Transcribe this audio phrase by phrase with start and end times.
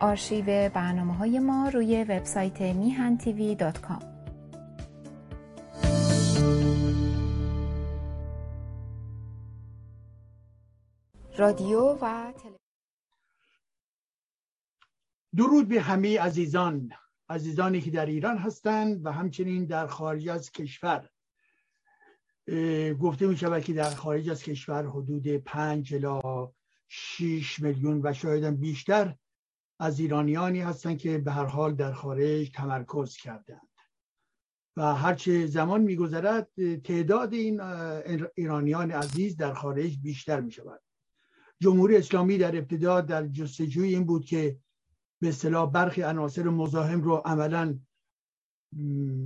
[0.00, 3.56] آرشیو برنامه های ما روی وبسایت میهن تیوی.
[11.38, 12.32] رادیو و
[15.36, 16.92] درود به همه عزیزان
[17.28, 21.08] عزیزانی که در ایران هستند و همچنین در خارج از کشور
[23.00, 26.52] گفته می شود که در خارج از کشور حدود پنج الا
[26.88, 29.16] 6 میلیون و شاید بیشتر
[29.80, 33.68] از ایرانیانی هستند که به هر حال در خارج تمرکز کردند.
[34.76, 36.48] و هرچه زمان میگذرد
[36.84, 37.60] تعداد این
[38.34, 40.80] ایرانیان عزیز در خارج بیشتر می شود
[41.60, 44.58] جمهوری اسلامی در ابتدا در جستجوی این بود که
[45.20, 47.78] به اصطلاح برخی عناصر مزاحم رو عملا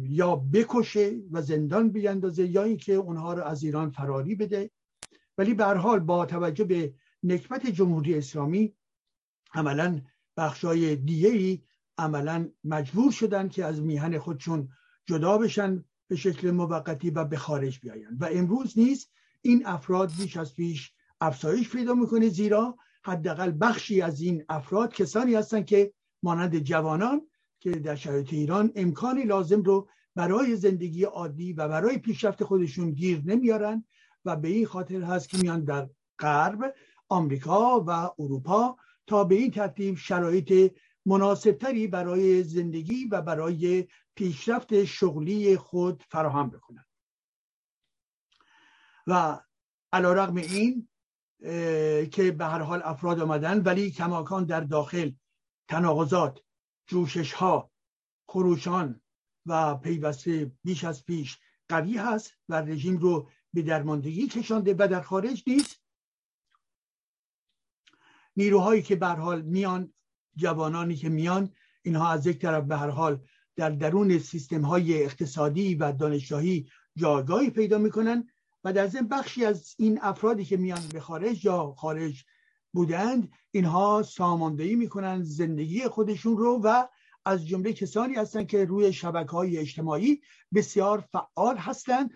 [0.02, 4.70] یا بکشه و زندان بیندازه یا اینکه اونها رو از ایران فراری بده.
[5.38, 8.74] ولی به حال با توجه به نکبت جمهوری اسلامی
[9.54, 10.00] عملا
[10.36, 11.62] بخشای دیگه ای
[11.98, 14.68] عملا مجبور شدن که از میهن خودشون
[15.06, 19.08] جدا بشن به شکل موقتی و به خارج بیاین و امروز نیز
[19.42, 25.34] این افراد بیش از پیش افزایش پیدا می‌کنه زیرا حداقل بخشی از این افراد کسانی
[25.34, 27.22] هستند که مانند جوانان
[27.60, 33.22] که در شرایط ایران امکانی لازم رو برای زندگی عادی و برای پیشرفت خودشون گیر
[33.24, 33.84] نمیارن
[34.24, 36.74] و به این خاطر هست که میان در غرب
[37.08, 40.74] آمریکا و اروپا تا به این ترتیب شرایط
[41.06, 46.86] مناسبتری برای زندگی و برای پیشرفت شغلی خود فراهم بکنند.
[49.06, 49.40] و
[49.92, 50.88] علا رقم این
[52.10, 55.10] که به هر حال افراد آمدن ولی کماکان در داخل
[55.68, 56.40] تناقضات
[56.86, 57.70] جوشش ها
[58.28, 59.00] خروشان
[59.46, 65.00] و پیوسته بیش از پیش قوی هست و رژیم رو به درماندگی کشانده و در
[65.00, 65.83] خارج نیست.
[68.36, 69.92] نیروهایی که به حال میان
[70.36, 71.52] جوانانی که میان
[71.82, 73.20] اینها از یک طرف به هر حال
[73.56, 78.28] در درون سیستم های اقتصادی و دانشگاهی جایگاهی پیدا می‌کنن
[78.64, 82.24] و در ضمن بخشی از این افرادی که میان به خارج یا خارج
[82.72, 86.86] بودند اینها ساماندهی می‌کنن زندگی خودشون رو و
[87.24, 90.22] از جمله کسانی هستند که روی شبکه های اجتماعی
[90.54, 92.10] بسیار فعال هستند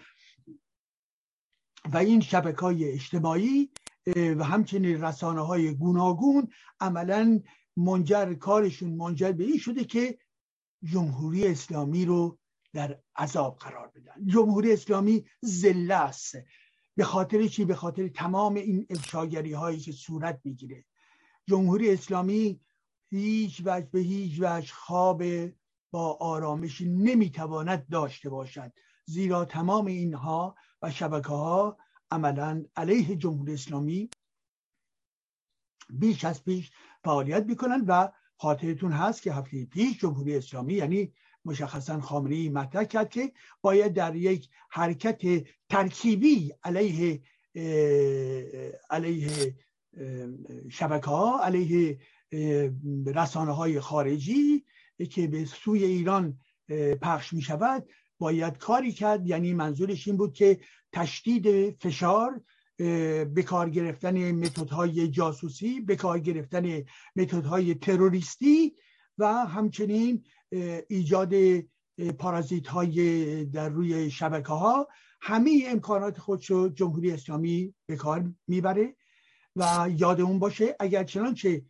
[1.92, 3.70] و این شبکه های اجتماعی
[4.16, 6.48] و همچنین رسانه های گوناگون
[6.80, 7.40] عملا
[7.76, 10.18] منجر کارشون منجر به این شده که
[10.84, 12.38] جمهوری اسلامی رو
[12.72, 14.26] در عذاب قرار بدن.
[14.26, 16.36] جمهوری اسلامی زله است.
[16.96, 20.84] به خاطر چی؟ به خاطر تمام این افشاگری هایی که صورت می‌گیره.
[21.46, 22.60] جمهوری اسلامی
[23.10, 25.22] هیچ وجه به هیچ وجه خواب
[25.90, 28.72] با آرامش نمی‌تواند داشته باشد.
[29.04, 31.78] زیرا تمام اینها و شبکه ها
[32.10, 34.10] عملا علیه جمهوری اسلامی
[35.90, 36.70] بیش از پیش
[37.04, 41.12] فعالیت می‌کنند و خاطرتون هست که هفته پیش جمهوری اسلامی یعنی
[41.44, 47.22] مشخصا خامنه‌ای مطرح کرد که باید در یک حرکت ترکیبی علیه
[48.90, 49.54] علیه
[50.70, 51.98] شبکه ها علیه
[53.06, 54.64] رسانه های خارجی
[55.10, 56.38] که به سوی ایران
[57.02, 59.26] پخش می شود باید کاری کرد.
[59.26, 60.60] یعنی منظورش این بود که
[60.92, 62.40] تشدید فشار
[63.24, 66.84] به کار گرفتن متدهای جاسوسی به کار گرفتن
[67.16, 68.74] متدهای تروریستی
[69.18, 70.24] و همچنین
[70.88, 71.34] ایجاد
[72.18, 74.88] پارازیت های در روی شبکه ها
[75.20, 78.96] همه امکانات خودشو جمهوری اسلامی به کار می‌بره
[79.56, 80.76] و یادمون باشه.
[80.80, 81.62] اگر چنانچه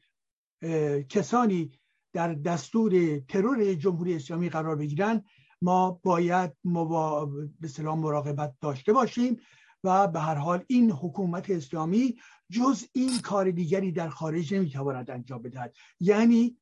[1.08, 1.70] کسانی
[2.12, 5.24] در دستور ترور جمهوری اسلامی قرار بگیرن
[5.62, 7.26] ما باید مبا...
[7.60, 9.40] به سلام مراقبت داشته باشیم
[9.84, 12.18] و به هر حال این حکومت اسلامی
[12.50, 15.74] جز این کار دیگری در خارج نمی‌تواند انجام بدهد.
[16.00, 16.56] یعنی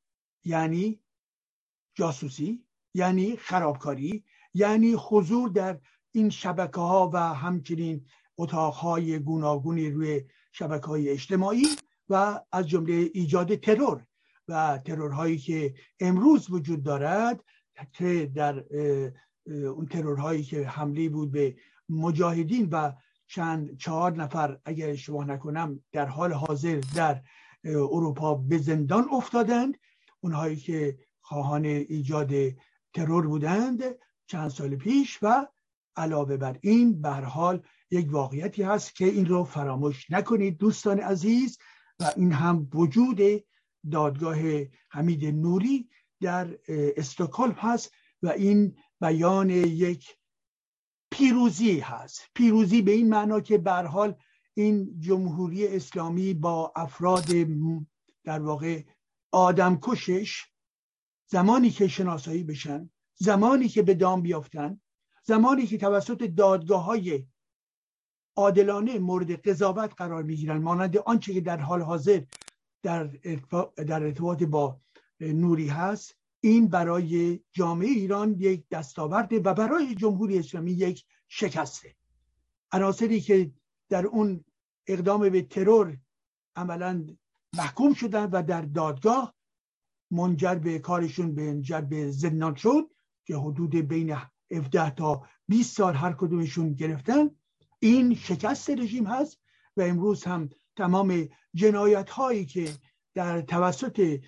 [0.45, 0.99] یعنی
[1.95, 2.63] جاسوسی
[2.93, 5.79] یعنی خرابکاری یعنی حضور در
[6.11, 8.05] این شبکه ها و همچنین
[8.37, 11.65] اتاق های گوناگونی روی شبکه های اجتماعی
[12.09, 14.05] و از جمله ایجاد ترور
[14.47, 17.43] و ترورهایی که امروز وجود دارد
[17.93, 18.63] که در
[19.45, 21.55] اون ترورهایی که حمله بود به
[21.89, 22.91] مجاهدین و
[23.27, 27.21] چند چهار نفر اگر اشتباه نکنم در حال حاضر در
[27.65, 29.77] اروپا به زندان افتادند.
[30.19, 32.31] اونهایی که خواهان ایجاد
[32.93, 33.83] ترور بودند
[34.27, 35.47] چند سال پیش و
[35.95, 41.57] علاوه بر این به حال یک واقعیتی هست که این رو فراموش نکنید دوستان عزیز.
[41.99, 43.19] و این هم وجود
[43.91, 44.37] دادگاه
[44.89, 45.89] حمید نوری
[46.21, 47.91] در استکهلم هست
[48.21, 50.17] و این بیان یک
[51.11, 52.21] پیروزی هست.
[52.35, 54.15] پیروزی به این معنا که به حال
[54.53, 57.25] این جمهوری اسلامی با افراد
[58.23, 58.83] در واقع
[59.31, 60.45] آدم کشش
[61.27, 64.81] زمانی که شناسایی بشن زمانی که به دام بیافتن
[65.23, 67.27] زمانی که توسط دادگاه های
[68.35, 72.21] عادلانه مورد قضاوت قرار می‌گیرن مانند آنچه که در حال حاضر
[72.83, 73.09] در
[74.03, 74.81] ارتباط با
[75.19, 76.15] نوری هست.
[76.39, 81.95] این برای جامعه ایران یک دستاورده و برای جمهوری اسلامی یک شکسته.
[82.71, 83.51] عناصری که
[83.89, 84.45] در اون
[84.87, 85.97] اقدام به ترور
[86.55, 87.07] عملا
[87.57, 89.35] محکوم شدن و در دادگاه
[90.11, 92.91] منجر به کارشون به منجر به زندان شد
[93.25, 94.17] که حدود بین
[94.51, 97.29] 17 تا 20 سال هر کدومشون گرفتن.
[97.79, 99.39] این شکست رژیم هست
[99.77, 102.69] و امروز هم تمام جنایت هایی که
[103.13, 104.19] در توسط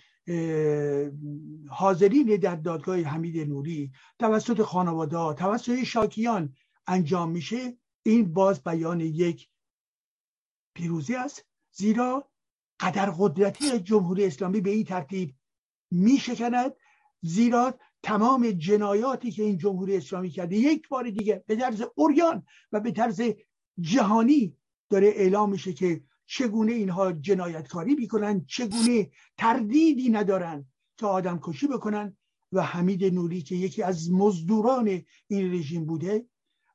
[1.69, 6.55] حاضرین در دادگاه حمید نوری توسط خانواده توسط شاکیان
[6.87, 7.77] انجام میشه.
[8.03, 9.49] این باز بیان یک
[10.75, 12.29] پیروزی است زیرا
[12.79, 15.35] قدر قدرتی جمهوری اسلامی به این ترتیب
[15.91, 16.73] میشکند
[17.21, 22.79] زیرا تمام جنایاتی که این جمهوری اسلامی کرده یک بار دیگه به طرز اوریان و
[22.79, 23.21] به طرز
[23.79, 24.57] جهانی
[24.89, 30.65] داره اعلام میشه که چگونه اینها جنایتکاری می‌کنن چگونه تردیدی ندارن
[30.97, 32.17] که آدم کشی بکنن؟
[32.51, 34.87] و حمید نوری که یکی از مزدوران
[35.27, 36.25] این رژیم بوده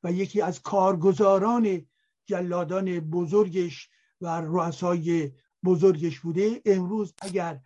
[0.03, 1.85] و یکی از کارگزاران
[2.25, 3.89] جلادان بزرگش
[4.21, 5.31] و رؤسای
[5.63, 7.59] بزرگش بوده امروز اگر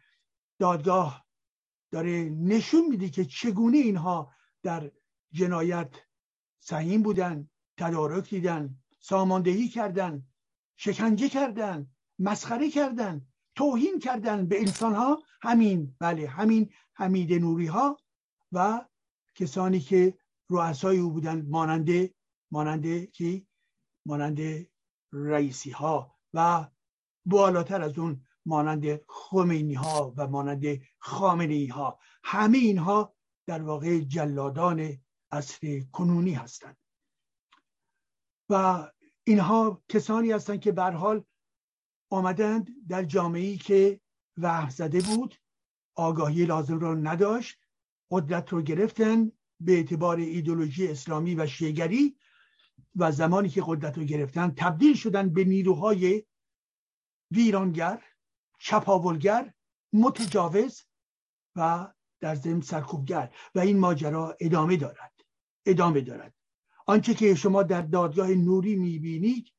[0.59, 1.25] دادگاه
[1.91, 4.31] داره نشون میده که چگونه اینها
[4.63, 4.91] در
[5.31, 5.95] جنایت
[6.59, 10.28] سهیم بودن تدارک دیدن ساماندهی کردن
[10.81, 11.87] شکنجه کردن
[12.19, 17.97] مسخره کردن توهین کردن به انسان ها همین بله همین حمید نوری ها
[18.51, 18.85] و
[19.35, 20.17] کسانی که
[20.49, 22.13] رؤسای او بودن ماننده
[22.51, 23.47] ماننده کی؟
[24.05, 24.69] ماننده
[25.13, 26.67] رئیسی ها و
[27.25, 33.15] بالاتر از اون مانند خمینی ها و مانند خامنه ها همه اینها
[33.45, 34.97] در واقع جلادان
[35.31, 36.77] اصر کنونی هستند.
[38.49, 38.87] و
[39.29, 41.23] اینها کسانی هستند که بر حال
[42.09, 43.99] آمدند در جامعه که
[44.37, 45.35] وحف زده بود.
[45.95, 47.59] آگاهی لازم را نداشت.
[48.11, 52.17] قدرت رو گرفتن به اعتبار ایدولوژی اسلامی و شیگری
[52.95, 56.23] و زمانی که قدرت رو گرفتن تبدیل شدن به نیروهای
[57.31, 58.03] ویرانگر
[58.59, 59.53] چپاولگر
[59.93, 60.83] متجاوز
[61.55, 61.87] و
[62.19, 63.35] در ضمن سرکوبگر.
[63.55, 65.13] و این ماجرا ادامه دارد.
[65.65, 66.38] ادامه دارد.
[66.89, 69.53] آنچه که شما در دادگاه نوری می‌بینید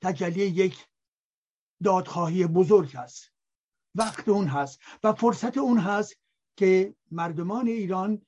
[0.00, 0.86] تجلی یک
[1.84, 3.32] دادخواهی بزرگ هست.
[3.94, 6.16] وقت اون هست و فرصت اون هست
[6.56, 8.22] که مردمان ایران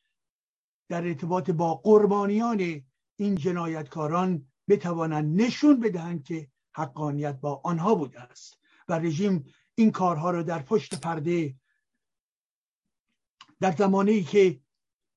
[0.89, 2.85] در ارتباط با قربانیان
[3.17, 8.59] این جنایتکاران بتوانند نشون بدهند که حقانیت با آنها بوده است
[8.89, 11.55] و رژیم این کارها رو در پشت پرده
[13.61, 14.61] در زمانی که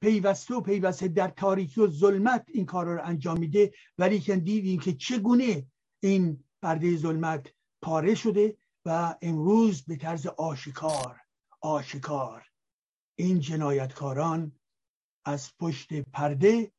[0.01, 3.73] پیوسته و پیوسته در تاریکی و ظلمت این کار رو انجام میده.
[3.97, 5.67] ولی که دیدیم که چگونه
[5.99, 11.21] این پرده ظلمت پاره شده و امروز به طرز آشکار
[11.61, 12.45] آشکار
[13.15, 14.51] این جنایتکاران
[15.25, 16.71] از پشت پرده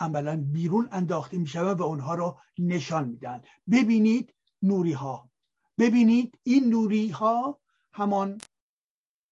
[0.00, 3.42] عملا بیرون انداخته می‌شوند و اونها را نشان میدن.
[3.70, 5.30] ببینید نوری ها
[5.78, 7.60] ببینید این نوری ها
[7.92, 8.38] همان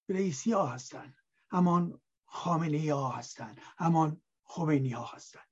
[0.09, 1.15] رئیسی ها هستند
[1.51, 2.01] همان
[2.33, 3.61] خامنه ها هستند.
[3.77, 5.47] همان خمینی ها هستند.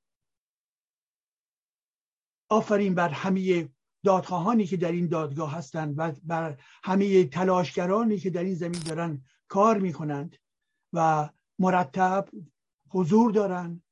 [2.49, 3.69] آفرین بر همه
[4.03, 9.25] دادخواهانی که در این دادگاه هستند و بر همه تلاشگرانی که در این زمین دارن
[9.47, 10.35] کار می‌کنند
[10.93, 12.29] و مرتب
[12.89, 13.83] حضور دارند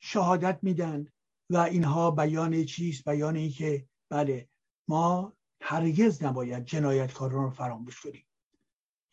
[0.00, 1.12] شهادت میدن
[1.50, 4.48] و اینها بیان چیست؟ بیان این که بله
[4.88, 8.26] ما هرگز نباید جنایتکاران رو فراموش کنیم.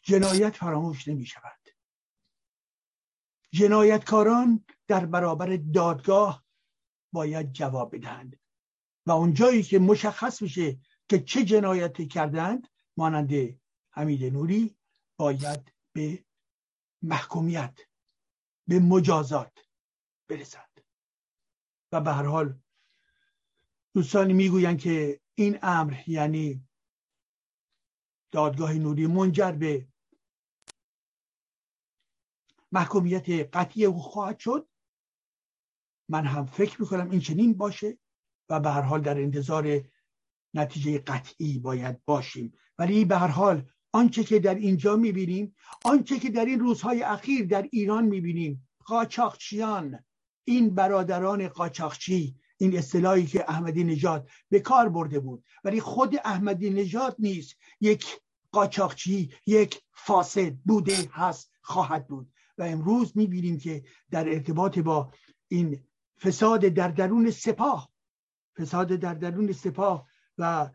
[0.01, 1.62] جنایت فراموش نمی شود
[3.53, 6.43] جنایتکاران در برابر دادگاه
[7.13, 8.39] باید جواب بدهند.
[9.05, 10.79] و اونجایی که مشخص میشه
[11.09, 12.67] که چه جنایتی کردند
[12.97, 13.59] مانند
[13.91, 14.77] حمید نوری
[15.17, 16.25] باید به
[17.01, 17.79] محکومیت
[18.67, 19.67] به مجازات
[20.27, 20.81] برسند
[21.91, 22.59] و به هر حال
[23.93, 26.67] دوستانی می‌گویند که این امر یعنی
[28.31, 29.87] دادگاه نوری منجر به
[32.73, 34.67] محکومیت قطعی او خواهد شد.
[36.09, 37.97] من هم فکر می‌کنم این چنین باشه
[38.49, 39.81] و به هر حال در انتظار
[40.53, 42.53] نتیجه قطعی باید باشیم.
[42.77, 47.45] ولی به هر حال آنچه که در اینجا می‌بینیم آنچه که در این روزهای اخیر
[47.45, 50.03] در ایران می‌بینیم قاچاقچیان
[50.43, 55.43] این برادران قاچاقچی این اصطلاحی که احمدی نژاد به کار برده بود.
[55.63, 58.05] ولی خود احمدی نژاد نیست یک
[58.51, 62.32] قاچاقچی یک فاسد بوده هست خواهد بود.
[62.57, 65.11] و امروز می‌بینیم که در ارتباط با
[65.47, 65.83] این
[66.21, 67.89] فساد در درون سپاه
[68.57, 70.07] فساد در درون سپاه
[70.37, 70.69] و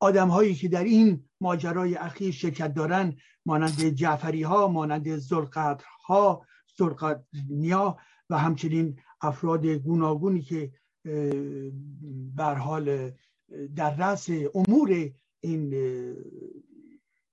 [0.00, 3.16] آدم هایی که در این ماجرای اخیر شرکت دارن
[3.46, 6.46] مانند جعفری ها مانند زلقدر ها
[6.78, 7.98] زلقدنیا
[8.30, 10.72] و همچنین افراد گوناگونی که
[12.34, 13.12] بر حال
[13.76, 15.74] در رأس امور این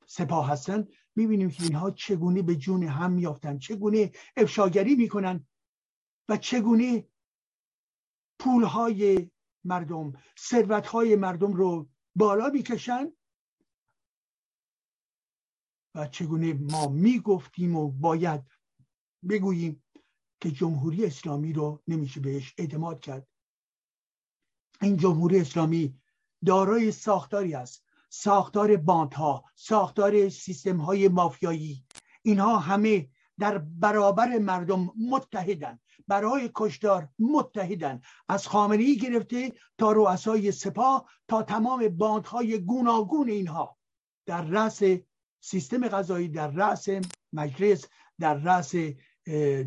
[0.05, 5.47] سپاه هستن می‌بینیم که اینها چگونه به جون هم میافتن چگونه افشاگری می‌کنن
[6.29, 7.07] و چگونه
[8.39, 9.31] پولهای
[9.63, 13.11] مردم ثروتهای مردم رو بالا می‌کشن
[15.95, 18.41] و چگونه ما می‌گفتیم و باید
[19.29, 19.83] بگوییم
[20.41, 23.27] که جمهوری اسلامی رو نمیشه بهش اعتماد کرد.
[24.81, 26.01] این جمهوری اسلامی
[26.45, 27.85] دارای ساختاری است.
[28.13, 31.85] ساختار باندها ساختار سیستم های مافیایی
[32.21, 38.01] اینها همه در برابر مردم متحدن برای کشدار متحدن.
[38.29, 43.77] از خامنه گرفته تا رؤسای سپاه تا تمام باندهای گوناگون اینها.
[44.25, 44.81] در رأس
[45.39, 46.87] سیستم غذایی در رأس
[47.33, 47.85] مجلس
[48.19, 48.75] در رأس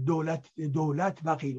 [0.07, 1.57] دولت دولت و غیر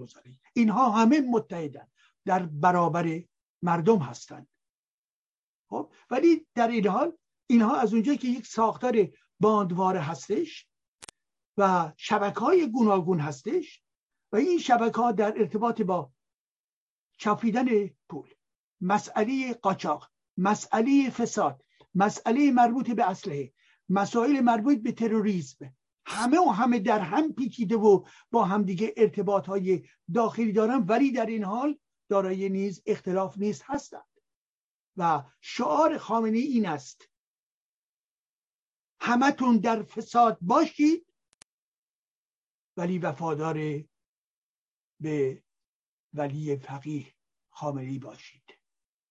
[0.54, 1.88] اینها همه متحدن
[2.25, 3.24] در برابر
[3.62, 4.48] مردم هستند.
[5.69, 7.17] خب؟ ولی در این حال
[7.48, 9.07] اینها از اونجا که یک ساختار
[9.39, 10.67] باندواره هستش
[11.57, 13.84] و شبکه های گوناگون هستش
[14.31, 16.12] و این شبکه ها در ارتباط با
[17.17, 18.29] چاپیدن پول
[18.81, 23.53] مسئله قاچاق مسئله فساد مسئله مربوط به اسلحه
[23.89, 29.84] مسائل مربوط به تروریسم همه و همه در هم پیچیده و با همدیگه ارتباط های
[30.13, 31.77] داخلی دارن ولی در این حال
[32.10, 34.14] دارای نیز اختلاف نیست هستند
[34.97, 37.09] و شعار خامنه این است.
[38.99, 41.13] همتون در فساد باشید
[42.77, 43.83] ولی وفادار
[44.99, 45.43] به
[46.13, 47.13] ولی فقیه
[47.49, 48.43] خامنه باشید.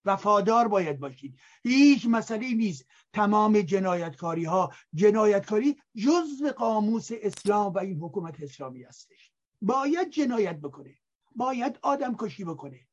[0.04, 1.38] وفادار باید باشید.
[1.62, 2.86] هیچ مسئله نیست.
[3.12, 9.32] تمام جنایتکاری ها جنایتکاری جزء قاموس اسلام و این حکومت اسلامی هستش.
[9.62, 10.98] باید جنایت بکنه.
[11.36, 12.83] باید آدم کشی بکنه.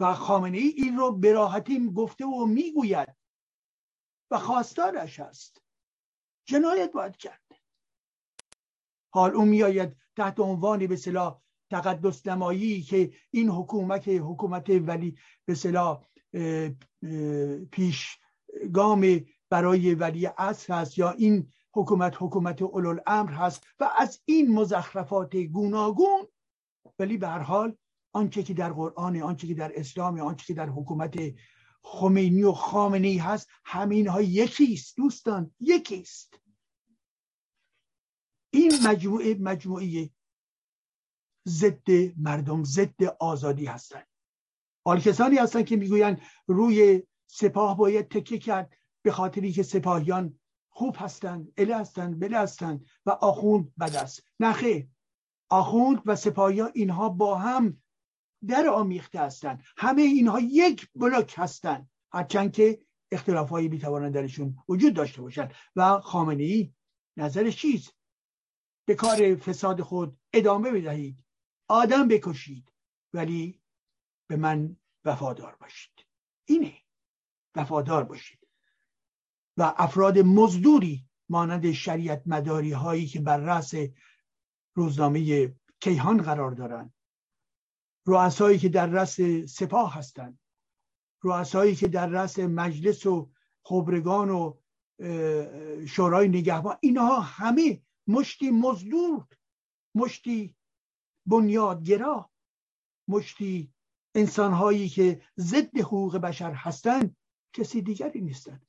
[0.00, 3.16] و خامنه ای این رو براحتی گفته و می‌گوید
[4.30, 5.62] و خواستارش است
[6.48, 7.42] جنایت باید کرد.
[9.12, 11.40] حال اون میآید تحت عنوان به صلاح
[11.70, 16.04] تقدس نمایی که این حکومت حکومت ولی به صلاح
[17.72, 18.18] پیش
[18.72, 22.62] گام برای ولی عصر هست یا این حکومت حکومت
[23.06, 26.26] امر هست و از این مزخرفات گوناگون
[26.98, 27.76] ولی به هر حال
[28.12, 31.14] آنچه که در قرآن آنچه که در اسلام آنچه که در حکومت
[31.82, 36.40] خمینی و خامنی هست همین ها یکیست دوستان یکیست.
[38.50, 40.10] این مجموعه مجموعه
[41.48, 44.06] ضد مردم ضد آزادی هستند
[44.84, 50.38] حال کسانی هستند که می‌گویند روی سپاه باید تکیه کرد به خاطری که سپاهیان
[50.70, 54.22] خوب هستند اله هستند بله هستند و آخوند بد است.
[54.40, 54.88] نخه
[55.48, 57.82] آخوند و سپاهیان اینها با هم
[58.46, 62.82] در آمیخته هستند همه اینها یک بلوک هستند هرچند که
[63.12, 65.54] اختلاف هایی می‌توانند درشون وجود داشته باشند.
[65.76, 66.72] و خامنه ای
[67.16, 67.96] نظرش چیست؟
[68.84, 71.24] به کار فساد خود ادامه بدهید.
[71.68, 72.72] آدم بکشید.
[73.12, 73.60] ولی
[74.26, 76.06] به من وفادار باشید.
[76.44, 76.74] اینه.
[77.54, 78.38] وفادار باشید.
[79.56, 83.74] و افراد مزدوری مانند شریعت مداری هایی که بر رأس
[84.74, 86.94] روزنامه کیهان قرار دارند
[88.06, 90.38] رؤسایی که در رأس سپاه هستند.
[91.22, 93.30] رؤسایی که در رأس مجلس و
[93.64, 94.56] خبرگان و
[95.86, 96.76] شورای نگهبان.
[96.80, 99.26] اینها همه مشتی مزدور
[99.94, 100.56] مشتی
[101.26, 102.30] بنیادگرا
[103.08, 103.72] مشتی
[104.14, 107.16] انسانهایی که ضد حقوق بشر هستند
[107.52, 108.66] کسی دیگری نیستند.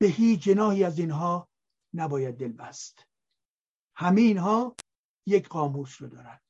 [0.00, 1.48] به هیچ جناهی از اینها
[1.94, 3.06] نباید دل بست
[3.96, 4.76] همه اینها
[5.26, 6.43] یک قاموس رو دارند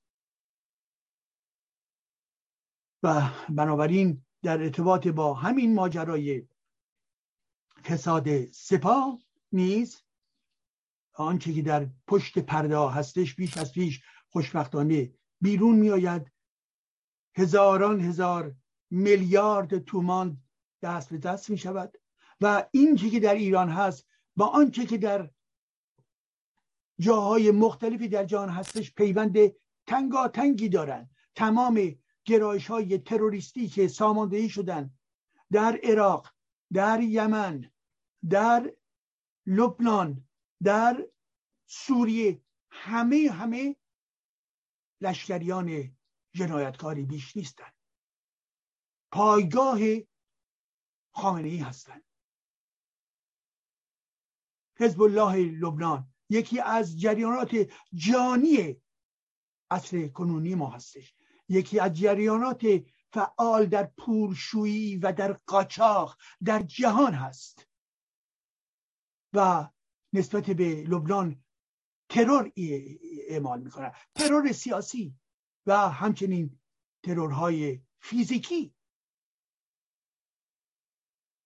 [3.04, 6.49] و بنابراین در ارتباط با همین ماجرای
[7.84, 9.18] فساد سپاه
[9.52, 10.02] نیز
[11.14, 16.32] آنچه که در پشت پرده هستش بیش از پیش خوشبختانه بیرون میآید.
[17.37, 18.54] هزاران هزار
[18.90, 20.42] میلیارد تومان
[20.82, 21.99] دست به دست می شود
[22.40, 24.06] و این که در ایران هست
[24.37, 25.30] با آنچه که در
[26.99, 29.37] جاهای مختلفی در جهان هستش پیوند
[29.87, 31.94] تنگاتنگی دارند تمام
[32.25, 34.99] گرایش های تروریستی که ساماندهی شدن
[35.52, 36.35] در عراق
[36.73, 37.73] در یمن
[38.31, 38.76] در
[39.47, 40.28] لبنان
[40.62, 41.09] در
[41.66, 42.40] سوریه
[42.71, 43.76] همه همه
[45.00, 45.97] لشکریان
[46.35, 47.73] جنایتکاری بیش نیستن
[49.12, 49.78] پایگاه
[51.14, 52.04] خامنه ای هستند.
[54.78, 57.50] حزب الله لبنان یکی از جریانات
[57.93, 58.83] جانی
[59.71, 61.14] اصل کنونی ما هستش.
[61.48, 62.66] یکی از جریانات
[63.12, 67.68] فعال در پولشویی و در قاچاق در جهان هست.
[69.34, 69.68] و
[70.12, 71.44] نسبت به لبنان
[72.08, 72.52] ترور
[73.28, 75.18] اعمال می‌کنن ترور سیاسی
[75.66, 76.60] و همچنین
[77.04, 78.74] ترورهای فیزیکی.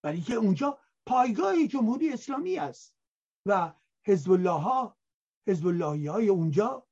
[0.02, 2.96] برای که اونجا پایگاه جمهوری اسلامی است
[3.46, 3.74] و
[4.06, 4.98] حزب الله ها
[5.48, 6.87] حزب های اونجا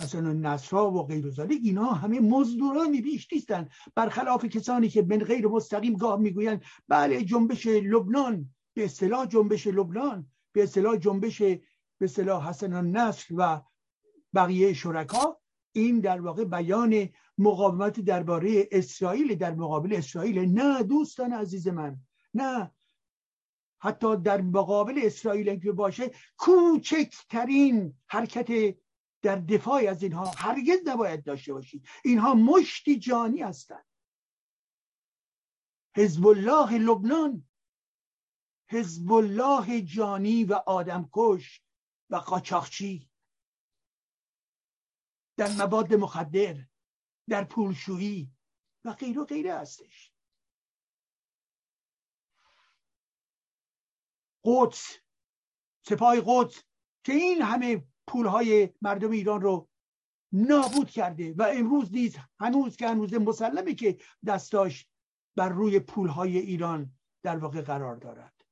[0.00, 3.68] حسن النصرا و غیر ذالک اینا همه مزدوران بیش نیستن.
[3.94, 10.26] برخلاف کسانی که من غیر مستقیم گاه می‌گویند بله جنبش لبنان به اصطلاح جنبش لبنان
[10.52, 11.60] به اصطلاح جنبش به
[12.00, 13.62] اصطلاح حسن النصر و
[14.34, 15.38] بقیه شرکا.
[15.72, 20.38] این در واقع بیان مقاومت درباره اسرائیل در مقابل اسرائیل.
[20.38, 21.96] نه دوستان عزیز من
[22.34, 22.70] نه.
[23.78, 28.76] حتی در مقابل اسرائیل که باشه کوچکترین حرکت
[29.22, 31.88] در دفاع از اینها هرگز نباید داشته باشید.
[32.04, 33.86] اینها مشتی جانی هستند.
[35.96, 37.48] حزب الله لبنان
[38.70, 41.62] حزب الله جانی و آدمکش
[42.10, 43.10] و قاچاقچی.
[45.36, 46.66] در مواد مخدر
[47.28, 48.30] در پولشویی
[48.84, 50.12] و غیر و غیره هستش.
[54.44, 54.98] قدس
[55.82, 56.62] سپاه قدس
[57.04, 59.68] که این همه پولهای مردم ایران رو
[60.32, 64.88] نابود کرده و امروز نیز هنوز که هنوز مسلمه که دستاش
[65.36, 66.92] بر روی پولهای ایران
[67.22, 68.44] در واقع قرار دارد.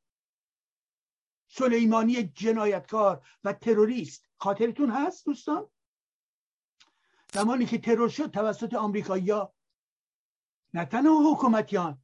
[1.48, 5.70] سلیمانی جنایتکار و تروریست خاطرتون هست دوستان؟
[7.32, 9.54] زمانی که ترور شد توسط آمریکایی‌ها
[10.74, 12.02] نه تنها حکومتیان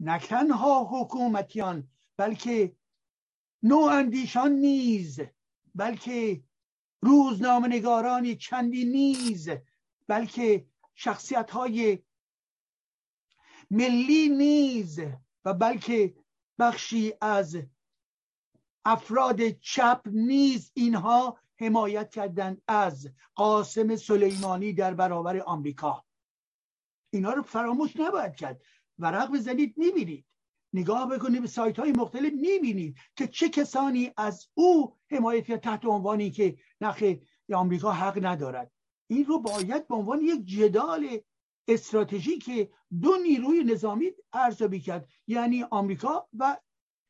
[0.00, 2.76] نه تنها حکومتیان بلکه
[3.72, 5.20] اندیشان نیز
[5.74, 6.42] بلکه
[7.00, 7.68] روزنامه
[8.34, 9.50] چندی نیز
[10.06, 11.98] بلکه شخصیت های
[13.70, 15.00] ملی نیز
[15.44, 16.14] و بلکه
[16.58, 17.56] بخشی از
[18.84, 26.04] افراد چپ نیز اینها حمایت کردند از قاسم سلیمانی در برابر آمریکا.
[27.10, 28.62] اینا رو فراموش نباید کرد.
[28.98, 30.26] ورق بزنید می‌بینید.
[30.74, 36.30] نگاه بکنید به سایت های مختلف می‌بینید که چه کسانی از او حمایت تحت عنوانی
[36.30, 37.02] که نخ
[37.54, 38.72] آمریکا حق ندارد.
[39.10, 41.20] این رو باید به عنوان یک جدال
[41.68, 42.70] استراتژی که
[43.02, 46.56] دو نیروی نظامی ارزیابی کرد یعنی آمریکا و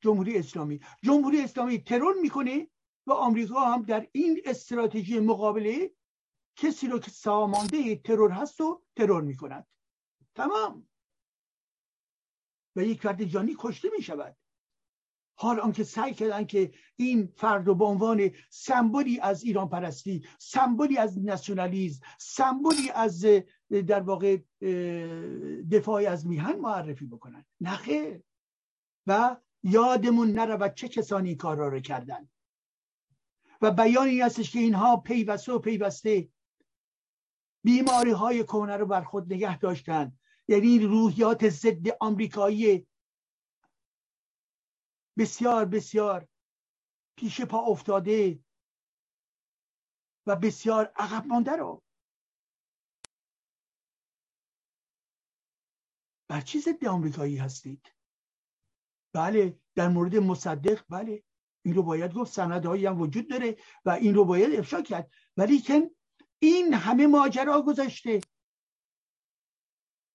[0.01, 0.81] جمهوری اسلامی.
[1.03, 2.69] جمهوری اسلامی ترور می‌کنه
[3.07, 5.95] و آمریکا هم در این استراتژی مقابله
[6.57, 9.67] کسی رو که سامانده ترور هست و ترور می‌کند.
[10.35, 10.87] تمام.
[12.77, 14.37] و یک فرد جانی کشته می شود
[15.37, 20.99] حال آنکه سعی کردن که این فرد رو به عنوان سمبولی از ایران پرستی سمبولی
[20.99, 23.27] از ناسیونالیسم سمبولی از
[23.87, 24.39] در واقع
[25.71, 28.21] دفاع از میهن معرفی بکنن نخیر
[29.07, 32.29] و یادمون نرود چه کسانی این کار را کردن
[33.63, 36.29] و بیان این هستش که اینها پیوسته و پیوسته
[37.65, 40.13] بیماری های کهنه رو بر خود نگه داشتن
[40.49, 42.87] یعنی روحیات ضد آمریکایی.
[45.19, 46.29] بسیار بسیار
[47.19, 48.45] پیش پا افتاده
[50.27, 51.83] و بسیار عقب مانده رو
[56.29, 57.93] بر چی ضد آمریکایی هستید؟
[59.15, 61.25] بله در مورد مصدق بله.
[61.65, 65.11] این رو باید گفت سندهایی هم وجود داره و این رو باید افشا کرد.
[65.37, 65.91] ولی که
[66.39, 68.21] این همه ماجرا گذاشته.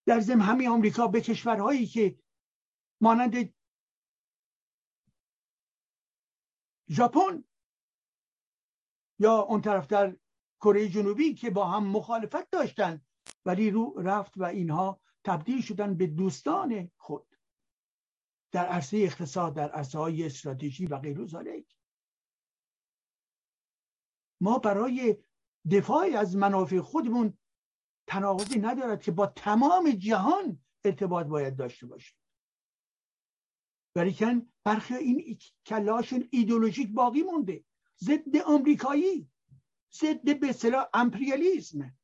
[0.09, 2.19] در ضمن همین آمریکا به کشورهایی که
[3.01, 3.53] مانند
[6.89, 7.43] ژاپن
[9.19, 10.17] یا اون طرف در
[10.61, 13.01] کره جنوبی که با هم مخالفت داشتن
[13.45, 17.35] ولی رو رفت و اینها تبدیل شدن به دوستان خود
[18.51, 21.75] در عرصه اقتصاد در عرصه های استراتژی و غیر ذالک
[24.41, 25.17] ما برای
[25.71, 27.37] دفاع از منافع خودمون
[28.09, 32.17] تناقضی ندارد که با تمام جهان ارتباط باید داشته باشیم
[33.95, 37.63] ولیکن برخی این کلاشون ایدولوژیک باقی مونده.
[37.99, 39.29] ضد آمریکایی.
[39.93, 41.97] ضد به اصطلاح امپریالیسم.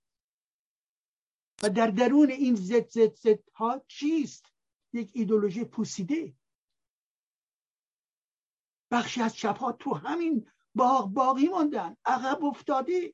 [1.64, 4.46] و در درون این ضد ضد ضد ها چیست؟
[4.94, 6.36] یک ایدولوژی پوسیده.
[8.92, 13.14] بخشی از چپها تو همین باغ باقی ماندن عقب افتاده.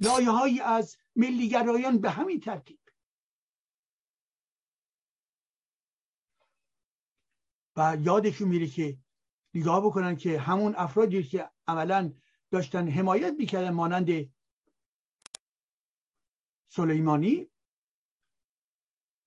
[0.00, 2.80] لایه هایی از ملیگرایان به همین ترتیب.
[7.76, 8.98] و یادشون میره که
[9.54, 12.12] نگاه بکنن که همون افرادی که عملا
[12.50, 14.08] داشتن حمایت می‌کردن مانند
[16.68, 17.46] سلیمانی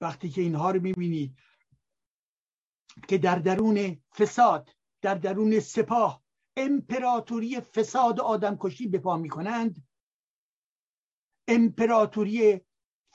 [0.01, 1.39] وقتی که اینها رو می‌بینید
[3.07, 4.69] که در درون فساد
[5.01, 6.23] در درون سپاه
[6.57, 9.87] امپراتوری فساد آدمکشی به پا می‌کنند
[11.47, 12.61] امپراتوری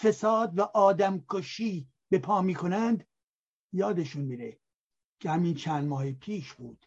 [0.02, 3.08] فساد و آدمکشی به پا می‌کنند؟
[3.72, 4.60] یادشون میره
[5.20, 6.86] که همین چند ماه پیش بود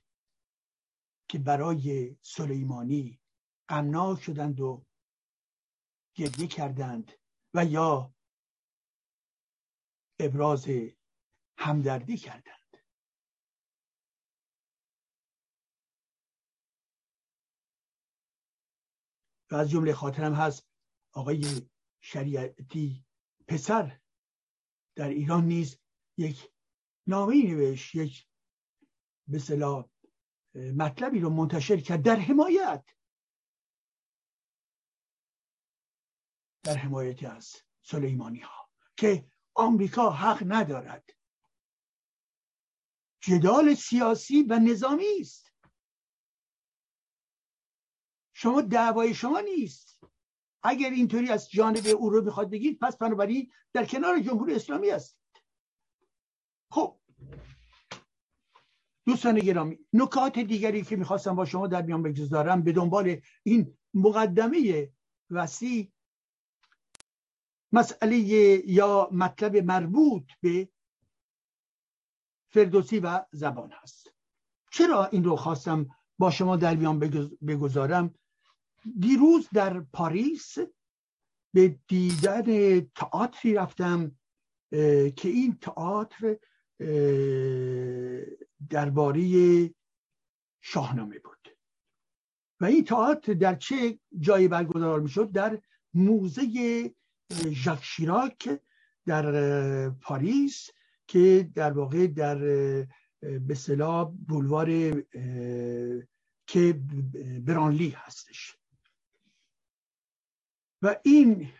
[1.27, 3.19] که برای سلیمانی
[3.69, 4.85] غمناک شدند و
[6.15, 7.11] گریه کردند
[7.53, 8.13] و یا
[10.19, 10.67] ابراز
[11.57, 12.77] همدردی کردند.
[19.51, 20.70] و از جمله خاطرم هست
[21.11, 21.69] آقای
[22.01, 23.05] شریعتی
[23.47, 23.99] پسر
[24.95, 25.79] در ایران نیز
[26.17, 26.51] یک
[27.07, 28.27] نامه نوشت یک
[29.27, 29.39] به
[30.55, 32.85] مطلبی رو منتشر کرد در حمایت.
[36.63, 41.09] در حمایت از سلیمانی ها که آمریکا حق ندارد.
[43.21, 45.53] جدال سیاسی و نظامی است.
[48.33, 49.99] شما دعوای شما نیست.
[50.63, 55.17] اگر اینطوری از جانب او رو بخواد بگید پس بنابراین در کنار جمهوری اسلامی است
[56.71, 56.99] خب.
[59.05, 64.91] دوستان گرامی نکات دیگری که می‌خواستم با شما در میان بگذارم به دنبال این مقدمه
[65.29, 65.91] وسیع
[67.71, 68.17] مسئله
[68.69, 70.69] یا مطلب مربوط به
[72.53, 74.13] فردوسی و زبان هست.
[74.71, 76.99] چرا این رو خواستم با شما در میان
[77.47, 78.15] بگذارم؟
[78.99, 80.57] دیروز در پاریس
[81.53, 84.15] به دیدن تئاتری رفتم
[85.15, 86.37] که این تئاتر
[88.69, 89.23] درباره
[90.61, 91.57] شاهنامه بود.
[92.59, 95.61] و این تئاتر در چه جایی برگزار می‌شد؟ در
[95.93, 96.45] موزه
[97.51, 98.59] ژاک شیراک
[99.05, 100.69] در پاریس
[101.07, 102.37] که در واقع در
[103.21, 103.55] به
[104.27, 104.69] بولوار
[106.47, 106.81] که
[107.45, 108.57] برانلی هستش.
[110.81, 111.53] و این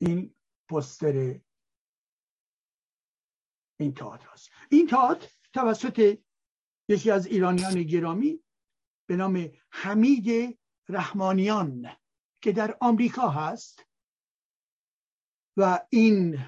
[0.00, 0.34] این
[0.70, 1.40] پستر
[3.80, 3.94] این
[4.32, 4.50] هست.
[4.70, 6.18] این تئاتر توسط
[6.88, 8.44] یکی از ایرانیان گرامی
[9.08, 11.96] به نام حمید رحمانیان
[12.42, 13.86] که در آمریکا هست
[15.56, 16.38] و این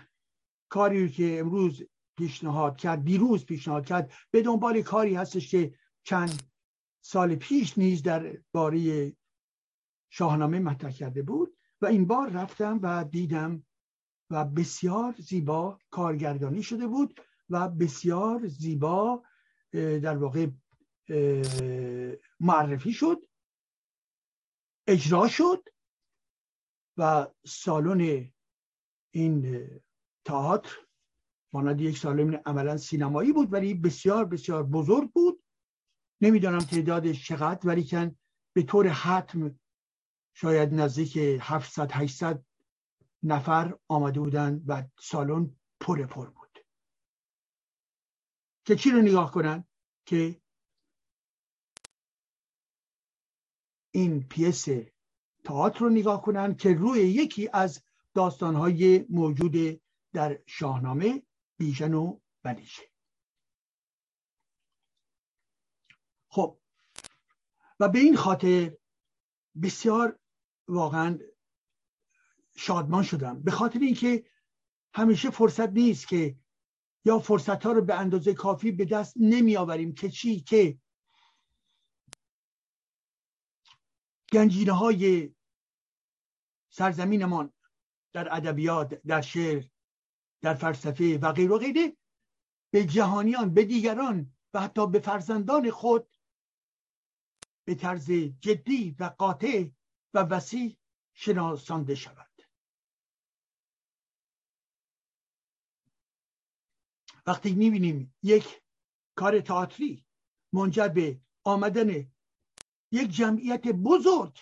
[0.68, 1.82] کاری که امروز
[2.20, 6.42] پیشنهاد کرد دیروز پیشنهاد کرد به دنبال کاری هستش که چند
[7.00, 9.12] سال پیش نیز در باره
[10.10, 13.66] شاهنامه مطرح کرده بود و این بار رفتم و دیدم
[14.30, 19.22] و بسیار زیبا کارگردانی شده بود و بسیار زیبا
[19.72, 20.46] در واقع
[22.40, 23.28] معرفی شد
[24.86, 25.68] اجرا شد
[26.96, 28.32] و سالن
[29.10, 29.68] این
[30.24, 30.89] تئاتر
[31.52, 35.42] مانند یک سالن عملا سینمایی بود ولی بسیار بسیار بزرگ بود.
[36.20, 38.16] نمی‌دانم تعدادش چقدر ولی کن
[38.52, 39.58] به طور حتم
[40.34, 42.44] شاید نزدیک 700 800
[43.22, 46.58] نفر آمده بودن و سالن پر پر بود.
[48.64, 49.64] که چی رو نگاه کنن؟
[50.06, 50.40] که
[53.90, 54.68] این پیس
[55.44, 57.82] تئاتر رو نگاه کنن که روی یکی از
[58.14, 59.82] داستانهای موجود
[60.12, 61.22] در شاهنامه
[61.60, 62.82] بیژن و بنیشه
[66.28, 66.60] خب
[67.80, 68.76] و به این خاطر
[69.62, 70.18] بسیار
[70.68, 71.18] واقعا
[72.56, 73.42] شادمان شدم.
[73.42, 74.30] به خاطر اینکه
[74.94, 76.36] همیشه فرصت نیست که
[77.04, 80.78] یا فرصت ها رو به اندازه کافی به دست نمی آوریم که چی که
[84.32, 85.34] گنجینه های
[86.70, 87.52] سرزمینمان
[88.12, 89.64] در ادبیات در شعر
[90.40, 91.96] در فلسفه و غیر و غیره
[92.72, 96.10] به جهانیان به دیگران و حتی به فرزندان خود
[97.64, 99.68] به طرز جدی و قاطع
[100.14, 100.76] و وسیع
[101.12, 102.30] شناسانده شود.
[107.26, 108.62] وقتی می‌بینیم یک
[109.14, 110.04] کار تئاتری
[110.52, 112.12] منجر به آمدن
[112.92, 114.38] یک جمعیت بزرگ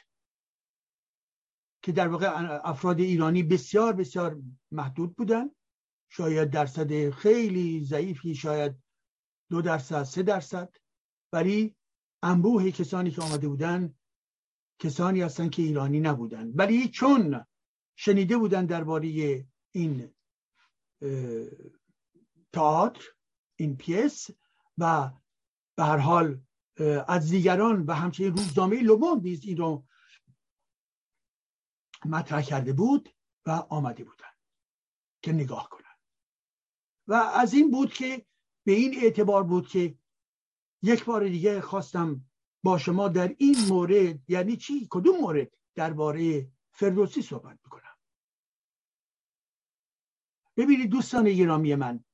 [1.83, 2.27] که در واقع
[2.65, 5.51] افراد ایرانی بسیار بسیار محدود بودن
[6.09, 8.77] شاید درصد خیلی ضعیفی شاید
[9.51, 10.77] دو درصد سه درصد.
[11.33, 11.77] ولی
[12.23, 13.94] انبوه کسانی که آمده بودن
[14.79, 16.53] کسانی هستن که ایرانی نبودن.
[16.55, 17.44] ولی چون
[17.97, 20.14] شنیده بودن درباره این
[22.53, 23.05] تئاتر
[23.57, 24.31] این پیس
[24.79, 25.11] و
[25.77, 26.40] به هر حال
[27.09, 29.87] از دیگران و همچنین روزنامه لوموند نیز این رو
[32.05, 33.09] مطرح کرده بود
[33.47, 34.29] و آمده بودن.
[35.23, 35.88] که نگاه کنن
[37.09, 38.27] و از این بود که
[38.64, 39.99] به این اعتبار بود که
[40.83, 42.25] یک بار دیگه خواستم
[42.62, 47.97] با شما در این مورد یعنی چی؟ کدوم مورد؟ درباره فردوسی صحبت می‌کنم
[50.57, 52.05] ببینید دوستان گرامی من.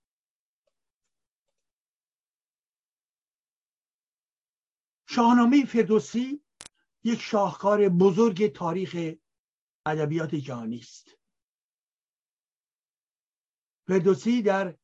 [5.09, 6.45] شاهنامه فردوسی
[7.05, 9.17] یک شاهکار بزرگ تاریخ
[9.87, 11.19] ادبیات جهانی است.
[13.87, 14.77] فردوسی در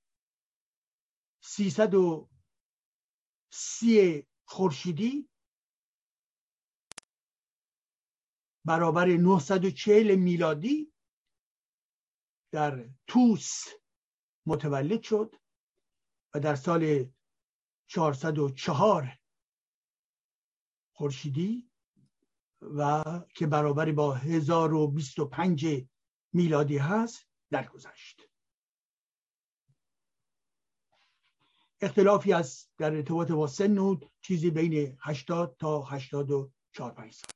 [3.51, 5.29] سی خورشیدی
[8.65, 10.93] برابر 940 میلادی
[12.53, 13.65] در توس
[14.47, 15.35] متولد شد
[16.35, 17.13] و در سال
[17.87, 19.19] 404
[20.93, 21.71] خورشیدی
[22.63, 25.67] و که برابر با 1025
[26.33, 28.30] میلادی هست درگذشت.
[31.81, 37.31] اختلافی از در ارتباط با سن چیزی بین 80 تا 84 5 سال.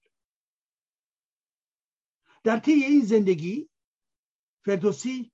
[2.44, 3.70] در طی این زندگی
[4.64, 5.33] فردوسی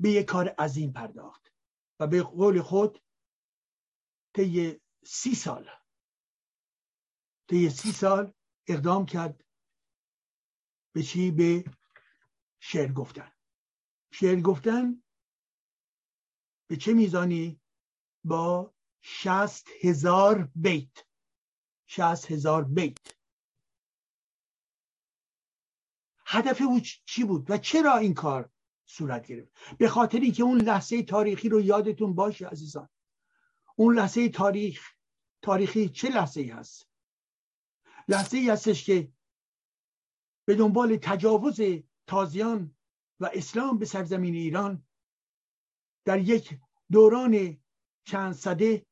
[0.00, 1.52] به یک کار عظیم پرداخت
[2.00, 3.02] و به قول خود
[4.34, 5.70] طی سی سال
[7.48, 8.32] طی سی سال
[8.66, 9.44] اقدام کرد
[10.94, 11.64] به چی؟ به
[12.60, 13.32] شعر گفتن.
[14.12, 15.02] شعر گفتن
[16.68, 17.60] به چه میزانی؟
[18.24, 21.06] با شست هزار بیت.
[21.86, 22.98] شست هزار بیت.
[26.26, 28.50] هدف او چی بود و چرا این کار
[28.86, 32.88] صورت گرفت؟ به خاطر که اون لحظه تاریخی رو یادتون باشه عزیزان.
[33.76, 34.92] اون لحظه تاریخ.
[35.42, 36.88] تاریخی چه لحظه ای هست؟
[38.08, 39.12] لحظه ای هستش که
[40.44, 41.60] به دنبال تجاوز
[42.06, 42.76] تازیان
[43.20, 44.87] و اسلام به سرزمین ایران
[46.08, 46.58] در یک
[46.92, 47.56] دوران
[48.04, 48.86] چند صده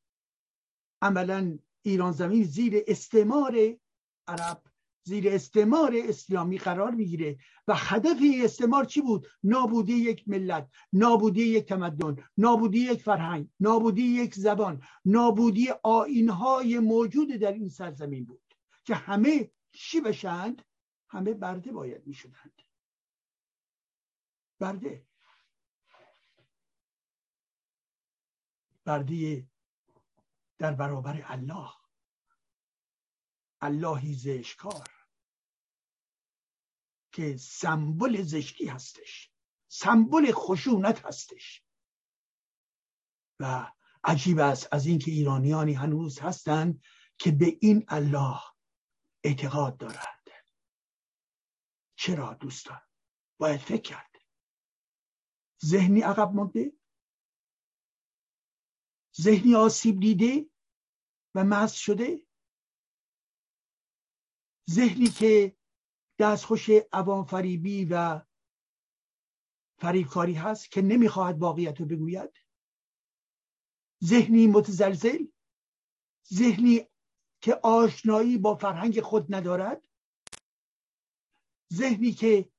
[1.03, 3.77] عملا ایران زمین زیر استعمار
[4.27, 4.63] عرب
[5.03, 7.39] زیر استعمار اسلامی قرار می‌گیره.
[7.69, 14.03] و هدف استعمار چی بود؟ نابودی یک ملت نابودی یک تمدن نابودی یک فرهنگ نابودی
[14.03, 18.43] یک زبان نابودی آینهای موجود در این سرزمین بود
[18.85, 20.63] که همه چی بشند
[21.09, 22.63] همه برده باید می‌شدند.
[24.61, 25.07] برده.
[28.87, 29.49] برده
[30.59, 31.70] در برابر الله.
[33.61, 34.90] اللهی زشکار
[37.12, 39.33] که سمبل زشتی هستش
[39.68, 41.62] سمبل خشونت هستش.
[43.40, 43.72] و
[44.05, 46.83] عجیب است از اینکه ایرانیانی هنوز هستند
[47.18, 48.40] که به این الله
[49.25, 50.31] اعتقاد دارند.
[51.99, 52.81] چرا دوستان؟
[53.38, 54.16] باید فکر کرد.
[55.64, 56.72] ذهنی عقب مانده؟
[59.21, 60.51] ذهنی آسیب دیده
[61.35, 62.27] و مست شده.
[64.71, 65.57] ذهنی که
[66.19, 68.21] دستخوش عوام فریبی و
[69.79, 72.31] فریبکاری هست که نمی‌خواهد واقعیت رو بگوید.
[74.05, 75.27] ذهنی متزلزل
[76.33, 76.87] ذهنی
[77.41, 79.89] که آشنایی با فرهنگ خود ندارد.
[81.73, 82.51] ذهنی که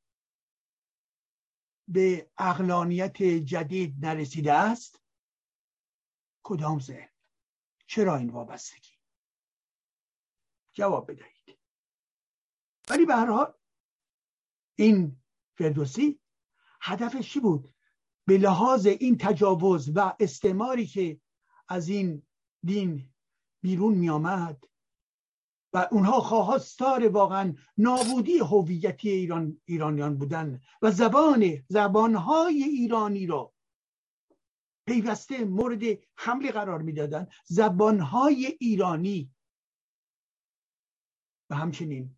[1.87, 5.06] به اقلانیت جدید نرسیده است.
[6.47, 7.09] کدام ذهن
[7.87, 8.91] چرا این وابستگی؟
[10.73, 11.59] جواب بدهید.
[12.89, 13.53] ولی به هر حال
[14.75, 15.21] این
[15.57, 16.19] فردوسی
[16.81, 17.73] هدفش چی بود؟
[18.27, 21.21] به لحاظ این تجاوز و استعماری که
[21.67, 22.23] از این
[22.63, 23.13] دین
[23.61, 24.63] بیرون می آمد
[25.73, 33.53] و اونها خواستار واقعا نابودی هویتی ایران ایرانیان بودن و زبان زبانهای ایرانی را
[34.87, 35.81] پیوسته مورد
[36.15, 37.27] حمله قرار می‌دادن.
[37.45, 39.31] زبانهای ایرانی.
[41.49, 42.17] و همچنین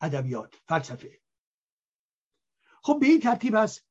[0.00, 1.20] ادبیات فلسفه.
[2.82, 3.86] خب به این ترتیب است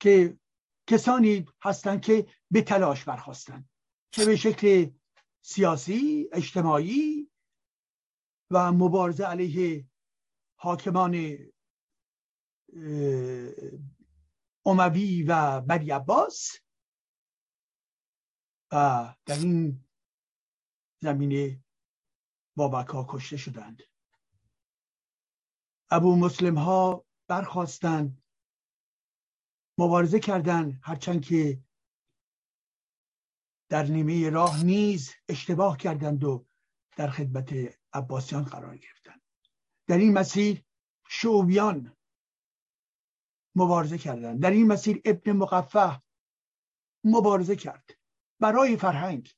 [0.00, 0.38] که
[0.86, 3.68] کسانی هستند که به تلاش برخواستند
[4.10, 4.90] چه به شکل
[5.42, 7.30] سیاسی اجتماعی
[8.50, 9.86] و مبارزه علیه
[10.60, 11.38] حاکمان
[14.66, 16.50] اموی و بنی عباس.
[18.72, 19.84] و در این
[21.02, 21.64] زمینه
[22.56, 23.82] بابک ها کشته شدند.
[25.90, 28.22] ابو مسلم ها برخواستند
[29.78, 31.62] مبارزه کردند هرچند که
[33.68, 36.46] در نیمه راه نیز اشتباه کردند و
[36.96, 37.52] در خدمت
[37.92, 38.97] عباسیان قرار گرفتند
[39.88, 40.64] در این مسیر
[41.08, 41.96] شعوبیان
[43.54, 46.02] مبارزه کردند در این مسیر ابن مقفه
[47.04, 47.90] مبارزه کرد.
[48.40, 49.32] برای فرهنگ.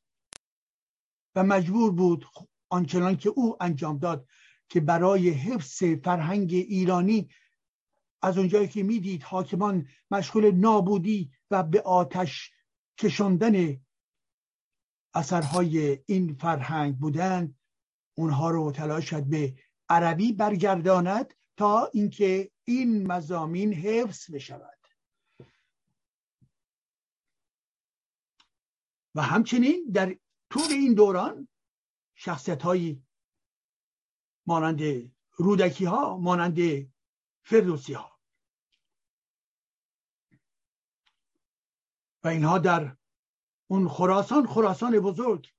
[1.34, 2.26] و مجبور بود
[2.68, 4.26] آنچنان که او انجام داد
[4.68, 7.28] که برای حفظ فرهنگ ایرانی
[8.22, 12.52] از اونجایی که می‌دید حاکمان مشغول نابودی و به آتش
[12.98, 13.76] کشاندن
[15.14, 17.58] اثرهای این فرهنگ بودند
[18.18, 19.54] اونها رو تلاش کرد به
[19.90, 24.78] عربی برگرداند تا اینکه این مزامین حفظ بشود.
[29.14, 30.16] و همچنین در
[30.50, 31.48] طول این دوران
[32.14, 33.02] شخصیت هایی
[34.46, 34.80] مانند
[35.32, 36.58] رودکی ها مانند
[37.42, 38.20] فردوسی ها
[42.24, 42.96] و اینها در
[43.70, 45.54] اون خراسان خراسان بزرگ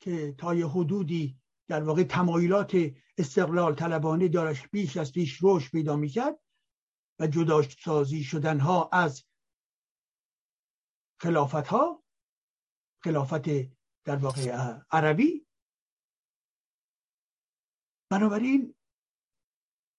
[0.00, 2.76] که تا یه حدودی در واقع تمایلات
[3.18, 6.40] استقلال طلبانه دارش بیش از پیش روش پیدا می‌کرد
[7.20, 9.24] و جدا سازی شدن ها از
[11.20, 12.04] خلافت ها
[13.04, 13.48] خلافت
[14.04, 15.46] در واقع عربی.
[18.10, 18.74] بنابراین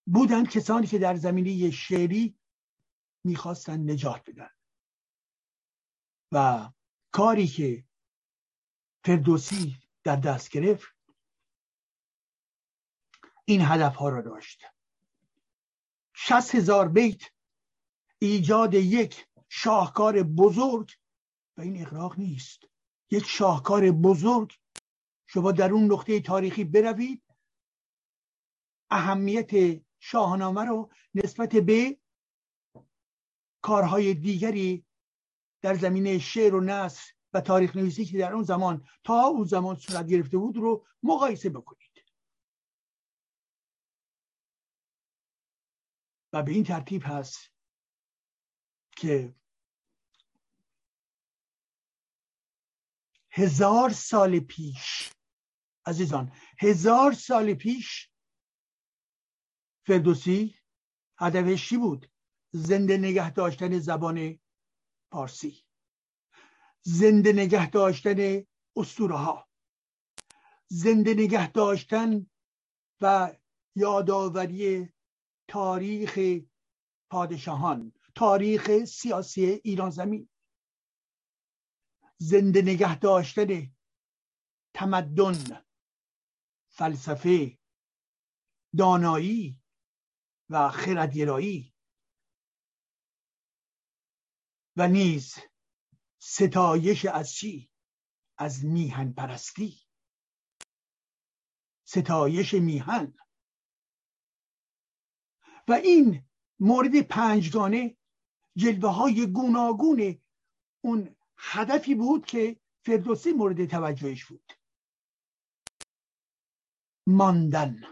[0.06, 2.38] بودند کسانی که در زمینه شعری
[3.24, 4.50] می‌خواستند نجات بدن.
[6.32, 6.68] و
[7.12, 7.84] کاری که
[9.04, 10.99] فردوسی در دست گرفت
[13.50, 14.62] این هدف ها را داشت.
[16.14, 17.22] شست هزار بیت
[18.18, 20.90] ایجاد یک شاهکار بزرگ
[21.56, 22.60] و این اقراق نیست.
[23.10, 24.52] یک شاهکار بزرگ.
[25.26, 27.22] شما در اون نقطه تاریخی بروید.
[28.90, 31.98] اهمیت شاهنامه رو نسبت به
[33.62, 34.84] کارهای دیگری
[35.62, 39.76] در زمینه شعر و نصر و تاریخ نویسی که در اون زمان تا اون زمان
[39.76, 41.89] صورت گرفته بود رو مقایسه بکنید.
[46.32, 47.50] و به این ترتیب هست
[48.96, 49.34] که
[53.30, 55.10] هزار سال پیش
[55.86, 58.10] عزیزان هزار سال پیش
[59.86, 60.54] فردوسی
[61.18, 62.10] هدفش چی بود
[62.52, 64.38] زنده نگه داشتن زبان
[65.12, 65.64] پارسی
[66.82, 69.48] زنده نگه داشتن اسطوره ها
[70.66, 72.26] زنده نگه داشتن
[73.00, 73.36] و
[73.76, 74.92] یادآوری
[75.50, 76.18] تاریخ
[77.10, 80.28] پادشاهان تاریخ سیاسی ایران زمین.
[82.16, 83.76] زنده نگه داشتن
[84.74, 85.64] تمدن
[86.68, 87.58] فلسفه
[88.78, 89.60] دانایی
[90.50, 91.74] و خردگرایی
[94.76, 95.34] و نیز
[96.18, 97.70] ستایش از چی؟
[98.38, 99.80] از میهن پرستی
[101.84, 103.14] ستایش میهن.
[105.70, 106.24] و این
[106.60, 107.96] مورد پنجگانه
[108.56, 110.20] جلوه های گوناگون
[110.84, 114.52] اون هدفی بود که فردوسی مورد توجهش بود.
[117.06, 117.82] ماندن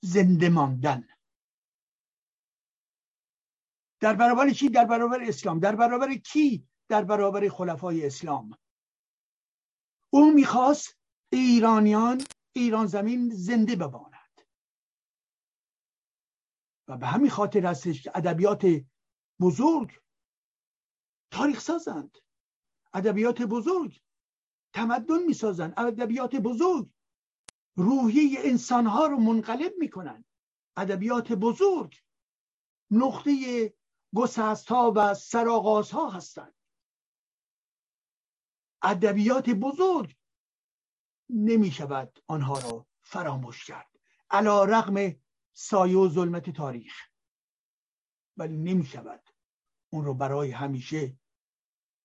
[0.00, 1.08] زنده ماندن.
[4.00, 5.60] در برابر چی؟ در برابر اسلام.
[5.60, 8.58] در برابر کی؟ در برابر خلفای اسلام.
[10.10, 10.98] او می‌خواست
[11.32, 14.15] ایرانیان ایران زمین زنده بماند.
[16.88, 18.66] و به همین خاطر هستش که ادبیات
[19.40, 20.00] بزرگ
[21.30, 22.18] تاریخ سازند.
[22.94, 24.00] ادبیات بزرگ
[24.72, 26.90] تمدن می‌سازند ادبیات بزرگ
[27.76, 30.24] روحی انسانها رو منقلب می‌کنن
[30.76, 32.02] ادبیات بزرگ
[32.90, 33.32] نقطه
[34.14, 36.54] گسست ها و سراغاز ها هستند.
[38.82, 40.16] ادبیات بزرگ
[41.30, 43.90] نمی شود آنها را فراموش کرد.
[44.30, 45.20] علا رغم
[45.58, 46.94] سایه و ظلمت تاریخ.
[48.36, 49.22] ولی نمی شود
[49.92, 51.18] اون رو برای همیشه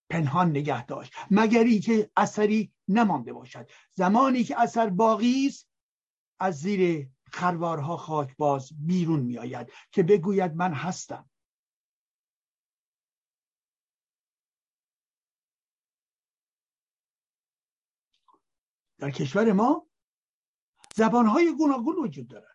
[0.09, 1.13] پنهان نگه داشت.
[1.31, 3.69] مگری که اثری نمانده باشد.
[3.93, 5.69] زمانی که اثر باقی است
[6.39, 11.29] از زیر خروارها خاک باز بیرون می آید که بگوید من هستم.
[18.97, 19.87] در کشور ما
[20.95, 22.50] زبانهای گوناگون وجود دارد.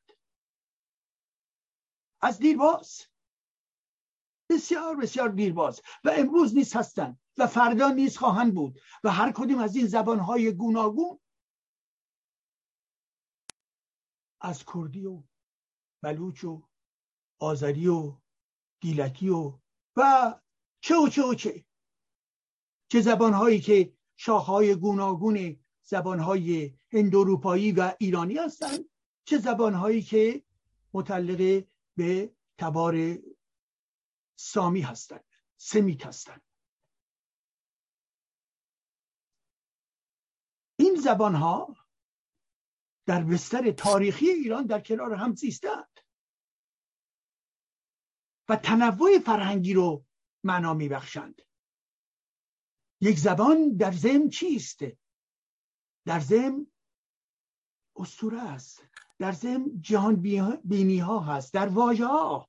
[2.20, 3.02] از دیرباز
[4.50, 9.58] بسیار بسیار دیرباز و امروز نیست هستند و فردا نیز خواهند بود و هر کدوم
[9.58, 11.20] از این زبانهای گوناگون
[14.40, 15.22] از کردی و
[16.02, 16.62] بلوچ و
[17.38, 18.16] آذری و
[18.80, 19.58] گیلکی و
[19.96, 20.34] و
[20.80, 21.64] چه و چه و چه.
[22.88, 28.84] چه زبانهایی که شاخهای گوناگون زبانهای هندوروپایی و ایرانی هستند
[29.24, 30.42] چه زبانهایی که
[30.92, 31.64] متعلق
[31.96, 32.94] به تبار
[34.38, 35.24] سامی هستند
[35.56, 36.42] سمیت هستند.
[40.78, 41.76] این زبان ها
[43.06, 46.00] در بستر تاریخی ایران در کنار هم زیستند
[48.48, 50.04] و تنوع فرهنگی رو
[50.44, 51.42] معنا میبخشند.
[53.00, 54.78] یک زبان در زم چیست؟
[56.04, 56.66] در زم
[57.96, 58.82] استوره است.
[59.18, 60.16] در زم جهان
[60.64, 61.54] بینی ها هست.
[61.54, 62.48] در واژه ها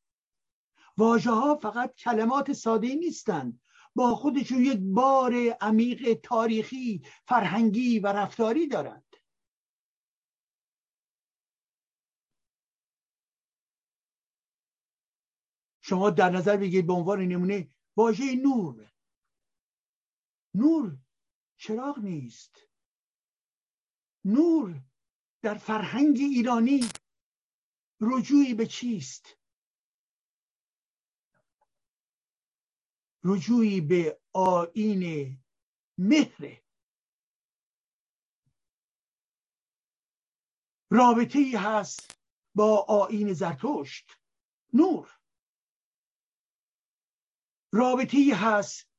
[0.97, 3.61] واژه ها فقط کلمات ساده نیستند.
[3.95, 9.03] با خودشون یک بار عمیق تاریخی فرهنگی و رفتاری دارند.
[15.81, 18.91] شما در نظر بگیرید به عنوان نمونه واژه نور.
[20.53, 20.97] نور
[21.57, 22.57] چراغ نیست.
[24.25, 24.86] نور
[25.47, 26.79] در فرهنگ ایرانی
[28.01, 29.37] رجوعی به چیست؟
[33.23, 35.37] رجوعی به آین
[35.97, 36.61] مهر.
[40.91, 42.19] رابطه ای هست
[42.55, 44.11] با آین زرتشت
[44.73, 45.19] نور.
[47.73, 48.89] رابطه ای هست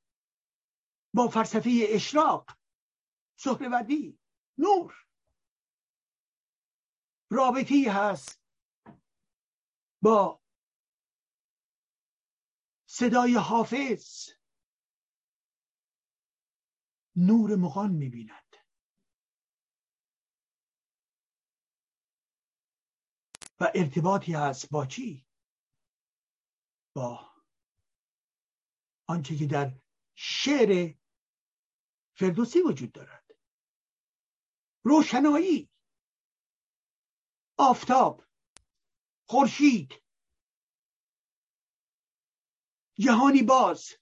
[1.15, 2.51] با فلسفه اشراق
[3.39, 4.19] سهروردی
[4.59, 5.08] نور.
[7.31, 8.43] رابطه ای هست
[10.03, 10.43] با
[12.87, 14.29] صدای حافظ.
[17.17, 18.57] نور مغان می‌بیند.
[23.61, 25.27] و ارتباطی هست با چی؟
[26.97, 27.31] با
[29.07, 29.81] آنچه که در
[30.15, 30.95] شعر
[32.15, 33.35] فردوسی وجود دارد.
[34.85, 35.71] روشنایی.
[37.59, 38.25] آفتاب
[39.27, 40.03] خورشید
[42.99, 43.93] جهانی باز.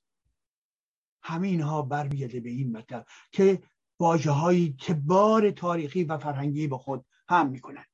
[1.22, 3.62] همین ها برمیگرده به این مطلب که
[4.00, 7.86] واجه هایی که بار تاریخی و فرهنگی به خود هم می‌کنن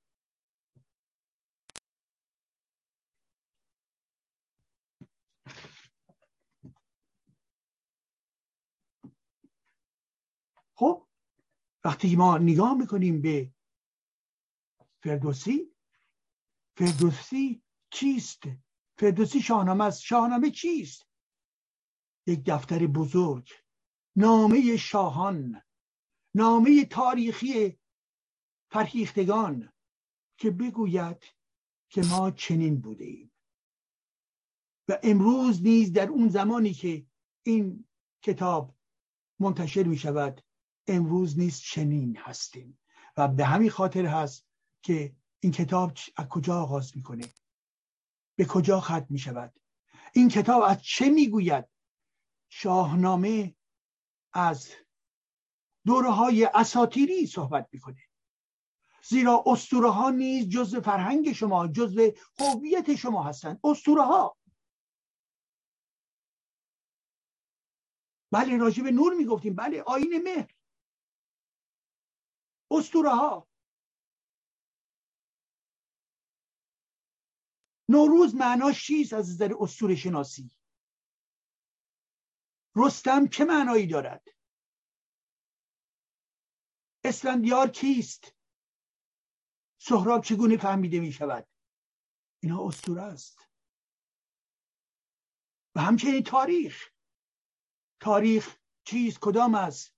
[10.75, 11.07] خب
[11.85, 13.53] وقتی ما نگاه می‌کنیم به
[15.03, 15.75] فردوسی؟
[16.79, 18.43] فردوسی چیست؟
[18.99, 20.01] فردوسی شاهنامه است.
[20.01, 21.07] شاهنامه چیست؟
[22.27, 23.51] یک دفتر بزرگ.
[24.17, 25.63] نامه شاهان.
[26.35, 27.79] نامه تاریخی
[28.71, 29.73] فرهیختگان
[30.39, 31.23] که بگوید
[31.89, 33.33] که ما چنین بوده ایم
[34.89, 37.07] و امروز نیز در اون زمانی که
[37.43, 37.89] این
[38.23, 38.77] کتاب
[39.41, 40.43] منتشر می شود
[40.87, 42.79] امروز نیز چنین هستیم.
[43.17, 44.52] و به همین خاطر هست
[44.83, 47.35] که این کتاب از کجا آغاز می‌کنه؟
[48.37, 49.61] به کجا ختم می شود
[50.15, 51.65] این کتاب از چه می‌گوید؟
[52.49, 53.55] شاهنامه
[54.33, 54.71] از
[55.87, 58.03] دوره های اساتیری صحبت می‌کنه.
[59.05, 63.61] زیرا اسطوره ها نیز جزء فرهنگ شما جزء هویت شما هستند.
[63.65, 64.37] اسطوره ها
[68.33, 69.55] بله راجع به نور می‌گفتیم.
[69.55, 70.55] بله آین مهر.
[72.71, 73.49] اسطوره ها
[77.93, 80.51] نوروز معناش چیست از نظر اسطوره شناسی؟
[82.77, 84.29] رستم چه معنایی دارد؟
[87.05, 88.35] اسفندیار کیست؟
[89.79, 91.49] سهراب چگونه فهمیده می شود؟
[92.43, 93.49] اینا اسطوره است.
[95.75, 96.91] و همچنین تاریخ.
[98.01, 99.95] تاریخ چیز کدام است؟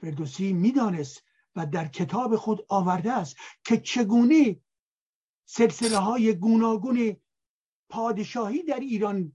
[0.00, 1.24] فردوسی می‌دانست
[1.56, 4.60] و در کتاب خود آورده است که چگونه
[5.48, 7.16] سلسله های گوناگون
[7.88, 9.32] پادشاهی در ایران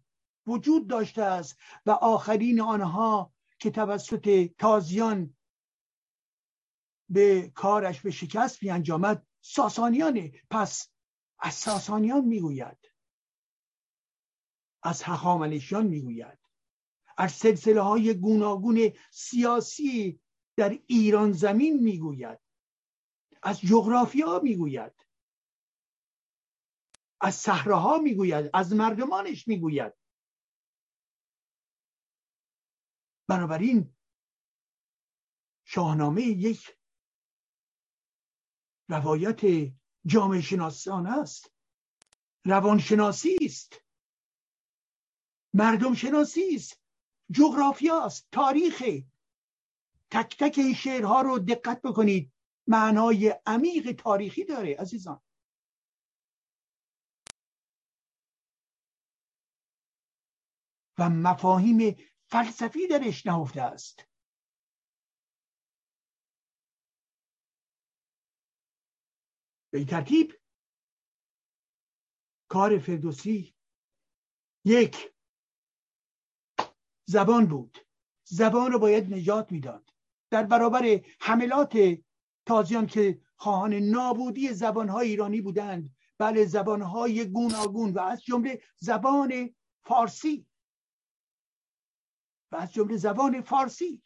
[0.48, 5.38] وجود داشته است و آخرین آنها که توسط تازیان
[7.10, 10.90] به کارش به شکست بیانجامد ساسانیانه پس
[11.40, 12.78] از ساسانیان می‌گوید.
[14.84, 16.40] از هخامنشیان می‌گوید.
[17.18, 20.22] از سلسله های گوناگون سیاسی
[20.58, 22.40] در ایران زمین می‌گوید.
[23.44, 24.94] از جغرافیا می‌گوید.
[27.22, 29.94] از صحراها می‌گوید از مردمانش می‌گوید.
[33.30, 33.96] بنابراین
[35.66, 36.78] شاهنامه یک
[38.90, 39.72] روایت
[40.06, 41.52] جامعه شناسانه است.
[42.46, 43.74] روانشناسی است.
[45.54, 46.82] مردم شناسی است.
[47.32, 48.28] جغرافیا است.
[48.32, 48.84] تاریخ.
[50.12, 52.34] تک تک این شعرها رو دقت بکنید.
[52.68, 55.22] معنای عمیق تاریخی داره عزیزان.
[61.02, 61.96] و مفاهیم
[62.26, 64.06] فلسفی درش نهفته است.
[69.72, 70.34] به این ترتیب
[72.50, 73.56] کار فردوسی
[74.66, 75.14] یک
[77.06, 77.78] زبان بود.
[78.24, 79.94] زبان رو باید نجات می‌داد.
[80.30, 81.78] در برابر حملات
[82.46, 90.51] تازیان که خواهان نابودی زبانهای ایرانی بودند بله زبانهای گوناگون و از جمله زبان فارسی.
[92.52, 94.02] و از جمله زبان فارسی.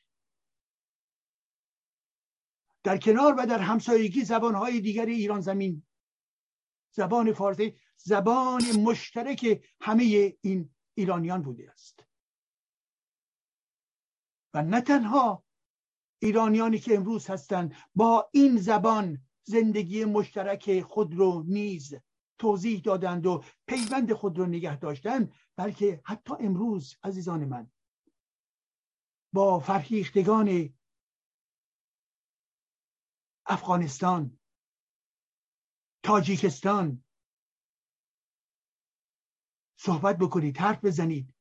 [2.84, 5.86] در کنار و در همسایگی زبانهای دیگر ایران زمین.
[6.92, 12.06] زبان فارسی زبان مشترک همه این ایرانیان بوده است.
[14.54, 15.44] و نه تنها
[16.22, 21.94] ایرانیانی که امروز هستند با این زبان زندگی مشترک خود رو نیز
[22.38, 27.72] توضیح دادند و پیوند خود رو نگه داشتند بلکه حتی امروز عزیزان من
[29.36, 30.74] با فرهیختگان
[33.46, 34.40] افغانستان
[36.04, 37.04] تاجیکستان.
[39.80, 41.34] صحبت بکنید حرف بزنید.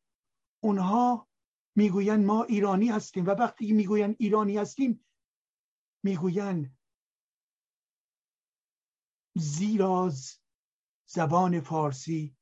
[0.63, 1.29] اونها
[1.77, 5.05] می‌گوین ما ایرانی هستیم و وقتی می‌گوین ایرانی هستیم
[6.05, 6.77] می‌گوین
[9.37, 10.13] زیرا
[11.07, 12.37] زبان فارسی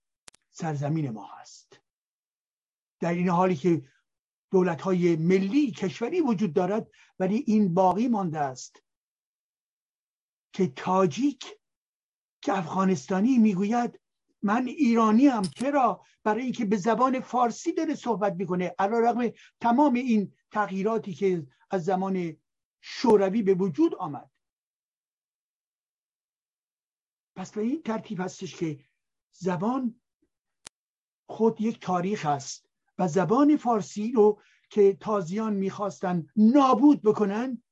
[0.50, 1.80] سرزمین ما هست.
[3.00, 3.91] در این حالی که
[4.52, 8.82] دولت های ملی کشوری وجود دارد ولی این باقی مانده است
[10.52, 11.44] که تاجیک
[12.42, 14.00] که افغانستانی می‌گوید
[14.42, 18.74] من ایرانی هم چرا؟ برای اینکه به زبان فارسی داره صحبت می‌کنه.
[18.78, 22.36] علا رقم تمام این تغییراتی که از زمان
[22.80, 24.30] شوروی به وجود آمد.
[27.36, 28.84] پس به این ترتیب هستش که
[29.32, 30.00] زبان
[31.26, 32.71] خود یک تاریخ است.
[32.98, 37.62] و زبان فارسی رو که تازیان می‌خواستن نابود بکنن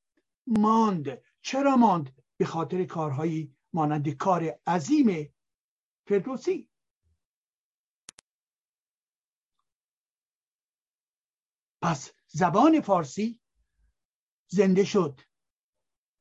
[0.47, 1.21] ماند.
[1.41, 5.33] چرا ماند؟ به خاطر کارهایی مانند کار عظیم
[6.07, 6.69] فردوسی.
[11.81, 13.39] پس زبان فارسی
[14.47, 15.21] زنده شد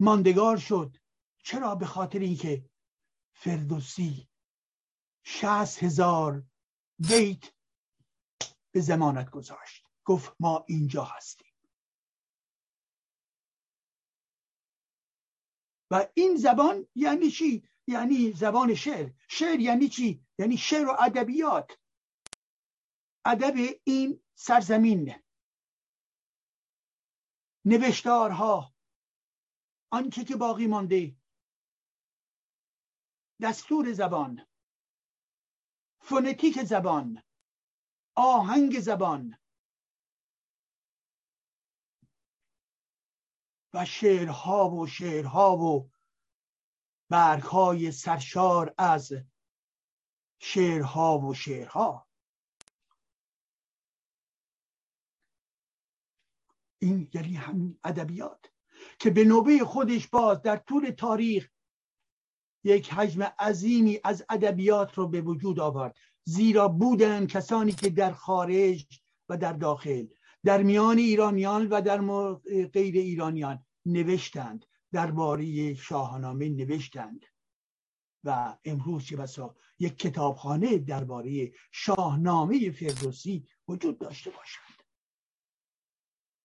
[0.00, 0.96] ماندگار شد.
[1.44, 2.70] چرا؟ به خاطر اینکه
[3.34, 4.28] فردوسی
[5.22, 6.44] شهست هزار
[6.98, 7.52] بیت
[8.72, 9.86] به زمانت گذاشت.
[10.04, 11.54] گفت ما اینجا هستیم.
[15.90, 19.10] و این زبان یعنی چی؟ یعنی زبان شعر.
[19.28, 21.78] شعر یعنی چی؟ یعنی شعر و ادبیات.
[23.24, 23.54] ادب
[23.84, 25.14] این سرزمین
[27.64, 28.74] نوشتارها.
[29.92, 31.16] آنچه که باقی مانده.
[33.42, 34.46] دستور زبان.
[36.00, 37.22] فونتیک زبان.
[38.14, 39.38] آهنگ زبان
[43.74, 45.90] و شعرها و شعرها و
[47.10, 49.12] برگهای سرشار از
[50.38, 52.08] شعرها و شعرها.
[56.82, 58.52] این یعنی همین ادبیات
[58.98, 61.50] که به نوبه خودش باز در طول تاریخ
[62.64, 65.96] یک حجم عظیمی از ادبیات رو به وجود آورد.
[66.24, 70.06] زیرا بودن کسانی که در خارج و در داخل
[70.44, 72.02] در میان ایرانیان و در
[72.66, 74.66] غیر ایرانیان نوشتند.
[74.92, 77.26] درباره شاهنامه نوشتند.
[78.24, 84.82] و امروز چه بسا یک کتابخانه درباره شاهنامه فردوسی وجود داشته باشند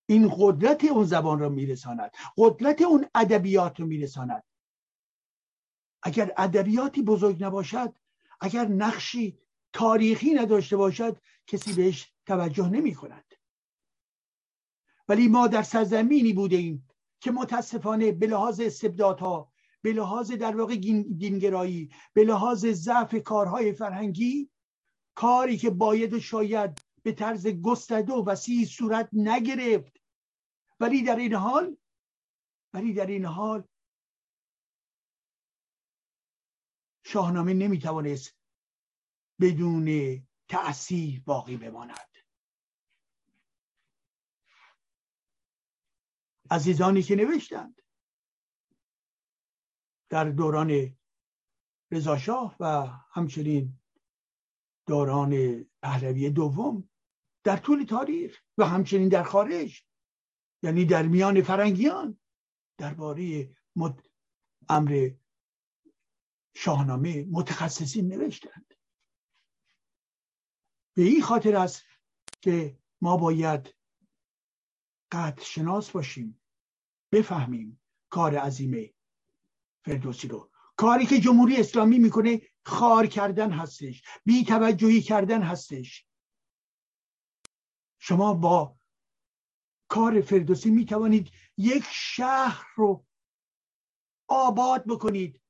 [0.09, 2.11] این قدرت اون زبان را میرساند.
[2.37, 4.43] قدرت اون ادبیات رو میرساند.
[6.03, 7.95] اگر ادبیاتی بزرگ نباشد
[8.41, 9.39] اگر نقشی
[9.75, 11.17] تاریخی نداشته باشد
[11.47, 13.33] کسی بهش توجه نمی کند
[15.07, 16.87] ولی ما در سرزمینی بوده ایم
[17.19, 19.51] که متاسفانه به لحاظ استبدادها
[19.81, 20.75] به لحاظ در واقع
[21.17, 24.49] دینگرایی به لحاظ ضعف کارهای فرهنگی
[25.15, 29.97] کاری که باید و شاید به طرز گسترده و وسیع صورت نگرفت.
[30.79, 31.77] ولی در این حال
[32.73, 33.63] ولی در این حال
[37.03, 38.44] شاهنامه نمی‌توانست
[39.39, 40.19] بدون
[40.49, 42.15] تأثیر باقی بماند
[46.51, 47.81] عزیزانی که نوشتند
[50.09, 50.97] در دوران
[51.91, 53.79] رضاشاه و همچنین
[54.87, 56.89] دوران پهلوی دوم
[57.43, 59.85] در طول تاریخ و همچنین در خارج
[60.63, 62.19] یعنی در میان فرنگیان
[62.77, 63.55] درباره.
[64.69, 65.11] امر
[66.55, 68.74] شاهنامه متخصصین نوشتند
[70.95, 71.83] به این خاطر است
[72.41, 73.75] که ما باید
[75.11, 76.41] قطع شناس باشیم
[77.11, 78.93] بفهمیم کار عظیمه
[79.85, 80.51] فردوسی رو.
[80.77, 86.07] کاری که جمهوری اسلامی می‌کنه خار کردن هستش بی توجهی کردن هستش.
[87.99, 88.77] شما با
[89.87, 93.05] کار فردوسی می‌توانید یک شهر رو
[94.27, 95.41] آباد بکنید.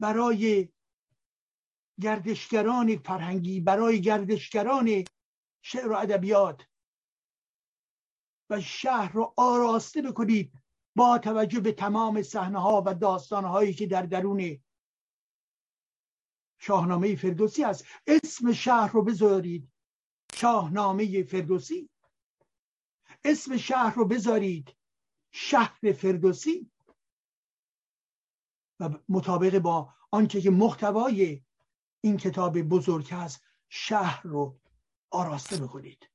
[0.00, 0.68] برای
[2.00, 5.04] گردشگران فرهنگی برای گردشگران
[5.62, 6.62] شعر و ادبیات.
[8.50, 10.52] و شهر رو آراسته بکنید
[10.96, 14.60] با توجه به تمام صحنه ها و داستان هایی که در درون
[16.58, 19.72] شاهنامه فردوسی است اسم شهر رو بذارید.
[20.34, 21.90] شاهنامه فردوسی.
[23.24, 24.76] اسم شهر رو بذارید.
[25.32, 26.70] شهر فردوسی.
[28.80, 31.42] و مطابق با آنچه که محتوای
[32.00, 34.60] این کتاب بزرگ هست شهر رو
[35.10, 36.10] آراسته بکنید.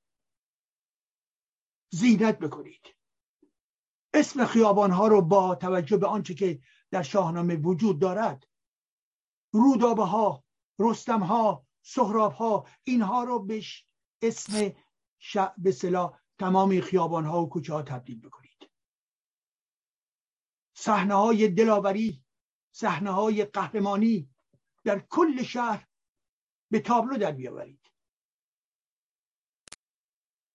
[1.90, 2.96] زینت بکنید.
[4.14, 6.62] اسم خیابان ها رو با توجه به آنچه که
[6.92, 8.48] در شاهنامه وجود دارد
[9.54, 10.44] رودابه ها
[10.80, 13.64] رستم ها سهراب ها اینها رو به
[14.22, 14.74] اسم
[15.58, 18.70] به صلاح تمام خیابان ها و کوچه ها تبدیل بکنید.
[20.78, 22.24] صحنه های دلاوری
[22.72, 24.35] صحنه های قهرمانی
[24.86, 25.88] در کل شهر
[26.72, 27.86] به تابلو در بیاورید.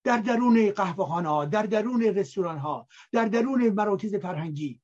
[0.05, 4.83] در درون قهوه ها در درون رستوران ها در درون مراکز فرهنگی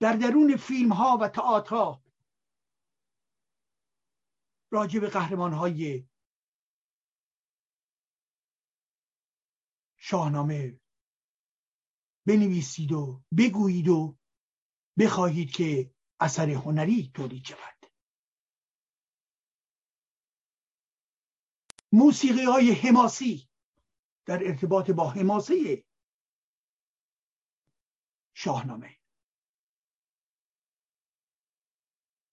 [0.00, 2.00] در درون فیلم ها و تئاتر
[4.70, 6.08] راجع به قهرمان های
[9.96, 10.80] شاهنامه
[12.26, 14.16] بنویسید و بگویید و
[14.98, 15.93] بخواهید که
[16.24, 17.86] اثر هنری تولید شود.
[21.92, 23.48] موسیقی های حماسی
[24.26, 25.84] در ارتباط با حماسه
[28.34, 28.96] شاهنامه.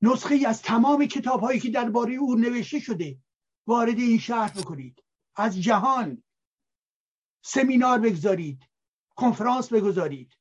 [0.01, 3.23] نسخه از تمام کتاب هایی که درباره او نوشته شده
[3.67, 5.03] وارد این شهر بکنید.
[5.35, 6.23] از جهان
[7.43, 8.69] سمینار بگذارید
[9.15, 10.37] کنفرانس بگذارید.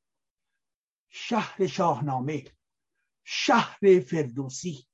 [1.09, 2.60] شهر شاهنامه.
[3.25, 4.87] شهر فردوسی.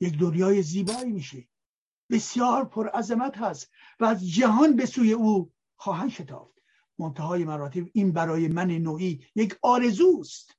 [0.00, 1.48] یک دنیای زیبایی میشه.
[2.10, 3.70] بسیار پر عظمت هست
[4.00, 6.58] و از جهان به سوی او خواهند شتافت.
[6.98, 10.56] منتهای مراتب این برای من نوعی یک آرزوست.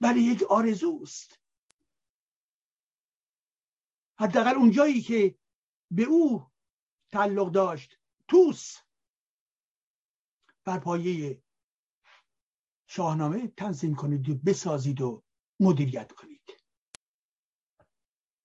[0.00, 1.40] ولی یک آرزوست.
[4.18, 5.38] حداقل اونجایی که
[5.90, 6.46] به او
[7.12, 7.98] تعلق داشت.
[8.28, 8.85] توس.
[10.66, 11.42] بر پایه
[12.86, 15.22] شاهنامه تنظیم کنید و بسازید و
[15.60, 16.42] مدیریت کنید.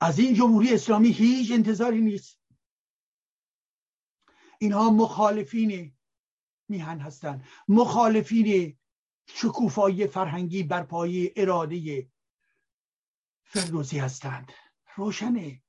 [0.02, 2.42] از این جمهوری اسلامی هیچ انتظاری نیست.
[4.60, 5.98] اینها مخالفین
[6.70, 7.48] میهن هستند.
[7.68, 8.78] مخالفین
[9.28, 12.10] شکوفایی فرهنگی بر پایه اراده
[13.44, 14.52] فردوسی هستند.
[14.96, 15.64] روشنه.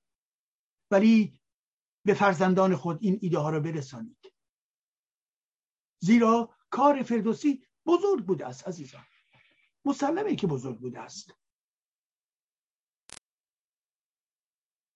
[0.91, 1.41] ولی
[2.05, 4.32] به فرزندان خود این ایده ها را برسانید.
[6.03, 9.05] زیرا کار فردوسی بزرگ بوده است عزیزان.
[9.85, 11.35] مسلمه که بزرگ بوده است.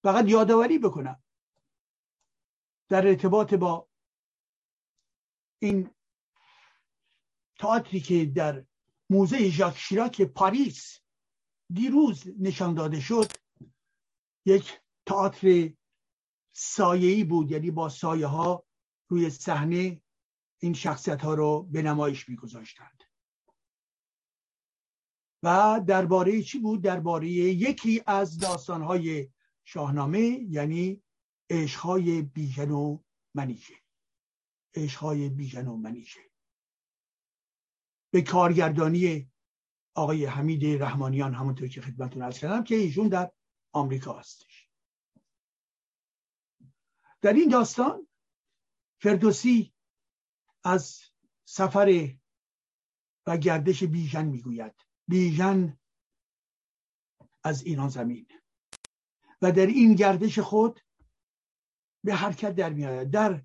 [0.03, 1.23] فقط یادآوری بکنم
[2.89, 3.89] در ارتباط با
[5.59, 5.91] این
[7.59, 8.67] تئاتری که در
[9.11, 11.01] موزه ژاک شیراک پاریس
[11.73, 13.33] دیروز نشان داده شد
[14.47, 15.73] یک تئاتر
[16.53, 18.67] سایه‌ای بود یعنی با سایه ها
[19.09, 20.03] روی صحنه
[20.59, 23.05] این شخصیت ها رو به نمایش میگذاشتند.
[25.43, 29.29] و درباره چی بود؟ درباره یکی از داستانهای
[29.65, 31.03] شاهنامه یعنی
[31.51, 32.99] عشقهای بیژن و
[33.35, 33.75] منیژه.
[34.75, 36.21] عشقهای بیژن و منیژه.
[38.13, 39.31] به کارگردانی
[39.95, 43.33] آقای حمید رحمانیان همونطور که خدمتتون عرض کردم که ایشون در
[43.73, 44.69] آمریکا هستش.
[47.21, 48.09] در این داستان
[49.01, 49.75] فردوسی
[50.67, 51.01] از
[51.45, 52.09] سفر
[53.27, 54.75] و گردش بیژن می‌گوید.
[55.09, 55.79] بیژن
[57.45, 58.27] از ایران زمین.
[59.43, 60.81] و در این گردش خود
[62.05, 63.11] به حرکت در میآید.
[63.11, 63.43] در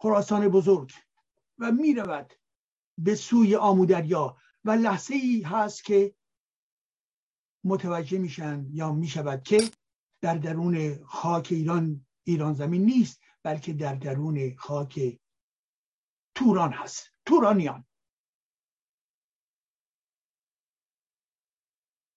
[0.00, 0.92] خراسان بزرگ
[1.58, 2.32] و می‌رود
[2.98, 6.14] به سوی آمودریا و لحظه ای هست که
[7.64, 9.70] متوجه میشن یا می‌شود که
[10.20, 15.20] در درون خاک ایران ایران زمین نیست بلکه در درون خاک
[16.34, 17.10] توران هست.
[17.26, 17.86] تورانیان.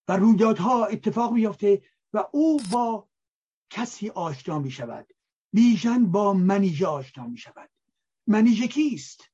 [0.08, 1.82] و رویدادها اتفاق میافته
[2.14, 3.10] و او با
[3.70, 5.14] کسی آشنا می شود
[5.54, 7.70] بیژن با منیژه آشنا می شود
[8.28, 9.32] منیژه کیست؟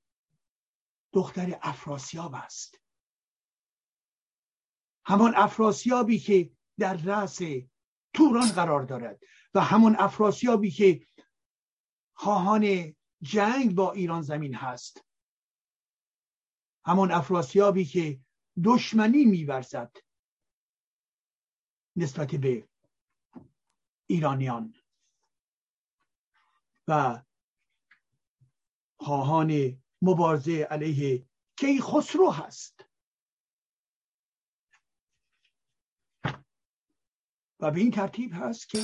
[1.13, 2.79] دختر افراسیاب است.
[5.05, 7.39] همان افراسیابی که در رأس
[8.13, 9.23] توران قرار دارد
[9.53, 11.05] و همان افراسیابی که
[12.13, 15.05] خواهان جنگ با ایران زمین هست.
[16.85, 18.19] همان افراسیابی که
[18.63, 19.97] دشمنی میورزد
[21.95, 22.69] نسبت به
[24.07, 24.73] ایرانیان.
[26.87, 27.23] و
[28.99, 32.85] خواهان مبارزه علیه کی خسرو هست.
[37.59, 38.79] و به این ترتیب هست که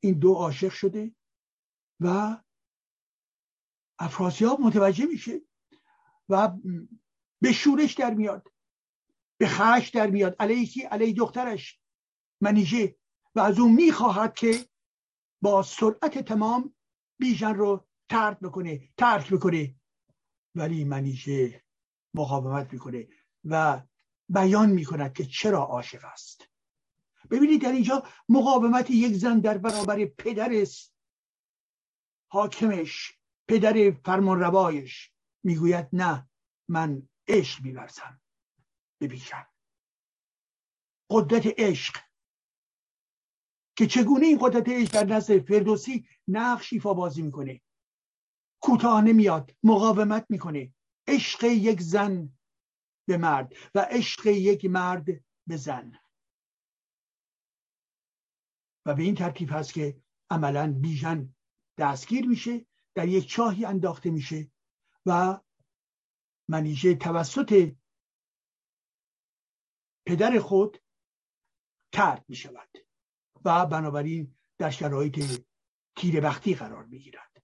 [0.00, 1.14] این دو عاشق شده
[2.00, 2.36] و
[4.04, 5.40] افراسیاب متوجه میشه
[6.28, 6.52] و
[7.40, 8.52] به شورش در میاد
[9.38, 10.36] به خش در میاد.
[10.40, 11.80] علیه کی علیه دخترش
[12.40, 12.96] منیژه
[13.34, 14.68] و از اون می‌خواهد که
[15.42, 16.74] با سرعت تمام
[17.18, 19.74] بیژن رو ترک بکنه ترک بکنه.
[20.54, 21.64] ولی منیژه
[22.14, 23.08] مقاومت می‌کنه
[23.44, 23.82] و
[24.28, 26.48] بیان می‌کند که چرا عاشق است.
[27.30, 30.66] ببینید در اینجا مقاومت یک زن در برابر پدر
[32.28, 33.18] حاکمش
[33.48, 36.28] پدر فرمان روایش می‌گوید نه
[36.68, 38.20] من عشق میورزم.
[39.00, 39.46] ببینم
[41.10, 41.96] قدرت عشق.
[43.76, 47.60] که چگونه این قدرت عشق در نزد فردوسی نقش ایفا بازی می‌کنه؟
[48.62, 50.74] کوتاه نمیاد مقاومت می‌کنه.
[51.08, 52.38] عشق یک زن
[53.08, 55.04] به مرد و عشق یک مرد
[55.46, 55.98] به زن.
[58.86, 61.34] و به این ترتیب هست که عملا بیژن
[61.78, 64.50] دستگیر میشه در یک چاهی انداخته میشه
[65.06, 65.40] و
[66.48, 67.72] منیژه توسط
[70.06, 70.82] پدر خود
[71.92, 72.68] ترد می شود
[73.44, 75.42] و بنابراین در شرایط
[75.96, 77.34] تیر بختی قرار می گیرد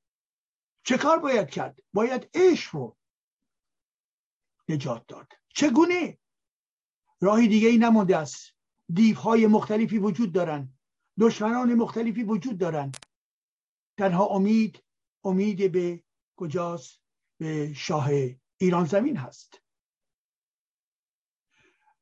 [0.83, 2.97] چه کار باید کرد؟ باید عشق رو
[4.69, 5.33] نجات داد.
[5.49, 6.19] چگونه؟
[7.21, 8.55] راهی دیگه ای نمانده است.
[8.93, 10.79] دیوهای مختلفی وجود دارند.
[11.21, 12.97] دشمنان مختلفی وجود دارند.
[13.99, 14.83] تنها امید
[15.25, 16.05] امید به
[16.37, 17.01] کجاست؟
[17.41, 18.09] به شاه
[18.57, 19.63] ایران زمین هست.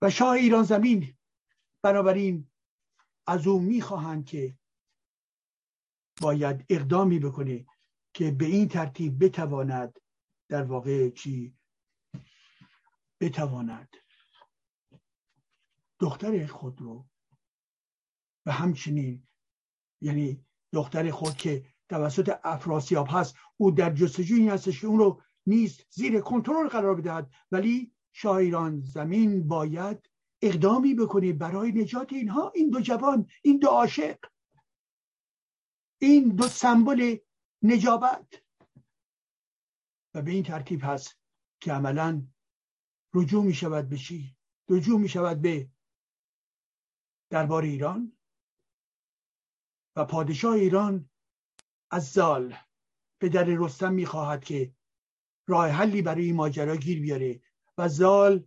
[0.03, 1.16] و شاه ایران زمین
[1.83, 2.51] بنابراین
[3.27, 4.59] از او می‌خواهند که
[6.21, 7.66] باید اقدامی بکنه
[8.14, 9.99] که به این ترتیب بتواند
[10.49, 11.59] در واقع چی؟
[13.21, 13.97] بتواند
[16.01, 17.09] دختر خود رو
[18.47, 19.27] و همچنین
[20.01, 23.36] یعنی دختر خود که توسط افراسیاب هست.
[23.57, 27.30] او در جستجوی هستش که اون رو نیست زیر کنترل قرار بدهد.
[27.51, 30.11] ولی شاه ایران زمین باید
[30.43, 32.53] اقدامی بکنه برای نجات اینها.
[32.55, 34.18] این دو جوان این دو عاشق
[36.01, 37.16] این دو سمبل
[37.62, 38.43] نجابت.
[40.14, 41.18] و به این ترتیب هست
[41.61, 42.26] که عملا
[43.14, 44.36] رجوع می شود به چی؟
[44.68, 45.70] رجوع می شود به
[47.30, 48.12] دربار ایران
[49.97, 51.11] و پادشاه ایران
[51.91, 52.57] از زال
[53.20, 54.72] پدر رستم می‌خواهد که
[55.47, 57.41] راه حلی برای این ماجرا گیر بیاره
[57.78, 58.45] و زال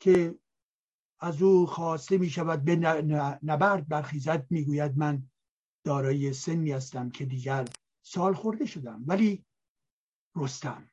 [0.00, 0.38] که
[1.20, 2.76] از او خواسته می شود به
[3.42, 5.30] نبرد برخیزد می‌گوید من
[5.84, 7.68] دارای سنی هستم که دیگر
[8.02, 9.44] سال خورده شدم ولی
[10.36, 10.90] رستم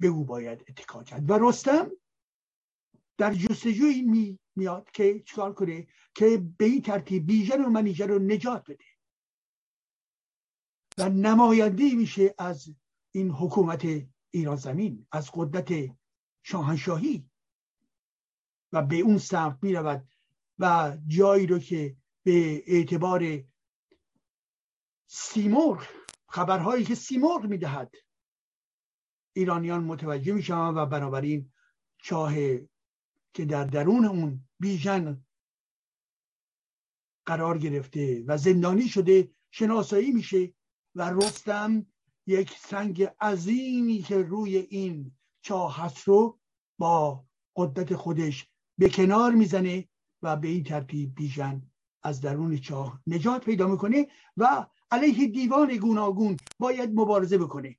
[0.00, 1.30] به او باید اتکا کرد.
[1.30, 1.90] و رستم
[3.18, 8.18] در جستجوی می میاد که چکار کنه؟ که به این ترتیب بیژن و منیژه رو
[8.18, 8.84] نجات بده.
[10.98, 12.68] و نماینده میشه از
[13.12, 13.86] این حکومت
[14.30, 15.96] ایران زمین از قدرت
[16.42, 17.30] شاهنشاهی.
[18.72, 20.08] و به اون سمت می رود
[20.58, 23.44] و جایی رو که به اعتبار
[25.06, 25.86] سیمرغ
[26.28, 27.94] خبرهایی که سیمرغ می‌دهد
[29.32, 31.52] ایرانیان متوجه میشن و بنابراین
[31.98, 32.34] چاه
[33.34, 35.24] که در درون اون بیژن
[37.26, 40.54] قرار گرفته و زندانی شده شناسایی میشه
[40.94, 41.86] و رستم
[42.26, 45.12] یک سنگ عظیمی که روی این
[45.42, 46.38] چاه هست رو
[46.78, 47.24] با
[47.56, 49.88] قدرت خودش به کنار می‌زنه
[50.22, 51.62] و به این ترتیب بیژن
[52.02, 57.78] از درون چاه نجات پیدا می‌کنه و علیه دیوان گوناگون باید مبارزه بکنه.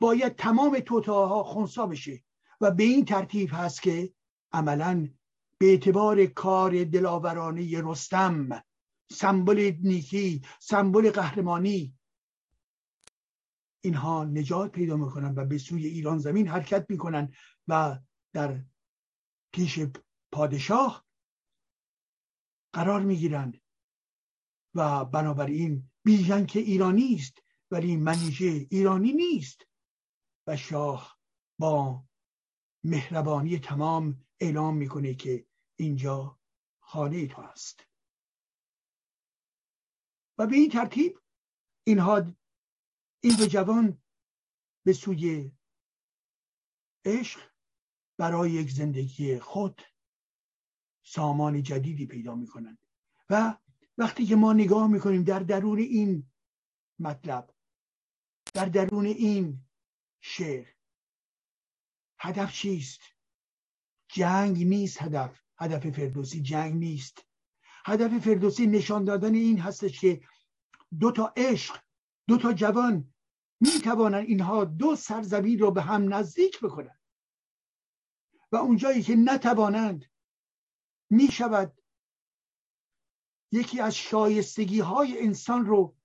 [0.00, 2.24] باید تمام توتاها خونسا بشه
[2.60, 4.14] و به این ترتیب هست که
[4.52, 5.08] عملا
[5.58, 8.64] به اعتبار کار دلاورانه رستم
[9.10, 11.94] سمبل نیکی سمبل قهرمانی
[13.84, 17.32] اینها نجات پیدا می‌کنن و به سوی ایران زمین حرکت می‌کنن
[17.68, 17.98] و
[18.32, 18.64] در
[19.52, 19.80] پیش
[20.32, 21.06] پادشاه
[22.72, 23.60] قرار می‌گیرند.
[24.74, 27.38] و بنابراین بیژن که ایرانی است
[27.70, 29.66] ولی منیژه ایرانی نیست.
[30.46, 31.18] و شاه
[31.58, 32.04] با
[32.84, 36.38] مهربانی تمام اعلام می‌کنه که اینجا
[36.80, 37.86] خانه تو است.
[40.38, 41.20] و به این ترتیب
[41.86, 42.34] اینها
[43.24, 44.02] این دو جوان
[44.84, 45.52] به سوی
[47.04, 47.40] عشق
[48.18, 49.82] برای یک زندگی خود
[51.02, 52.78] سامان جدیدی پیدا می‌کنند.
[53.30, 53.58] و
[53.98, 56.30] وقتی که ما نگاه می‌کنیم در درون این
[56.98, 57.54] مطلب
[58.54, 59.66] در درون این
[60.20, 60.66] شعر
[62.18, 63.00] هدف چیست؟
[64.08, 67.26] جنگ نیست هدف هدف فردوسی جنگ نیست.
[67.86, 70.20] هدف فردوسی نشان دادن این هستش که
[71.00, 71.78] دو تا عشق
[72.28, 73.13] دو تا جوان
[73.60, 77.00] می توانند اینها دو سرزمین رو به هم نزدیک بکنند.
[78.52, 80.04] و اونجایی که نتوانند
[81.10, 81.80] می شود
[83.52, 85.96] یکی از شایستگی های انسان رو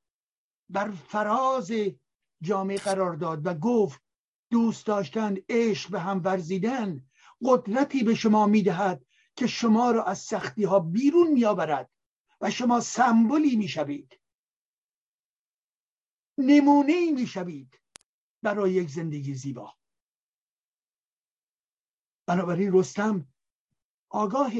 [0.70, 1.72] بر فراز
[2.41, 4.02] جامعه قرار داد و گفت
[4.52, 7.06] دوست داشتن عشق به هم ورزیدن
[7.41, 11.89] قدرتی به شما می‌دهد که شما را از سختی ها بیرون میآورد
[12.41, 14.18] و شما سمبولی می‌شوید.
[16.39, 17.79] نمونه می‌شوید
[18.43, 19.73] برای یک زندگی زیبا.
[22.25, 23.27] بنابراین رستم
[24.09, 24.51] آگاه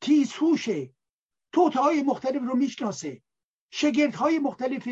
[0.00, 0.94] تیزهوشه
[1.52, 3.22] توتهای مختلف رو می‌شناسه
[4.14, 4.88] های مختلف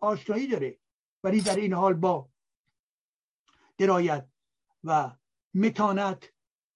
[0.00, 0.78] آشنایی داره
[1.24, 2.28] ولی در این حال با
[3.78, 4.28] درایت
[4.84, 5.16] و
[5.54, 6.32] متانت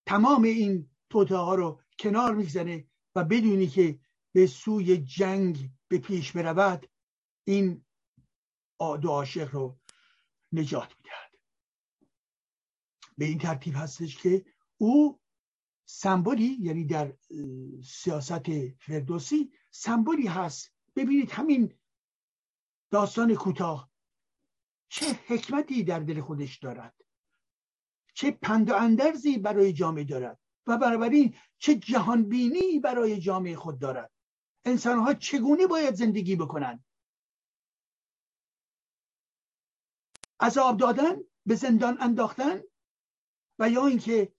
[0.06, 3.98] تمام این توته ها رو کنار می‌زنه و بدونی که
[4.32, 6.91] به سوی جنگ به پیش برود
[7.44, 7.84] این
[8.78, 9.78] دو عاشق رو
[10.52, 11.38] نجات می‌دهد.
[13.18, 14.44] به این ترتیب هستش که
[14.78, 15.20] او
[15.84, 17.16] سمبولی یعنی در
[17.84, 20.72] سیاست فردوسی سمبولی هست.
[20.96, 21.78] ببینید همین
[22.90, 23.90] داستان کوتاه.
[24.88, 26.94] چه حکمتی در دل خودش دارد.
[28.14, 30.38] چه پند و اندرزی برای جامعه دارد.
[30.66, 34.12] و بنابراین چه جهانبینی برای جامعه خود دارد.
[34.64, 36.84] انسانها چگونه باید زندگی بکنند؟
[40.42, 41.16] عذاب دادن
[41.46, 42.62] به زندان انداختن
[43.58, 44.32] و یا اینکه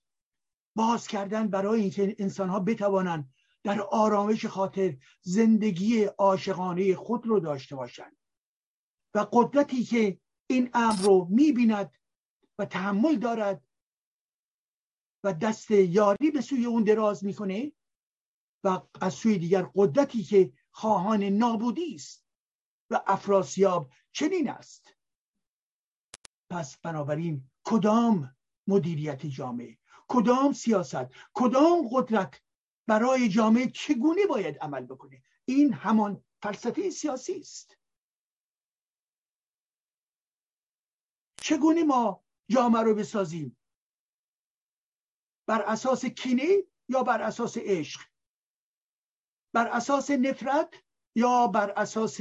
[0.76, 3.34] باز کردن برای اینکه انسان ها بتوانند
[3.64, 8.18] در آرامش خاطر زندگی عاشقانه خود رو داشته باشند.
[9.14, 11.92] و قدرتی که این امر رو می‌بیند
[12.60, 13.64] و تحمل دارد
[15.24, 17.72] و دست یاری به سوی اون دراز می‌کنه
[18.64, 22.28] و از سوی دیگر قدرتی که خواهان نابودی است
[22.90, 24.96] و افراسیاب چنین است.
[26.54, 28.36] پس بنابراین کدام
[28.68, 29.78] مدیریت جامعه
[30.08, 32.42] کدام سیاست کدام قدرت
[32.88, 37.78] برای جامعه چگونه باید عمل بکنه؟ این همان فلسفه سیاسی است.
[41.42, 43.58] چگونه ما جامعه رو بسازیم؟
[45.48, 48.02] بر اساس کینه یا بر اساس عشق؟
[49.54, 50.74] بر اساس نفرت
[51.16, 52.18] یا بر اساس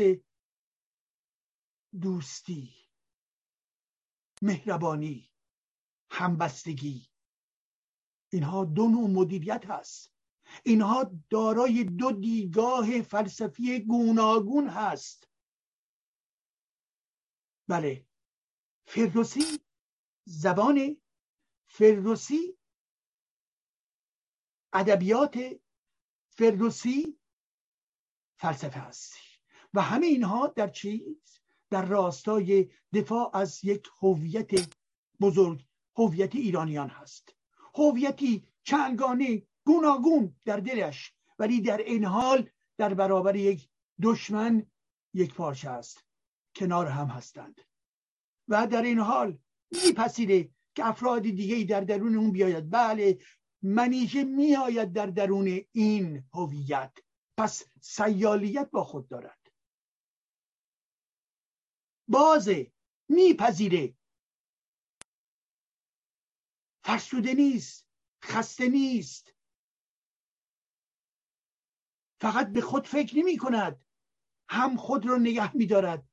[2.01, 2.82] دوستی؟
[4.43, 5.31] مهربانی
[6.11, 7.09] همبستگی.
[8.33, 10.13] اینها دو نوع مدیریت هست.
[10.65, 15.29] اینها دارای دو دیدگاه فلسفی گوناگون هست.
[17.69, 18.07] بله
[18.87, 19.61] فردوسی
[20.25, 20.97] زبان
[21.67, 22.59] فردوسی
[24.73, 25.39] ادبیات
[26.31, 27.19] فردوسی
[28.37, 29.21] فلسفه هستی
[29.75, 31.42] و همه اینها در چیز؟
[31.73, 34.51] در راستای دفاع از یک هویت
[35.21, 35.65] بزرگ
[35.97, 37.35] هویت ایرانیان هست.
[37.75, 43.69] هویتی چندگانه گوناگون در دلش ولی در این حال در برابر یک
[44.03, 44.67] دشمن
[45.15, 46.05] یک پارچه است.
[46.57, 47.61] کنار هم هستند.
[48.49, 49.39] و در این حال
[49.71, 52.71] میپذیره که افراد دیگه در درون اون بیاید.
[52.71, 53.19] بله
[53.63, 56.93] منیژه میآید در درون این هویت.
[57.37, 59.42] پس سیالیت با خود دارد.
[62.09, 62.73] بازه
[63.09, 63.95] میپذیره.
[66.85, 67.87] فرسوده نیست
[68.25, 69.35] خسته نیست.
[72.21, 73.85] فقط به خود فکر نمی کند.
[74.49, 76.09] هم خود را نگه می دارد.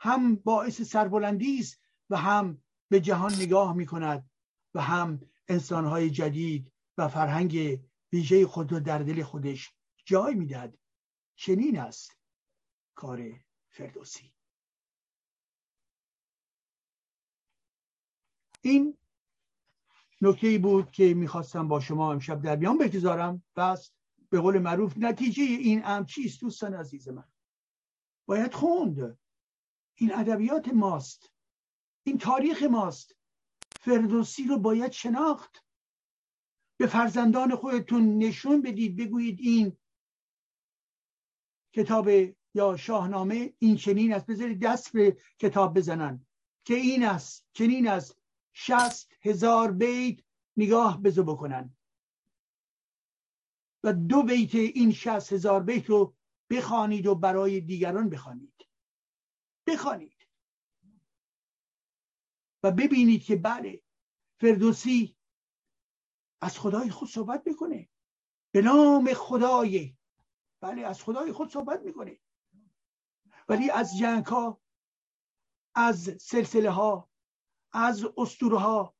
[0.00, 4.30] هم باعث سربلندی است و هم به جهان نگاه می کند
[4.74, 7.80] و هم انسانهای جدید و فرهنگ
[8.12, 9.72] ویژه خود را در دل خودش
[10.04, 10.78] جای می‌دهد
[11.36, 12.18] چنین است
[12.94, 14.33] کار فردوسی.
[18.64, 18.98] این
[20.20, 23.42] نکته بود که می‌خواستم با شما امشب در بیان بگذارم.
[23.56, 23.92] بس
[24.30, 27.24] به قول معروف نتیجه این ام چیست دوستان عزیز من؟
[28.26, 29.18] باید خوند.
[29.94, 31.32] این ادبیات ماست.
[32.04, 33.16] این تاریخ ماست.
[33.80, 35.64] فردوسی رو باید شناخت.
[36.76, 39.76] به فرزندان خودتون نشون بدید بگویید این
[41.72, 42.08] کتاب
[42.54, 44.26] یا شاهنامه این چنین است.
[44.26, 46.26] بذارید دست به کتاب بزنن.
[46.64, 48.23] که این است چنین است.
[48.54, 50.20] شست هزار بیت
[50.56, 51.76] نگاه بزو بکنن.
[53.84, 56.16] و دو بیت این شست هزار بیت رو
[56.50, 58.66] بخوانید و برای دیگران بخوانید.
[59.66, 60.26] بخوانید.
[62.62, 63.82] و ببینید که بله
[64.40, 65.16] فردوسی
[66.40, 67.88] از خدای خود صحبت می‌کنه.
[68.52, 69.96] به نام خدای.
[70.60, 72.20] بله از خدای خود صحبت می‌کنه.
[73.48, 74.60] ولی از جنگ ها
[75.74, 77.10] از سلسله ها
[77.74, 78.94] از استوره ها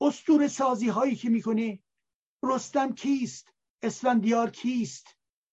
[0.00, 1.82] استور سازی هایی که می‌کنه
[2.42, 3.52] رستم کیست؟
[3.82, 5.06] اسفندیار کیست؟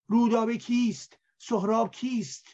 [0.09, 2.45] رودابه کیست؟ سهراب کیست؟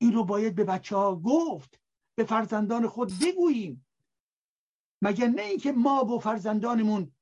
[0.00, 1.80] این رو باید به بچه ها گفت
[2.16, 3.86] به فرزندان خود بگوییم.
[5.02, 7.16] مگر نه اینکه ما و فرزندانمون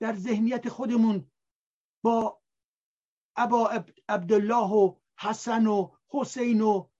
[0.00, 1.30] در ذهنیت خودمون
[2.04, 2.42] با
[3.36, 6.91] ابا عبدالله و حسن و حسین و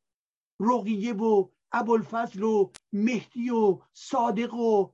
[0.62, 4.92] رقیه و ابوالفضل و مهدی و صادق و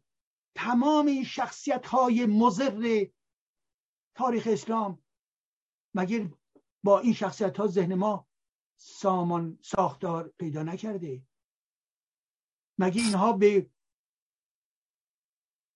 [0.55, 3.07] تمام این شخصیت های مزر
[4.15, 5.03] تاریخ اسلام.
[5.95, 6.29] مگر
[6.85, 8.29] با این شخصیت ها ذهن ما
[8.77, 11.23] سامان ساختار پیدا نکرده؟
[12.79, 13.71] مگه اینها به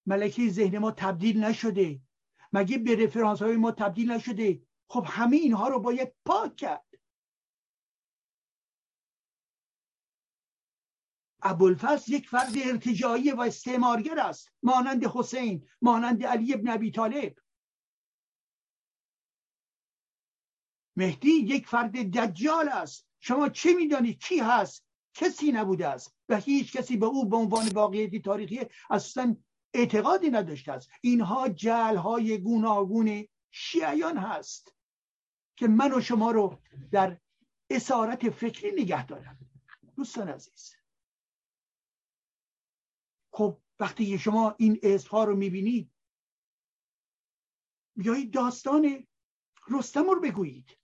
[0.07, 2.01] ملکه ذهن ما تبدیل نشده؟
[2.53, 6.92] مگه به رفرانس های ما تبدیل نشده؟ خب همه اینها رو باید پاک کرد.
[11.43, 17.35] ابوالفضل یک فرد ارتجایی و استعمارگر است مانند حسین مانند علی ابن ابی طالب.
[20.97, 23.07] مهدی یک فرد دجال است.
[23.21, 27.69] شما چه می‌دانید کی هست؟ کسی نبوده است و هیچ کسی به او به عنوان
[27.69, 29.37] واقعیتی تاریخی اصلا
[29.75, 30.91] اعتقادی نداشته است.
[31.01, 34.75] اینها جل های گوناگون شیعیان هست
[35.57, 37.19] که من و شما رو در
[37.71, 39.39] اسارت فکری نگه دارم.
[39.97, 40.82] دوستان عزیز.
[43.33, 45.93] خب وقتی شما این اسمها رو می‌بینید
[47.97, 49.07] بیایید داستان
[49.69, 50.79] رستم رو بگویید.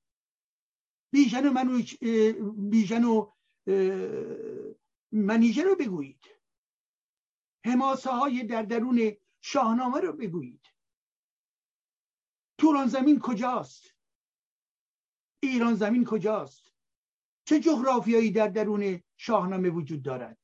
[1.12, 1.94] بیژن و منوچ
[2.70, 3.32] بیژن و
[5.12, 6.24] منیژه رو بگویید.
[7.64, 10.66] حماسه های در درون شاهنامه رو بگویید.
[12.59, 13.94] توران زمین کجاست؟
[15.42, 16.72] ایران زمین کجاست؟
[17.44, 20.38] چه جغرافیایی در درون شاهنامه وجود دارد؟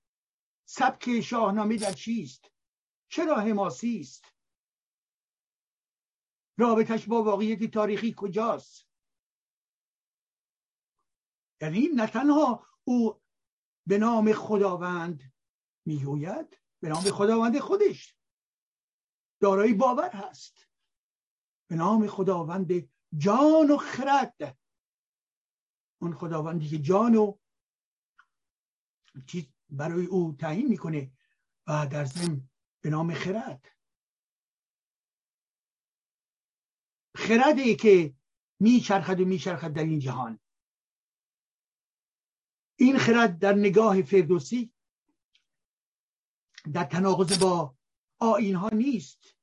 [0.64, 2.50] سبک شاهنامه در چیست؟
[3.08, 4.24] چرا حماسی است؟
[6.58, 8.88] رابطش با واقعیت تاریخی کجاست؟
[11.60, 13.22] یعنی نه تنها او
[13.86, 15.32] به نام خداوند
[15.86, 18.16] می‌گوید به نام خداوند خودش
[19.40, 20.68] دارای باور هست.
[21.70, 24.58] به نام خداوند جان و خرد.
[26.02, 27.38] اون خداوندی که جان و
[29.70, 31.12] برای او تعیین می‌کنه
[31.66, 32.48] و در ضمن
[32.80, 33.68] به نام خرد.
[37.16, 38.14] خرده که
[38.60, 40.40] میچرخد و میچرخد در این جهان.
[42.76, 44.72] این خرد در نگاه فردوسی
[46.72, 47.76] در تناقض با
[48.18, 49.34] آین ها نیست.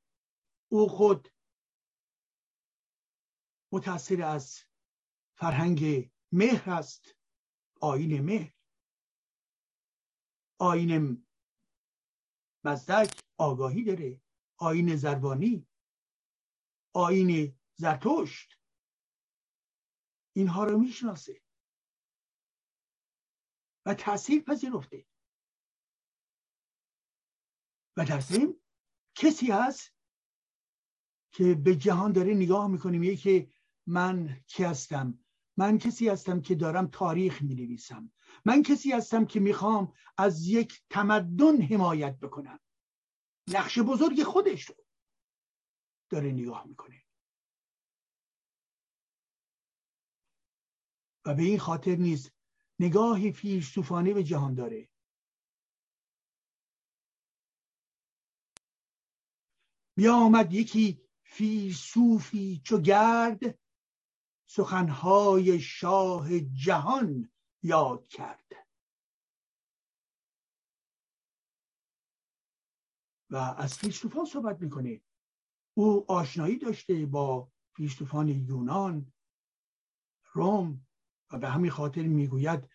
[0.68, 1.28] او خود
[3.72, 4.64] متاثر از
[5.34, 7.16] فرهنگ مهر است
[7.80, 8.52] آین مهر.
[10.58, 11.24] آین
[12.64, 14.20] مزدک آگاهی داره.
[14.56, 15.66] آین زربانی
[16.94, 18.58] آین زرتشت.
[20.36, 21.42] اینها رو می‌شناسه
[23.86, 25.06] و تاثیر پذیرفته.
[27.96, 28.54] و در ضمن
[29.14, 29.92] کسی هست
[31.32, 33.52] که به جهان داره نگاه می‌کنیم یکی
[33.86, 35.24] من کی هستم؟
[35.56, 38.12] من کسی هستم که دارم تاریخ می نویسم
[38.44, 42.60] من کسی هستم که می‌خوام از یک تمدن حمایت بکنم.
[43.48, 44.74] نقش بزرگ خودش رو
[46.10, 47.04] داره نگاه می‌کنه.
[51.26, 52.32] و به این خاطر نیست
[52.78, 54.88] نگاهی فیلسوفانه به جهان داره.
[59.96, 63.58] بیامد یکی فیلسوفی چو گرد
[64.46, 67.31] سخنهای شاه جهان
[67.62, 68.52] یاد کرد.
[73.30, 75.00] و از فیلسوفان صحبت می‌کنه.
[75.74, 79.12] او آشنایی داشته با فیلسوفان یونان
[80.32, 80.86] روم
[81.30, 82.68] و به همین خاطر می‌گوید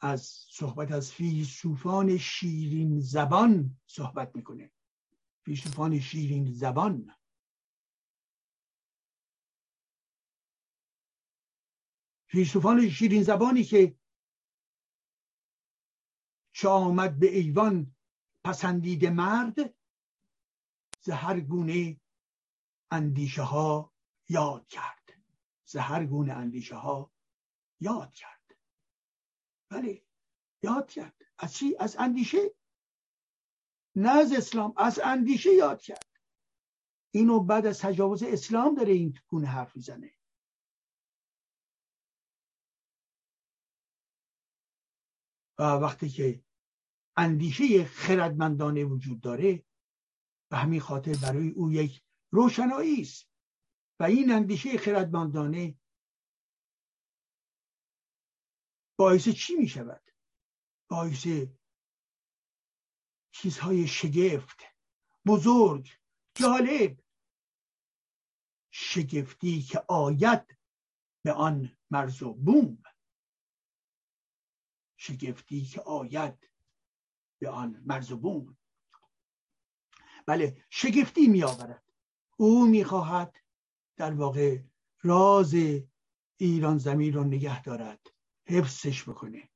[0.00, 4.72] از صحبت از فیلسوفان شیرین زبان صحبت می‌کنه.
[5.44, 7.14] فیلسوفان شیرین زبان.
[12.26, 13.96] فیلسوفان شیرین زبانی که
[16.58, 17.96] چه آمد به ایوان
[18.44, 19.74] پسندید مرد؟
[21.00, 22.00] ز هر گونه
[22.90, 23.92] اندیشه ها
[24.28, 25.12] یاد کرد.
[25.64, 27.12] ز هر گونه اندیشه ها
[27.80, 28.56] یاد کرد.
[29.68, 30.06] بله
[30.62, 31.22] یاد کرد.
[31.38, 32.54] از چی؟ از اندیشه؟
[33.96, 36.20] نه از اسلام از اندیشه یاد کرد.
[37.10, 40.12] اینو بعد از تجاوز اسلام داره این گونه حرف می‌زنه.
[45.58, 46.45] و وقتی که
[47.16, 49.64] اندیشه خردمندانه وجود داره
[50.50, 52.02] و همین خاطر برای او یک
[52.32, 53.28] روشنایی است.
[54.00, 55.78] و این اندیشه خردمندانه
[58.98, 60.10] باعث چی می شود؟
[60.90, 61.26] باعث
[63.30, 64.62] چیزهای شگفت
[65.26, 65.88] بزرگ
[66.34, 67.00] جالب.
[68.70, 70.58] شگفتی که آید
[71.24, 72.82] به آن مرز و بوم.
[74.96, 76.50] شگفتی که آید
[77.38, 78.56] به آن مرز و بوم
[80.26, 81.92] بله شگفتی می آورد
[82.36, 83.36] او می‌خواهد
[83.96, 84.58] در واقع
[85.02, 85.54] راز
[86.36, 88.06] ایران زمین رو نگه دارد
[88.48, 89.48] حفظش بکنه.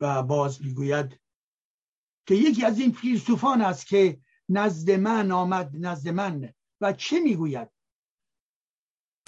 [0.00, 1.20] و باز می‌گوید
[2.26, 4.20] که یکی از این فیلسوفان است که
[4.50, 6.54] نزد من آمد نزد من.
[6.80, 7.68] و چه می‌گوید؟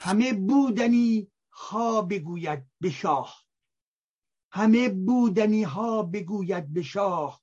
[0.00, 3.44] همه بودنی ها بگوید به شاه.
[4.52, 7.42] همه بودنی ها بگوید به شاه.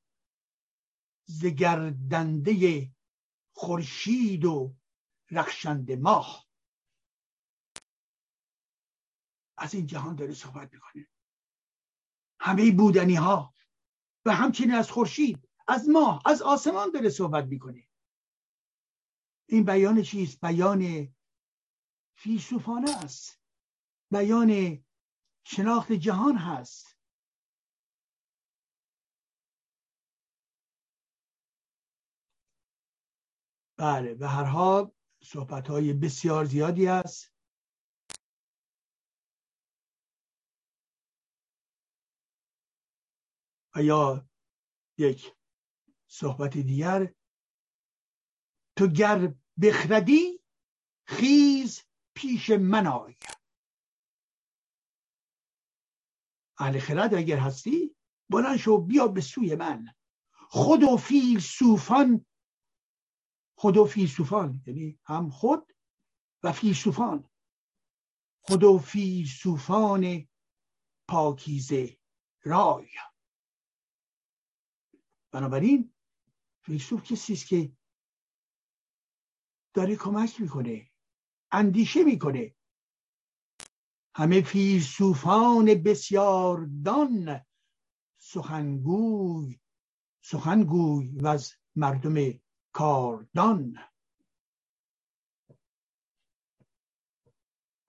[1.25, 2.89] زگردنده
[3.53, 4.75] خورشید و
[5.31, 6.45] رخشنده ماه.
[9.57, 11.07] از این جهان داره صحبت می‌کنه.
[12.39, 13.53] همه بودنی ها
[14.25, 15.48] و همچنین از خورشید.
[15.69, 17.87] از ماه از آسمان داره صحبت می‌کنه.
[19.49, 21.13] این بیان چیست؟ بیان
[22.15, 23.41] فیلسوفانه است.
[24.11, 24.83] بیان
[25.43, 26.97] شناخت جهان هست.
[33.77, 34.91] بله به هر حال
[35.23, 37.33] صحبت های بسیار زیادی است
[43.75, 44.29] و یا
[44.97, 45.38] یک
[46.11, 47.13] صحبت دیگر.
[48.77, 50.43] تو گر بخردی
[51.05, 51.81] خیز
[52.15, 53.15] پیش من آی.
[56.57, 57.95] اهل خرد اگر هستی
[58.29, 59.87] بلند شو بیا به سوی من.
[60.33, 62.25] خود و فیلسوفان
[63.55, 65.73] خود و فیلسوفان یعنی هم خود
[66.43, 67.29] و فیلسوفان
[68.41, 70.27] خود و فیلسوفان
[71.07, 71.97] پاکیزه
[72.43, 72.89] رای.
[75.31, 75.93] بنابراین
[76.69, 77.71] فیلسوف کسی است که
[79.73, 80.91] داره کمک می‌کنه
[81.51, 82.55] اندیشه می‌کنه.
[84.15, 87.45] همه فیلسوفان بسیار دان
[88.17, 89.59] سخنگوی
[90.23, 92.39] سخنگوی و از مردم
[92.71, 93.77] کاردان.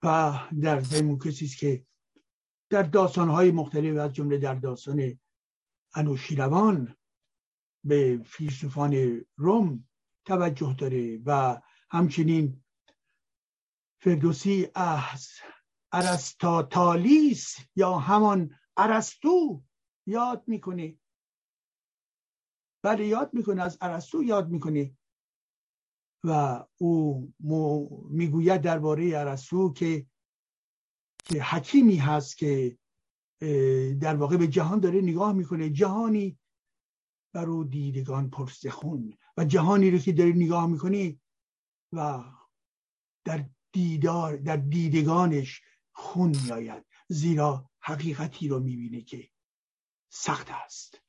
[0.03, 1.85] و در ضمن کسی است که
[2.69, 5.19] در داستانهای مختلف از جمله در داستان
[5.95, 6.97] انوشیروان
[7.83, 9.87] به فیلسوفان روم
[10.25, 12.63] توجه داره و همچنین
[14.01, 15.27] فردوسی از
[15.91, 19.63] ارستاتالیس یا همان ارستو
[20.05, 20.97] یاد می‌کنه.
[22.83, 24.97] بله یاد می‌کنه از ارسطو یاد می‌کنه.
[26.23, 27.33] و او
[28.09, 30.05] می‌گوید درباره ارسطو که
[31.25, 32.77] که حکیمی هست که
[34.01, 35.69] در واقع به جهان داره نگاه می‌کنه.
[35.69, 36.39] جهانی
[37.33, 41.21] بر او دیدگان پرسخون و جهانی رو که داره نگاه می‌کنی
[41.93, 42.23] و
[43.25, 49.29] در دیدار در دیدگانش خون میآید زیرا حقیقتی رو می‌بینه که
[50.09, 51.01] سخت است.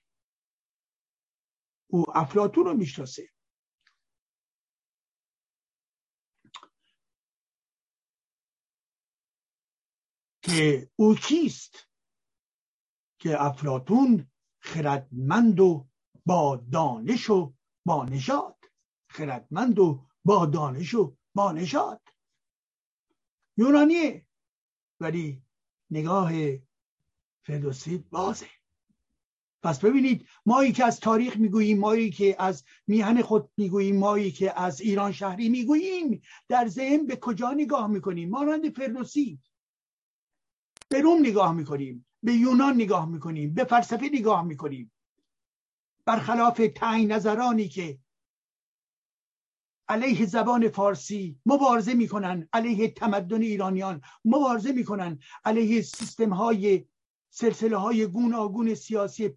[1.86, 3.28] او افلاتون رو می‌شناسه.
[10.42, 11.88] که او کیست؟
[13.18, 15.88] که افلاتون خردمند و
[16.26, 17.52] با دانش و
[17.84, 18.56] با نژاد.
[19.08, 22.00] خردمند و با دانش و با نژاد.
[23.56, 24.26] یونانیه
[25.00, 25.42] ولی
[25.90, 26.32] نگاه
[27.42, 28.46] فردوسی بازه.
[29.62, 34.60] پس ببینید مایی که از تاریخ می‌گوییم مایی که از میهن خود می‌گوییم مایی که
[34.60, 39.40] از ایران شهری می‌گوییم در ذهن به کجا نگاه می‌کنیم؟ مانند فردوسی.
[40.88, 44.92] به روم نگاه می‌کنیم به یونان نگاه می‌کنیم به فلسفه نگاه می‌کنیم.
[46.04, 47.98] برخلاف تعیین نظرانی که
[49.88, 56.86] علیه زبان فارسی مبارزه می‌کنن علیه تمدن ایرانیان مبارزه می‌کنن علیه سیستم های
[57.30, 59.36] سلسله های گوناگون سیاسی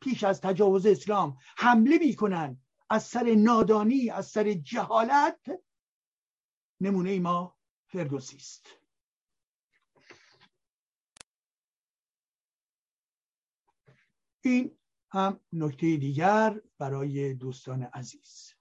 [0.00, 2.60] پیش از تجاوز اسلام حمله می‌کنن
[2.90, 5.50] از سر نادانی از سر جهالت.
[6.80, 7.56] نمونه ما
[7.86, 8.66] فردوسی است.
[14.44, 14.78] این
[15.16, 18.54] هم نکته دیگر برای دوستان عزیز.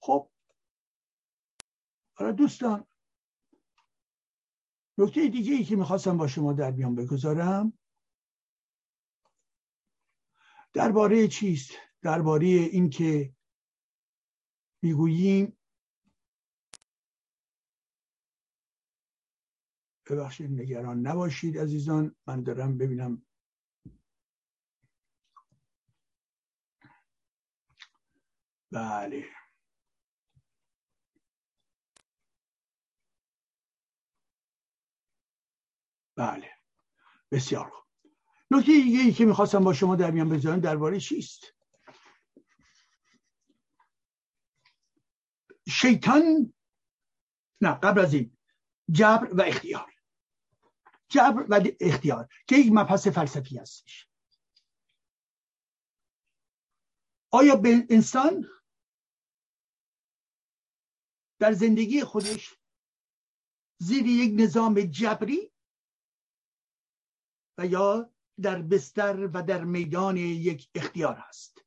[0.00, 0.30] خب
[2.36, 2.86] دوستان
[4.98, 7.78] نکته دیگه ای که می‌خواستم با شما در بیان بگذارم
[10.72, 11.70] درباره چیست؟
[12.02, 13.34] درباره اینکه
[14.82, 15.58] می‌گوییم
[20.06, 22.16] ببخشید نگران نباشید عزیزان.
[22.26, 23.26] من دارم ببینم.
[28.72, 29.24] بله.
[36.16, 36.50] بله.
[37.30, 37.84] بسیار خوب.
[38.50, 41.54] نکته دیگه ای که می‌خواستم با شما در میان بذارم درباره چیست؟
[45.68, 46.54] شیطان
[47.60, 48.36] نه قبل از این
[48.90, 49.95] جبر و اختیار.
[51.08, 54.08] جبر و اختیار که یک مبحث فلسفی هستش.
[57.32, 58.48] آیا به انسان
[61.38, 62.54] در زندگی خودش
[63.78, 65.52] زیر یک نظام جبری
[67.58, 71.64] و یا در بستر و در میدان یک اختیار هست؟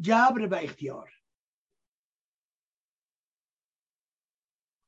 [0.00, 1.12] جبر و اختیار.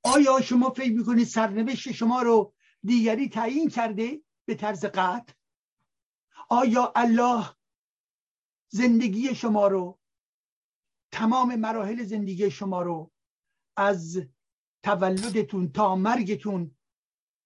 [0.04, 5.32] آیا شما فکر می‌کنید سرنوشت شما رو دیگری تعیین کرده به طرز قطع.
[6.48, 7.56] آیا الله
[8.68, 9.98] زندگی شما رو
[11.12, 13.12] تمام مراحل زندگی شما رو
[13.76, 14.18] از
[14.82, 16.76] تولدتون تا مرگتون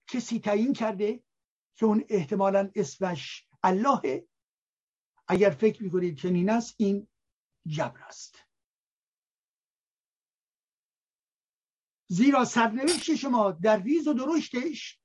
[0.06, 1.24] کسی تعیین کرده
[1.76, 4.28] که اون احتمالا اسمش الله؟
[5.28, 7.08] اگر فکر می‌کنید چنین است این
[7.66, 8.38] جبر است.
[12.08, 15.00] زیرا سرنوشت شما در ریز و درشتش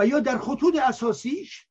[0.00, 1.66] و یا در خطوط اساسیش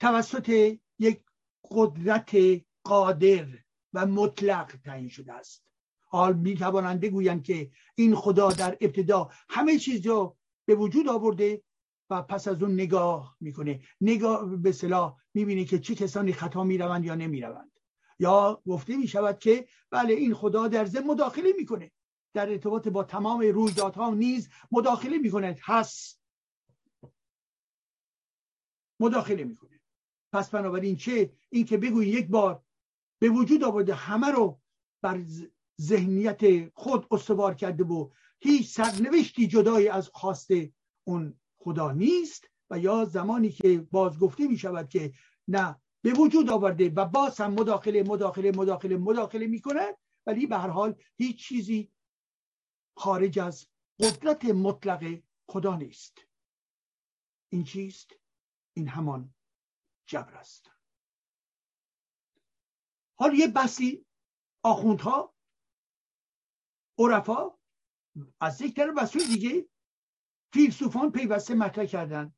[0.00, 1.22] توسط یک
[1.70, 2.36] قدرت
[2.84, 3.46] قادر
[3.92, 5.64] و مطلق تعیین شده است.
[6.00, 10.36] حال می توانند بگویند که این خدا در ابتدا همه چیز رو
[10.66, 11.62] به وجود آورده
[12.10, 13.80] و پس از اون نگاه می‌کنه.
[14.00, 17.70] نگاه به صلاح می‌بینه که چه کسانی خطا می‌روند یا نمی‌روند.
[18.18, 21.92] یا گفته می‌شود که بله این خدا در ضمن مداخله می‌کنه.
[22.34, 26.19] در ارتباط با تمام رویدادها نیز مداخله می‌کنه هست.
[29.00, 29.80] مداخله می‌کنه.
[30.32, 32.62] پس بنابراین چه؟ این که بگوی یک بار
[33.18, 34.60] به وجود آورده همه رو
[35.02, 35.20] بر
[35.80, 38.10] ذهنیت خود استوار کرده و
[38.40, 40.50] هیچ سرنوشتی جدای از خواست
[41.04, 45.12] اون خدا نیست و یا زمانی که باز گفته می شود که
[45.48, 49.94] نه به وجود آورده و باز هم مداخله مداخله مداخله مداخله می کند
[50.26, 51.92] ولی به هر حال هیچ چیزی
[52.96, 53.66] خارج از
[54.00, 56.18] قدرت مطلق خدا نیست.
[57.52, 58.19] این چیست؟
[58.76, 59.34] این همان
[60.06, 60.70] جبر است.
[63.18, 64.06] حال یه بسی
[64.62, 65.34] آخوندها
[66.98, 67.58] عرفا
[68.40, 69.68] از یک طرف و دیگه
[70.52, 72.34] فیلسوفان پیوسته مطرح کردن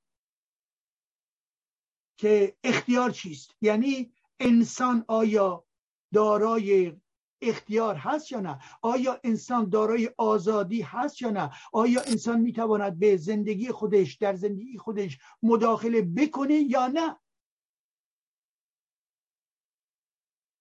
[2.19, 5.67] که اختیار چیست؟ یعنی انسان آیا
[6.13, 7.01] دارای
[7.43, 13.16] اختیار هست یا نه؟ آیا انسان دارای آزادی هست یا نه؟ آیا انسان می‌تواند به
[13.16, 17.16] زندگی خودش در زندگی خودش مداخله بکنه یا نه؟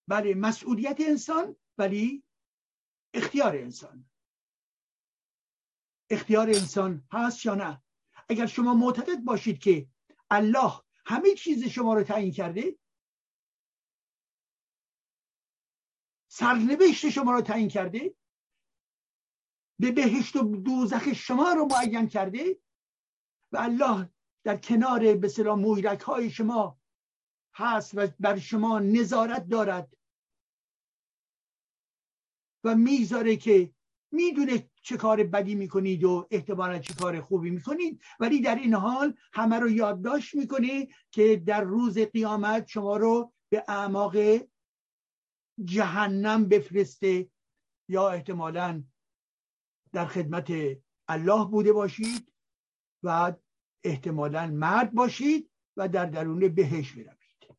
[0.08, 2.24] بله مسئولیت انسان ولی
[3.14, 4.06] اختیار انسان.
[6.10, 7.84] اختیار انسان هست یا نه؟
[8.30, 9.88] اگر شما معتقد باشید که
[10.30, 10.72] الله
[11.06, 12.78] همه چیز شما رو تعیین کرده
[16.42, 18.16] سرنوشت شما رو تعیین کرده؟
[19.80, 22.58] به بهشت و دوزخ شما رو معین کرده؟
[23.52, 24.10] و الله
[24.44, 26.80] در کنار به سلام مویرک های شما
[27.56, 29.98] هست و بر شما نظارت دارد.
[32.64, 33.74] و می‌ذاره که
[34.12, 38.02] می‌دونه چه کار بدی می‌کنید و احتمالا چه کار خوبی می‌کنید.
[38.20, 43.64] ولی در این حال همه رو یادداشت می‌کنه که در روز قیامت شما رو به
[43.68, 44.16] اعماق
[45.64, 47.30] جهنم بفرسته
[47.90, 48.84] یا احتمالا
[49.94, 50.52] در خدمت
[51.08, 52.34] الله بوده باشید
[53.04, 53.34] و
[53.84, 57.58] احتمالا مرد باشید و در درون بهش بروید.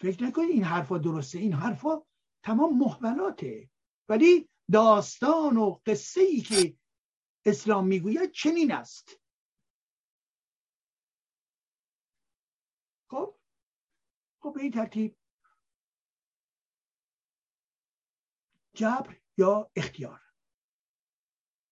[0.00, 1.38] فکر نکنید این حرفا درسته.
[1.38, 2.02] این حرفا
[2.44, 3.70] تمام محولاته.
[4.08, 6.76] ولی داستان و قصه ای که
[7.46, 9.20] اسلام می‌گوید چنین است
[13.10, 13.34] خب
[14.40, 15.16] خب به این ترتیب.
[18.74, 20.20] جبر یا اختیار.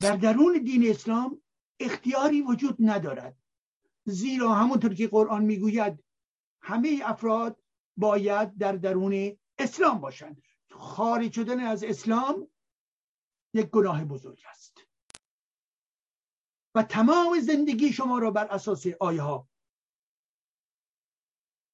[0.00, 1.42] در درون دین اسلام
[1.80, 3.36] اختیاری وجود ندارد.
[4.04, 6.04] زیرا همونطور که قرآن می‌گوید
[6.60, 7.62] همه افراد
[7.96, 10.42] باید در درون اسلام باشند.
[10.70, 12.48] خارج شدن از اسلام
[13.54, 14.78] یک گناه بزرگ است.
[16.74, 19.48] و تمام زندگی شما را بر اساس آیه ها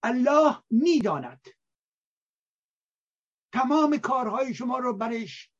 [0.03, 1.47] الله می‌داند.
[3.53, 5.51] تمام کارهای شما را برش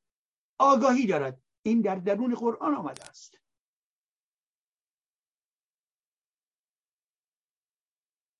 [0.59, 1.41] آگاهی دارد.
[1.65, 3.37] این در درون قرآن آمده است.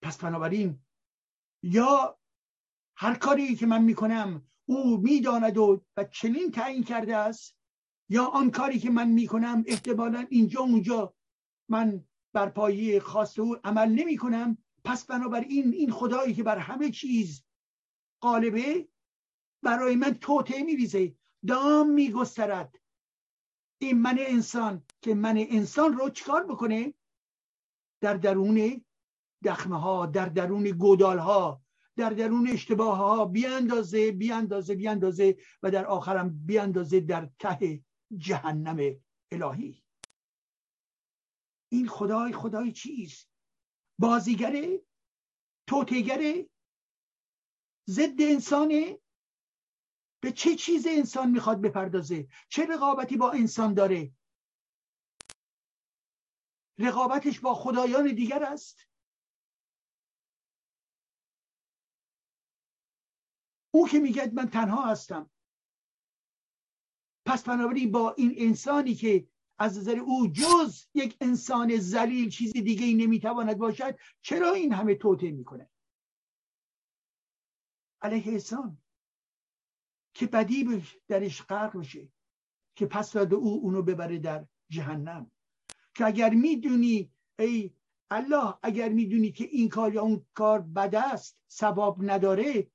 [0.02, 0.86] پس بنابراین
[1.64, 2.20] یا
[2.98, 7.58] هر کاری که من می‌کنم او می‌داند و و چنین تعیین کرده است
[8.10, 11.16] یا آن کاری که من می‌کنم احتمالا اینجا اونجا
[11.70, 16.92] من بر پایه خاص او عمل نمی کنم پس بنابراین این خدایی که بر همه
[16.92, 17.44] چیز
[18.22, 18.88] قالبه
[19.64, 21.16] برای من توته میریزه.
[21.48, 22.80] دام میگسترد.
[23.82, 26.94] این من انسان که من انسان رو چکار بکنه؟
[28.02, 28.86] در درون
[29.44, 31.62] دخمه ها در درون گودال ها
[31.96, 37.84] در درون اشتباه ها بیاندازه بیاندازه بیاندازه و در آخرم بیاندازه در ته
[38.18, 38.96] جهنم
[39.32, 39.84] الهی.
[41.70, 43.33] این خدای خدای چیست؟
[44.04, 44.86] بازیگره
[45.68, 46.50] توتگره
[47.90, 49.00] ضد انسانه
[50.24, 54.16] به چه چیز انسان می‌خواد بپردازه؟ چه رقابتی با انسان داره؟
[56.80, 58.88] رقابتش با خدایان دیگر است.
[63.72, 65.32] او که میگه من تنها هستم.
[67.26, 69.28] پس بنابراین با این انسانی که
[69.58, 74.96] از نظر او جز یک انسان زلیل چیزی دیگه ای نمی‌تواند باشد چرا این همه
[74.96, 75.70] توته می‌کنه
[78.02, 78.78] علیه انسان
[80.14, 82.08] که بدی درش غرق بشه
[82.76, 85.32] که پس داده او اونو ببره در جهنم.
[85.96, 87.74] که اگر می‌دونی ای
[88.12, 92.72] الله اگر می‌دونی که این کار یا اون کار بد است ثواب نداره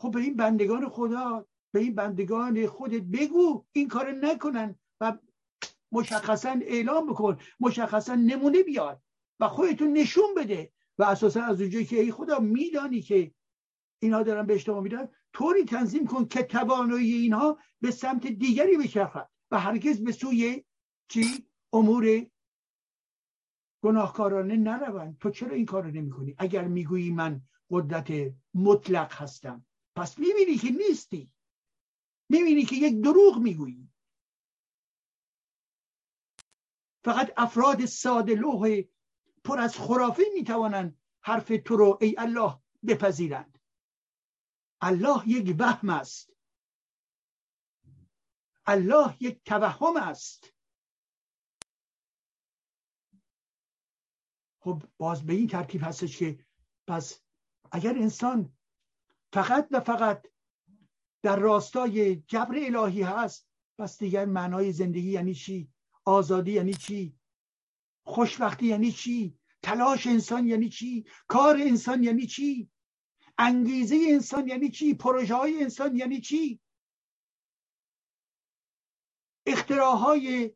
[0.00, 1.46] خب به این بندگان خدا
[1.76, 5.18] به این بندگان خودت بگو این کار نکنن و
[5.92, 9.02] مشخصا اعلام بکن مشخصا نمونه بیاد
[9.40, 10.72] و خودتون نشون بده.
[10.98, 13.34] و اساسا از اونجایی که ای خدا میدانی که
[14.02, 19.30] اینها دارن به اشتباه میدن طوری تنظیم کن که توانایی اینها به سمت دیگری بچرخد
[19.50, 20.64] و هرگز به سوی
[21.08, 22.26] چی؟ امور
[23.84, 25.18] گناهکارانه نروند.
[25.20, 27.40] تو چرا این کار رو نمی کنی اگر می‌گویی من
[27.70, 28.12] قدرت
[28.54, 29.66] مطلق هستم.
[29.96, 31.30] پس می‌بینی که نیستی.
[32.28, 33.90] می‌بینی که یک دروغ می‌گویی.
[37.04, 38.82] فقط افراد ساده لوح
[39.44, 43.58] پر از خرافه می‌توانند حرف تو رو ای الله بپذیرند.
[44.80, 46.32] الله یک وهم است.
[48.66, 50.52] الله یک توهم است.
[54.60, 56.46] خب باز به این ترتیب هستش که
[56.86, 57.20] پس
[57.72, 58.56] اگر انسان
[59.32, 60.26] فقط و فقط
[61.26, 63.48] در راستای جبر الهی هست.
[63.78, 65.72] پس دیگر معنای زندگی یعنی چی؟
[66.04, 67.18] آزادی یعنی چی؟
[68.04, 72.70] خوشبختی یعنی چی؟ تلاش انسان یعنی چی؟ کار انسان یعنی چی؟
[73.38, 76.60] انگیزه انسان یعنی چی؟ پروژه های انسان یعنی چی؟
[79.46, 80.52] اختراهای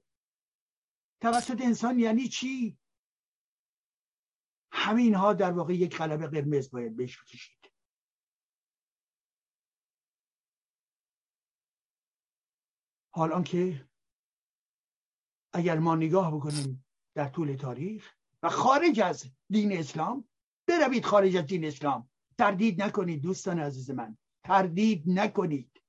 [1.21, 2.79] توسط انسان یعنی چی؟
[4.73, 7.19] همین ها در واقع یک قلب قرمز باید بهش
[13.21, 13.89] حال که
[15.53, 16.85] اگر ما نگاه بکنیم
[17.15, 20.29] در طول تاریخ و خارج از دین اسلام
[20.67, 22.11] بروید خارج از دین اسلام.
[22.39, 24.19] تردید نکنید دوستان عزیز من.
[24.45, 25.83] تردید نکنید.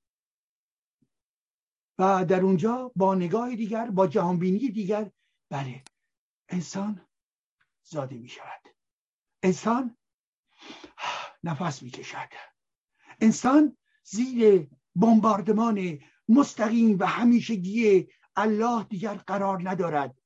[1.98, 5.10] و در اونجا با نگاه دیگر با جهانبینی دیگر
[5.50, 5.84] بله
[6.48, 7.06] انسان
[7.82, 8.62] زاده می شود
[9.42, 9.96] انسان
[11.44, 12.28] نفس می کشد
[13.20, 15.98] انسان زیر بمباردمان
[16.32, 20.22] مستقیم و همیشگی الله دیگر قرار ندارد.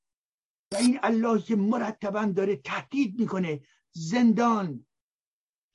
[0.73, 4.87] و این الله که مرتبا داره تهدید می‌کنه زندان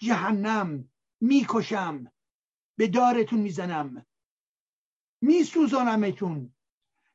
[0.01, 0.91] جهنم
[1.21, 2.11] می‌کشم
[2.77, 4.05] به دارتون می‌زنم
[5.21, 6.53] میسوزانمتون.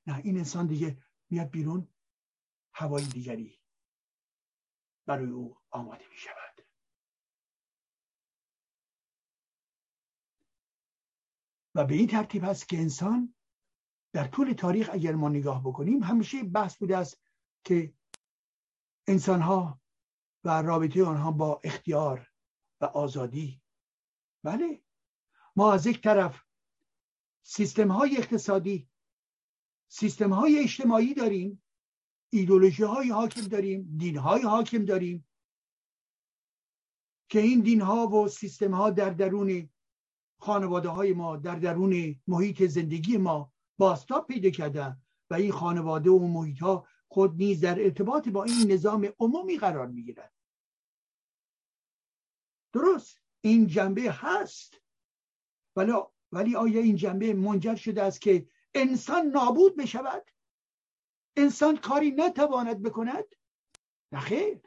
[0.06, 0.98] نه این انسان دیگه
[1.30, 1.88] میاد بیرون
[2.74, 3.60] هوای دیگری
[5.06, 6.16] برای او آماده می
[11.76, 13.34] و به این ترتیب است که انسان
[14.12, 17.20] در طول تاریخ اگر ما نگاه بکنیم همیشه بحث بوده است
[17.64, 17.94] که
[19.06, 19.80] انسان ها
[20.44, 22.32] و رابطه آنها با اختیار
[22.80, 23.62] و آزادی.
[24.44, 24.82] بله.
[25.56, 26.42] ما از یک طرف
[27.42, 28.88] سیستم های اقتصادی
[29.88, 31.62] سیستم های اجتماعی داریم
[32.32, 35.28] ایدولوژی های حاکم داریم دین های حاکم داریم
[37.28, 39.70] که این دین ها و سیستم ها در درون
[40.38, 46.18] خانواده های ما در درون محیط زندگی ما باستاب پیدا کردن و این خانواده و
[46.18, 50.32] محیط ها خود نیز در ارتباط با این نظام عمومی قرار می‌گیرد.
[52.72, 54.80] درست این جنبه هست.
[55.76, 55.92] ولی
[56.32, 60.30] ولی آیا این جنبه منجر شده است که انسان نابود بشود؟
[61.36, 63.24] انسان کاری نتواند بکند؟
[64.12, 64.60] نخیر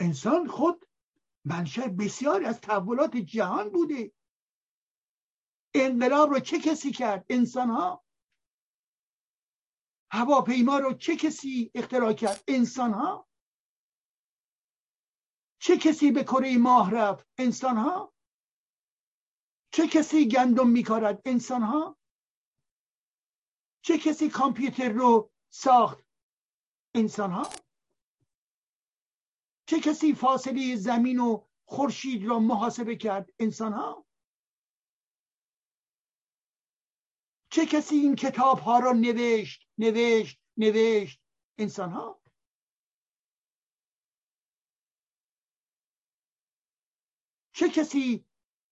[0.00, 0.86] انسان خود
[1.44, 4.12] منشأ بسیاری از تحولات جهان بوده.
[5.74, 8.04] انقلاب رو چه کسی کرد؟ انسان ها
[10.12, 13.28] هواپیما رو چه کسی اختراع کرد؟ انسان ها
[15.60, 18.12] چه کسی به کره ماه رفت؟ انسان ها
[19.72, 21.96] چه کسی گندم میکارد؟ انسان ها
[23.84, 26.04] چه کسی کامپیوتر رو ساخت؟
[26.94, 27.48] انسان ها
[29.70, 34.06] چه کسی فاصله زمین و خورشید را محاسبه کرد؟ انسان ها
[37.50, 41.20] چه کسی این کتاب ها را نوشت؟ نوشت نوشت.
[41.58, 42.20] انسان ها
[47.52, 48.26] چه کسی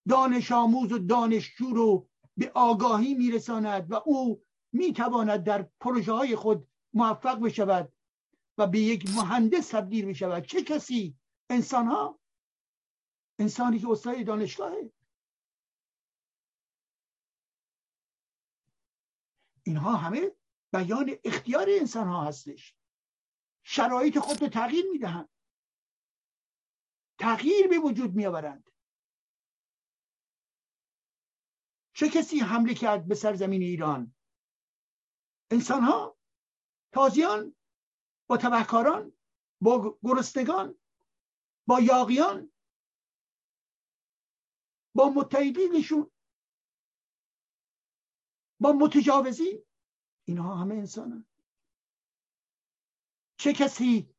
[0.09, 6.67] دانش آموز و دانشجو رو به آگاهی میرساند و او می‌تواند در پروژه های خود
[6.93, 7.93] موفق بشود؟
[8.59, 11.17] و به یک مهندس تبدیل بشود چه کسی؟
[11.49, 12.19] انسان ها
[13.39, 14.91] انسانی که استاد دانشگاهه
[19.63, 20.31] اینها همه
[20.73, 22.75] بیان اختیار انسان ها هستش.
[23.63, 25.29] شرایط خود رو تغییر می‌دهند
[27.19, 28.69] تغییر به وجود میآورند
[31.93, 34.15] چه کسی حمله کرد به سرزمین ایران؟
[35.51, 36.17] انسان ها
[36.93, 37.55] تازیان؟
[38.29, 39.13] با تبهکاران
[39.61, 40.79] با گرسنگان
[41.67, 42.51] با یاقیان
[44.95, 46.11] با متحدینشون
[48.59, 49.65] با متجاوزین.
[50.27, 51.25] اینها همه انسانن
[53.39, 54.15] چه کسی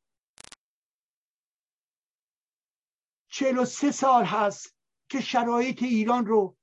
[3.31, 4.77] چهل و سه سال هست
[5.09, 6.57] که شرایط ایران رو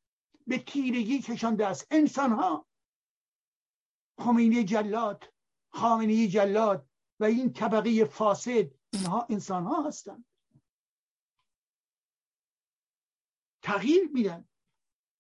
[0.46, 2.66] به تیرگی کشانده است؟ انسان ها
[4.18, 5.34] خمینی جلاد
[5.72, 6.87] خامنی جلاد
[7.20, 10.24] و این طبقه فاسد اینها انسان ها هستند.
[13.62, 14.48] تغییر میدن.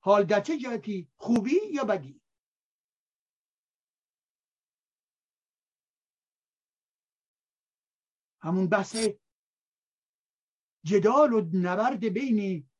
[0.00, 2.20] حال در چه جهتی؟ خوبی یا بدی؟
[8.40, 8.96] همون بحث
[10.84, 12.70] جدال و نبرد بین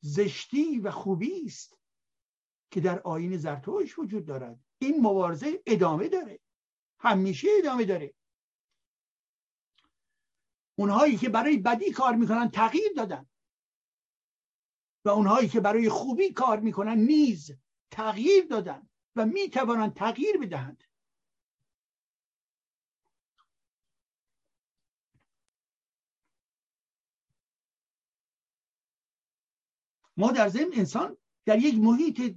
[0.00, 1.78] زشتی و خوبی است
[2.70, 4.60] که در آین زرتوش وجود دارد.
[4.78, 6.40] این مبارزه ادامه داره.
[7.00, 8.14] همیشه ادامه داره.
[10.78, 13.26] اونهایی که برای بدی کار می‌کنن تغییر دادن.
[15.04, 17.52] و اونهایی که برای خوبی کار می‌کنن نیز
[17.90, 20.84] تغییر دادن و می‌توانند تغییر بدهند.
[30.16, 32.36] ما در ضمن انسان در یک محیط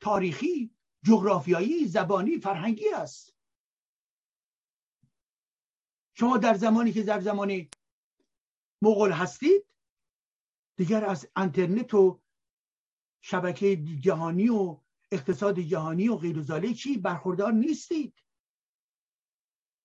[0.00, 0.70] تاریخی
[1.02, 3.35] جغرافیایی زبانی فرهنگی است.
[6.18, 7.68] شما در زمانی که در زمان
[8.82, 9.66] مغول هستید
[10.76, 12.20] دیگر از انترنت و
[13.20, 14.80] شبکه جهانی و
[15.12, 18.22] اقتصاد جهانی و غیر چی برخوردار نیستید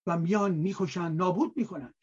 [0.07, 1.95] و میان می‌کشند نابود می‌کنند.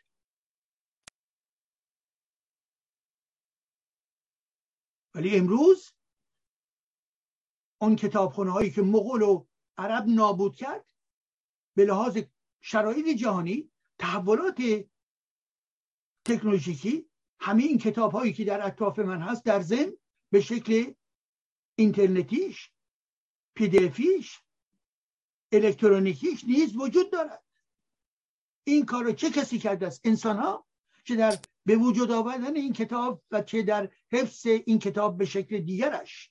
[5.15, 5.93] ولی امروز
[7.81, 9.47] اون کتابخونه هایی که مغول و
[9.79, 10.87] عرب نابود کرد
[11.77, 12.19] به لحاظ
[12.61, 14.63] شرایط جهانی تحولات
[16.25, 17.11] تکنولوژیکی
[17.41, 19.93] همه این کتاب هایی که در اطراف من هست در ضمن
[20.33, 20.93] به شکل
[21.75, 22.71] اینترنتیش
[23.55, 24.41] پیدیفیش
[25.53, 27.45] الکترونیکیش نیز وجود دارد.
[28.65, 30.67] این کار رو چه کسی کرده است؟ انسان ها
[31.05, 35.61] چه در به وجود آوردن این کتاب و چه در حفظ این کتاب به شکل
[35.61, 36.31] دیگرش.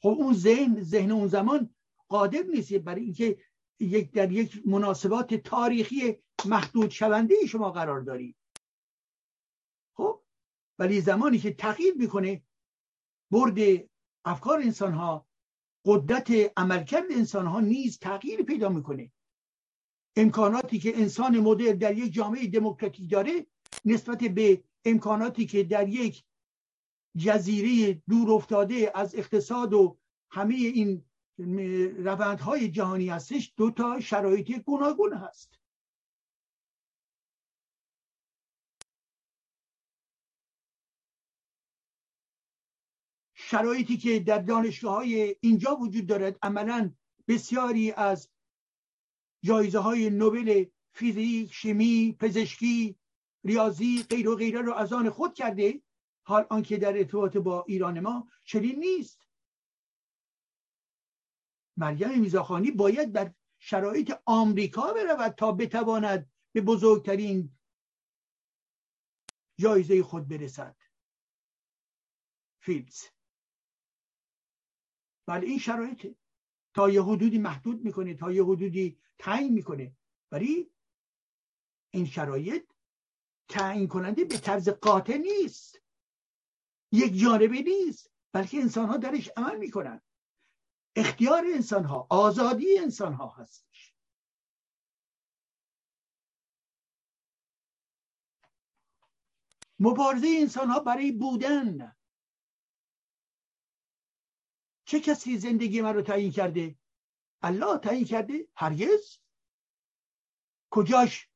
[0.00, 1.74] خب اون ذهن ذهن اون زمان
[2.08, 3.38] قادر نیست برای اینکه
[3.80, 6.16] یک در یک مناسبات تاریخی
[6.46, 8.36] محدود شونده شما قرار دارید.
[9.96, 10.22] خب؟
[10.78, 12.42] ولی زمانی که تغییر می‌کنه
[13.30, 13.88] برد
[14.24, 15.26] افکار انسان ها
[15.84, 19.12] قدرت عملکرد انسان ها نیز تغییر پیدا می‌کنه.
[20.16, 23.46] امکاناتی که انسان مدر در یک جامعه دموکراتیک داره
[23.84, 26.24] نسبت به امکاناتی که در یک
[27.16, 29.98] جزیره دور افتاده از اقتصاد و
[30.30, 31.04] همه این
[31.38, 35.58] روندهای جهانی هستش دو تا شرایط گوناگون هست.
[43.34, 46.92] شرایطی که در دانشگاه های اینجا وجود دارد عملا
[47.28, 48.28] بسیاری از
[49.42, 52.96] جایزه های نوبل فیزیک شیمی پزشکی
[53.44, 55.80] ریاضی غیر و غیره رو از آن خود کرده
[56.22, 59.25] حال آنکه در ارتباط با ایران ما چنین نیست.
[61.76, 67.56] مریم میزاخانی باید در شرایط آمریکا برود تا بتواند به بزرگترین
[69.60, 70.76] جایزه خود برسد.
[72.62, 73.02] فیلز
[75.28, 76.14] ولی این شرایطه.
[76.74, 79.96] تا یه حدودی محدود می‌کنه تا یه حدودی تعیین می‌کنه.
[80.32, 80.70] ولی
[81.90, 82.72] این شرایط
[83.48, 85.82] تعیین کننده به طرز قاطع نیست.
[86.92, 88.10] یک جانبه نیست.
[88.32, 90.00] بلکه انسان ها درش عمل می‌کنن.
[90.96, 93.94] اختیار انسان ها آزادی انسان ها هستش.
[99.78, 101.96] مبارزه انسان ها برای بودن.
[104.84, 106.78] چه کسی زندگی من رو تعیین کرده؟
[107.42, 109.18] الله تعیین کرده هرگز.
[110.70, 111.28] کجاش؟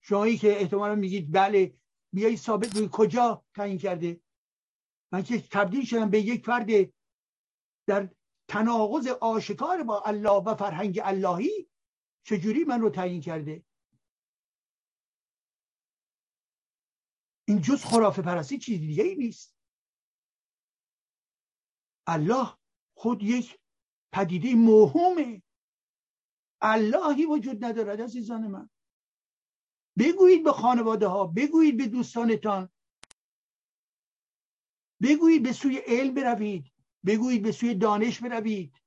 [0.00, 1.78] شمایی که احتمالا میگید بله
[2.12, 4.20] بیایی ثابت بگید کجا تعیین کرده؟
[5.12, 6.66] من که تبدیل شدم به یک فرد
[7.86, 8.10] در
[8.48, 11.68] تناقض آشکار با الله و فرهنگ اللهی
[12.26, 13.64] چجوری من رو تعیین کرده؟
[17.48, 19.56] این جز خرافه پرستی چیز دیگه ای نیست.
[22.06, 22.56] الله
[22.96, 23.58] خود یک
[24.12, 25.42] پدیده موهومه.
[26.62, 28.70] اللهی وجود ندارد عزیزان من.
[29.98, 32.68] بگویید به خانواده ها بگویید به دوستانتان.
[35.02, 36.75] بگویید به سوی علم بروید.
[37.06, 38.82] بگویید به سوی دانش بروید.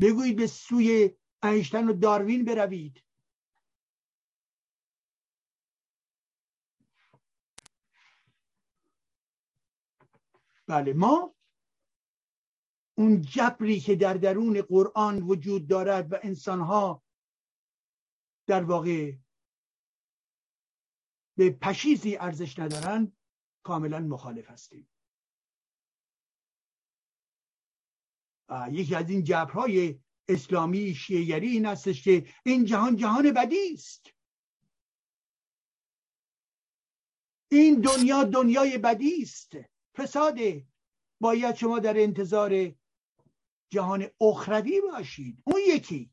[0.00, 3.04] بگویید به سوی اینشتن و داروین بروید.
[10.66, 11.34] بله ما
[12.98, 17.02] اون جبری که در درون قرآن وجود دارد و انسانها
[18.46, 19.12] در واقع
[21.36, 23.12] به پشیزی ارزش ندارن
[23.62, 24.93] کاملا مخالف هستیم.
[28.70, 34.10] یکی از این جبرهای اسلامی شیعگری این هستش که این جهان جهان بدی است.
[37.50, 39.52] این دنیا دنیای بدی است.
[39.96, 40.66] فساده
[41.20, 42.72] باید شما در انتظار
[43.70, 45.42] جهان اخروی باشید.
[45.46, 46.10] اون یکی.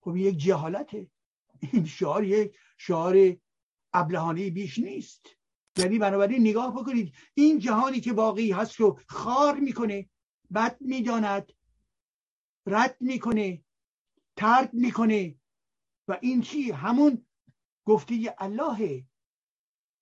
[0.00, 1.10] خب یک جهالته.
[1.72, 3.36] این شعار یک شعار
[3.92, 5.26] ابلهانه بیش نیست.
[5.76, 10.08] یعنی بنابراین نگاه بکنید این جهانی که واقعی هست رو خار می‌کنه.
[10.54, 11.52] بد می‌داند
[12.66, 13.64] رد می‌کنه
[14.36, 15.34] ترک می‌کنه
[16.08, 17.26] و این چی؟ همون
[17.84, 19.06] گفته اللهه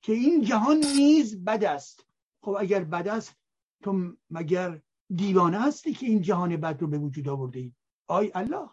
[0.02, 2.06] که این جهان نیز بد است.
[2.42, 3.36] خب اگر بد است
[3.82, 4.82] تو مگر
[5.16, 7.74] دیوانه هستی که این جهان بد رو به وجود آورده ای؟
[8.08, 8.70] آی الله.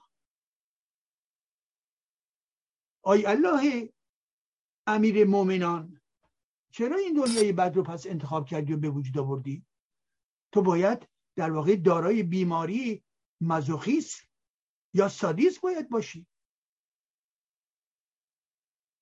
[3.03, 3.93] آی الله
[4.87, 6.01] امیر مؤمنان
[6.71, 9.65] چرا این دنیای بد رو پس انتخاب کردی و به وجود آوردی؟
[10.51, 13.03] تو باید در واقع دارای بیماری
[13.41, 14.21] مزوخیس
[14.93, 16.27] یا سادیس باید باشی.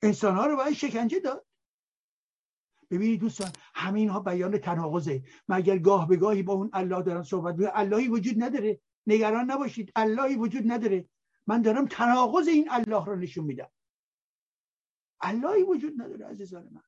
[0.02, 1.45] انسان ها رو باید شکنجه داد.
[2.91, 5.24] ببینید دوستان همین ها بیان تناقضه.
[5.48, 8.82] مگر گاه به گاهی با اون الله دارن صحبت می‌کنن؟ اللهی وجود نداره.
[9.08, 11.10] نگران نباشید اللهی وجود نداره.
[11.48, 13.70] من دارم تناقض این الله رو نشون میدم.
[15.22, 16.84] اللهی وجود نداره عزیزان من.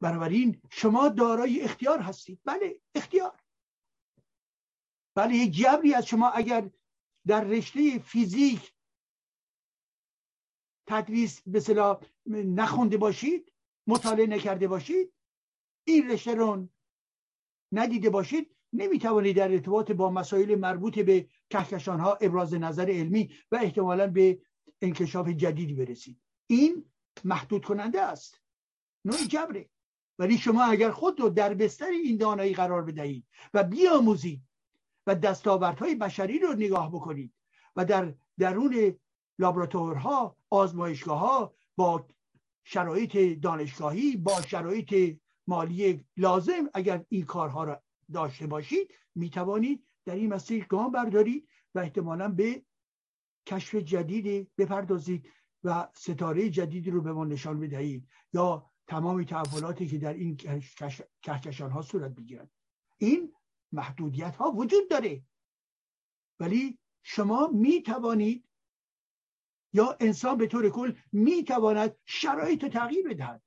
[0.00, 2.40] بنابراین شما دارای اختیار هستید.
[2.44, 3.40] بله اختیار.
[5.14, 6.70] بله یک جبری از شما اگر
[7.26, 8.72] در رشته فیزیک
[10.86, 13.52] تدریس به نخونده باشید
[13.86, 15.12] مطالعه نکرده باشید
[15.84, 16.68] این رشته رو
[17.72, 23.56] ندیده باشید نمی‌توانید در ارتباط با مسائل مربوط به کهکشان ها ابراز نظر علمی و
[23.56, 24.42] احتمالا به
[24.82, 26.20] انکشاف جدیدی برسید.
[26.46, 26.90] این
[27.24, 28.40] محدود کننده است.
[29.04, 29.70] نوع جبره.
[30.20, 34.42] ولی شما اگر خود رو در بستر این دانایی قرار بدهید و بیاموزید
[35.06, 37.32] و دستاوردهای بشری رو نگاه بکنید
[37.76, 38.96] و در درون
[39.38, 42.06] لابراتورها آزمایشگاه ها با
[42.64, 47.82] شرایط دانشگاهی با شرایط مالی لازم اگر این کارها را
[48.12, 52.62] داشته باشید می توانید در این مسیر گام بردارید و احتمالا به
[53.46, 55.28] کشف جدیدی بپردازید
[55.64, 60.36] و ستاره جدیدی رو به ما نشان بدهید یا تمام تحولاتی که در این
[61.22, 62.50] کهکشان ها صورت بگیرد
[62.98, 63.34] این
[63.72, 65.22] محدودیت ها وجود داره.
[66.40, 68.48] ولی شما می توانید
[69.72, 73.42] یا انسان به طور کل می تواند شرایط تغییر بدهد.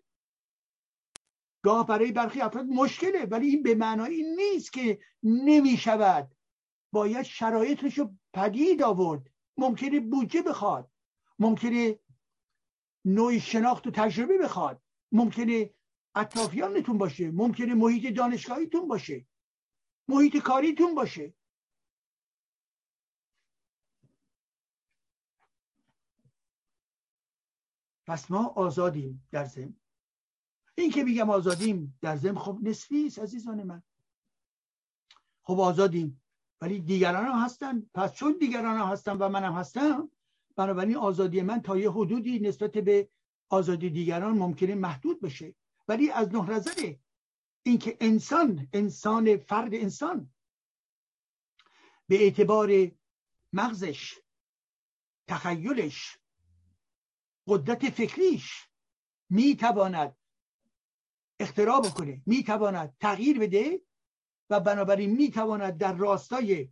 [1.61, 6.35] گاه برای برخی افراد مشکله ولی این به معنای نیست که نمی شود
[6.91, 9.29] باید شرایطش رو پدید آورد.
[9.57, 10.91] ممکنه بودجه بخواد.
[11.39, 11.99] ممکنه
[13.05, 14.82] نوع شناخت و تجربه بخواد.
[15.13, 15.73] ممکنه
[16.15, 19.25] اطرافیانتون باشه ممکنه محیط دانشگاهیتون باشه
[20.07, 21.33] محیط کاریتون باشه.
[28.07, 29.75] پس ما آزادیم در زم
[30.75, 33.83] این که میگم آزادیم در زم خب نسبی است عزیزان من.
[35.43, 36.21] خب آزادیم.
[36.61, 37.89] ولی دیگران هم هستن.
[37.93, 40.09] پس چون دیگران هم هستن و منم هستم
[40.55, 43.09] بنابراین آزادی من تا یه حدودی نسبت به
[43.53, 45.55] آزادی دیگران ممکنه محدود بشه.
[45.87, 46.95] ولی از نه نظر
[47.63, 50.33] اینکه انسان انسان فرد انسان
[52.07, 52.91] به اعتبار
[53.53, 54.19] مغزش
[55.27, 56.17] تخیلش
[57.47, 58.67] قدرت فکریش
[59.29, 60.17] می‌تواند
[61.39, 63.81] اختراع بکنه می‌تواند تغییر بده
[64.49, 66.69] و بنابراین می‌تواند در راستای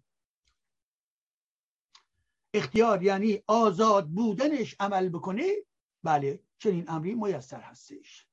[2.54, 5.54] اختیار یعنی آزاد بودنش عمل بکنه
[6.04, 6.44] بله.
[6.62, 8.28] چنین امری میسر هستش.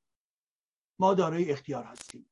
[0.99, 2.31] ما دارای اختیار هستیم.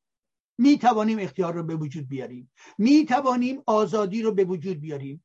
[0.58, 2.52] می توانیم اختیار رو به وجود بیاریم.
[2.78, 5.24] می توانیم آزادی رو به وجود بیاریم.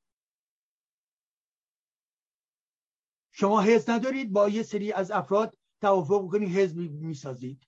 [3.31, 7.67] شما حزب ندارید؟ با یه سری از افراد توافق کنید حزب می‌سازید.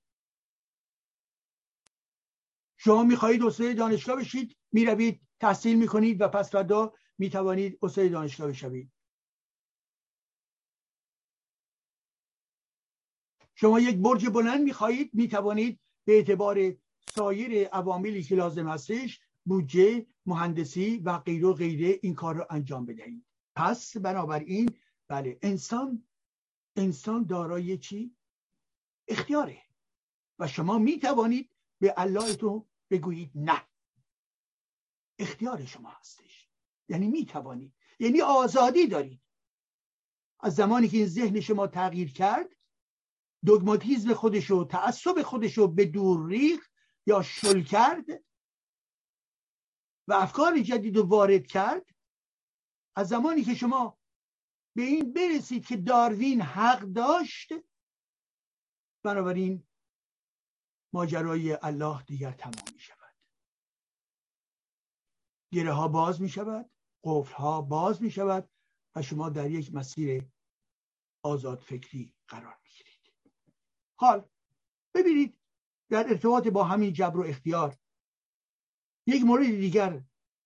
[2.77, 8.91] شما می‌خواهید استاد دانشگاه بشید می‌روید تحصیل می‌کنید و پس فردا می‌توانید استاد دانشگاه بشوید.
[13.63, 16.75] شما یک برج بلند می‌خواهید می‌توانید به اعتبار
[17.15, 22.85] سایر عواملی که لازم هستش بودجه مهندسی و غیر و غیره این کار رو انجام
[22.85, 23.25] بدهید.
[23.55, 24.69] پس بنابراین
[25.07, 26.03] بله انسان
[26.75, 28.15] انسان دارای چی؟
[29.07, 29.61] اختیاره.
[30.39, 31.01] و شما می
[31.79, 33.61] به اللهتون بگویید نه.
[35.19, 36.49] اختیار شما هستش.
[36.89, 39.21] یعنی می توانید یعنی آزادی دارید.
[40.39, 42.49] از زمانی که این ذهن شما تغییر کرد
[43.45, 46.71] دوگماتیزم خودشو تعصب خودشو به دور ریخت
[47.07, 48.05] یا شل کرد
[50.07, 51.85] و افکار جدید رو وارد کرد.
[52.95, 53.97] از زمانی که شما
[54.75, 57.53] به این برسید که داروین حق داشت
[59.03, 59.67] بنابراین
[60.93, 63.15] ماجرای الله دیگر تمام می شود.
[65.53, 66.71] گره ها باز می شود
[67.03, 68.49] قفل ها باز می شود
[68.95, 70.29] و شما در یک مسیر
[71.23, 72.62] آزاد فکری قرار
[74.03, 74.29] حال
[74.93, 75.37] ببینید
[75.89, 77.77] در ارتباط با همین جبر و اختیار
[79.07, 80.01] یک مورد دیگر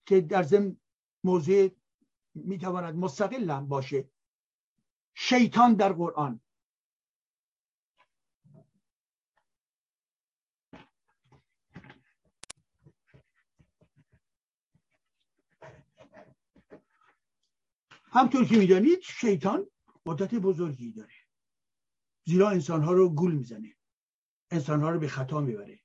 [0.06, 0.78] که در ضمن
[1.24, 1.70] موضوع
[2.34, 4.10] می‌تواند مستقل هم باشه
[5.16, 6.42] شیطان در قرآن.
[18.12, 19.68] همطور که می‌دانید شیطان
[20.06, 21.17] قدرت بزرگی داره.
[22.28, 23.76] زیرا انسانها رو گول می‌زنه.
[24.52, 25.80] انسانها رو به خطا می‌بره.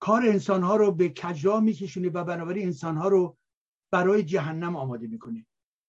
[0.00, 3.38] کار انسانها رو به کجرا میکشونه و بنابراین انسانها رو
[3.92, 5.46] برای جهنم آماده می‌کنه.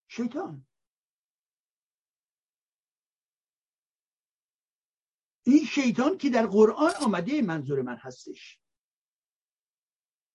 [0.08, 0.66] شیطان.
[5.46, 8.60] این شیطان که در قرآن آمده منظور من هستش.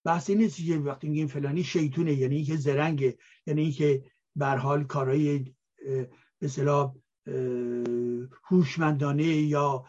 [0.04, 5.56] بحثی نیست که وقتی میگیم فلانی شیطونه یعنی اینکه زرنگه یعنی اینکه به حال کارهای
[5.86, 6.10] به
[6.40, 6.94] اصطلاح
[8.44, 9.84] هوشمندانه یا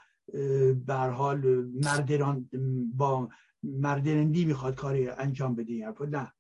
[0.86, 2.50] به حال مردران
[2.96, 3.30] با
[3.64, 6.34] مردرندی می‌خواد کاری انجام بده نه.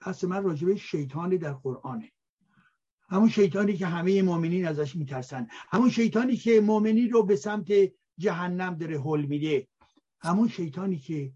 [0.00, 2.12] پس من راجبه شیطانی در قرآنه.
[3.08, 5.46] همون شیطانی که همه مؤمنین ازش میترسن.
[5.50, 7.66] همون شیطانی که مؤمنین رو به سمت
[8.18, 9.68] جهنم داره حل میده.
[10.20, 11.32] همون شیطانی که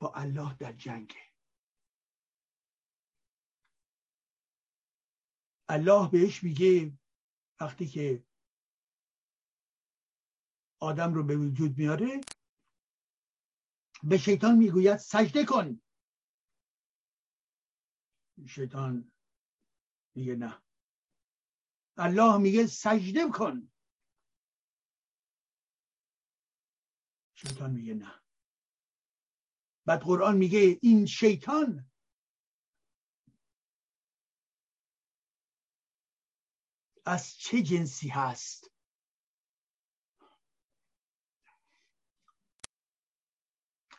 [0.00, 1.33] با الله در جنگه.
[5.68, 6.98] الله بهش میگه
[7.60, 8.24] وقتی که
[10.80, 12.20] آدم رو به وجود میاره
[14.02, 15.80] به شیطان می‌گوید سجده کن.
[18.48, 19.12] شیطان
[20.14, 20.62] میگه نه.
[21.96, 23.72] الله میگه سجده کن.
[27.34, 28.22] شیطان میگه نه.
[29.86, 31.90] بعد قرآن میگه این شیطان
[37.06, 38.70] از چه جنسی هست؟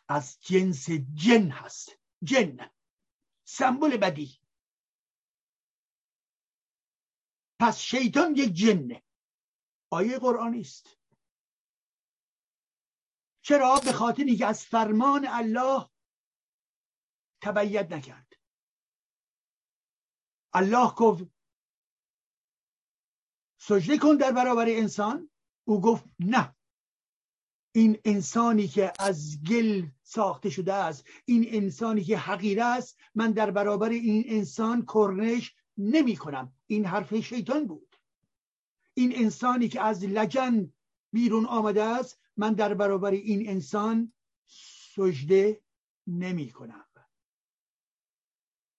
[0.10, 1.90] از جنس جن هست.
[2.24, 2.72] جن.
[3.48, 4.42] سمبل بدی.
[7.60, 9.04] پس شیطان یک جنه
[9.92, 10.98] آیه قرآنی است
[13.42, 15.90] چرا؟ به خاطری که از فرمان الله
[17.42, 18.34] تبعیت نکرد.
[20.54, 21.35] الله گفت
[23.68, 25.30] سجده کن در برابر انسان.
[25.64, 26.56] او گفت نه.
[27.72, 33.52] این انسانی که از گل ساخته شده است این انسانی که حقیره است من در
[33.52, 36.54] برابر این انسان کرنش نمی کنم.
[36.68, 37.96] این حرف شیطان بود.
[38.94, 40.74] این انسانی که از لجن
[41.14, 44.14] بیرون آمده است من در برابر این انسان
[44.96, 45.62] سجده
[46.08, 46.86] نمی کنم.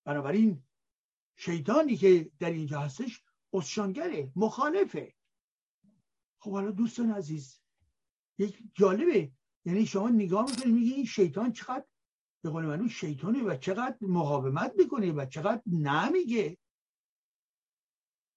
[0.05, 0.63] بنابراین
[1.37, 3.26] شیطانی که در اینجا هستش
[3.57, 5.15] اسشانگره مخالفه.
[6.39, 7.61] خب حالا دوستان عزیز
[8.39, 9.33] یک جالبه.
[9.65, 11.85] یعنی شما نگاه می‌کنید میگی این شیطان چقدر
[12.43, 16.59] به قول من شیطانه و چقدر مقاومت می‌کنه و چقدر نمیگه.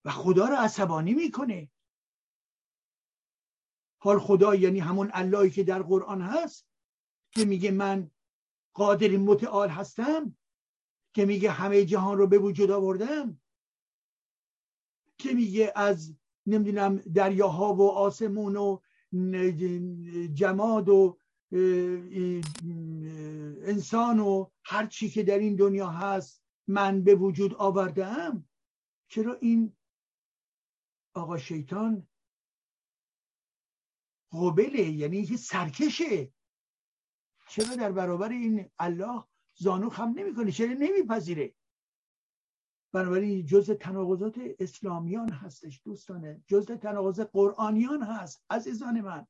[0.06, 1.72] و خدا رو عصبانی می‌کنه.
[4.02, 6.68] حال خدا یعنی همون اللهی که در قرآن هست
[7.32, 8.12] که میگه من
[8.74, 10.38] قادر متعال هستم
[11.16, 13.42] که میگه همه جهان رو به وجود آوردم.
[15.20, 16.16] که میگه از
[16.46, 18.80] نمی‌دونم دریاها و آسمون و
[20.34, 21.20] جماد و
[23.62, 28.48] انسان و هر چی که در این دنیا هست من به وجود آوردم.
[29.08, 29.76] چرا این
[31.14, 32.08] آقا شیطان
[34.32, 36.34] قبله؟ یعنی اینکه سرکشه.
[37.50, 39.24] چرا در برابر این الله
[39.54, 41.56] زانو خم نمی‌کنه؟ چرا نمیپذیره؟
[42.92, 46.44] بنابراین جز تناقضات اسلامیان هستش دوستانه.
[46.48, 49.28] جز تناقض قرآنیان هست عزیزان من.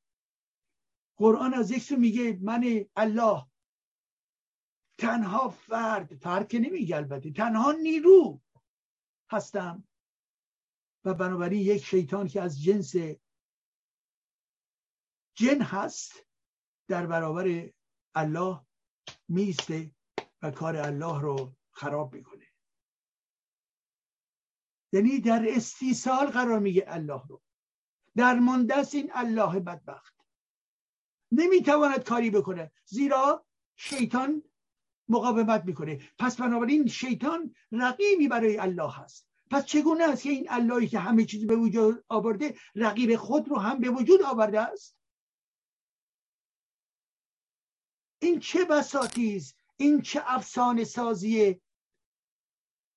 [1.16, 3.46] قرآن از یک سو میگه من الله.
[4.98, 7.32] تنها فرد فرد که نمیگه البته.
[7.32, 8.40] تنها نیرو
[9.30, 9.84] هستم.
[11.04, 12.94] و بنابراین یک شیطان که از جنس
[15.34, 16.26] جن هست
[16.88, 17.70] در برابر
[18.14, 18.60] الله
[19.28, 19.94] میسته
[20.42, 22.39] و کار الله رو خراب می‌کنه.
[24.92, 27.42] یعنی در استیصال قرار میگه الله رو.
[28.16, 30.14] در ماندست این الله بدبخت.
[31.32, 32.72] نمی‌تواند کاری بکنه.
[32.84, 33.46] زیرا
[33.76, 34.42] شیطان
[35.08, 36.00] مقاومت می‌کنه.
[36.18, 39.28] پس بنابراین شیطان رقیبی برای الله هست.
[39.50, 43.56] پس چگونه است که این اللهی که همه چیز به وجود آورده رقیب خود رو
[43.56, 44.96] هم به وجود آورده است؟
[48.22, 51.60] این چه بساطی است؟ این چه افسانه سازی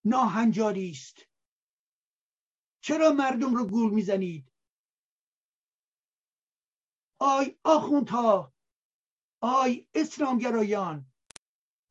[0.05, 1.32] ناهنجاری است؟
[2.83, 4.51] چرا مردم رو گول می‌زنید؟
[7.19, 8.53] آی آخوندها
[9.41, 11.05] آی اسلامگرایان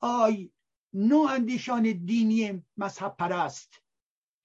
[0.01, 0.53] آی
[1.31, 3.83] اندیشان دینی مذهب پرست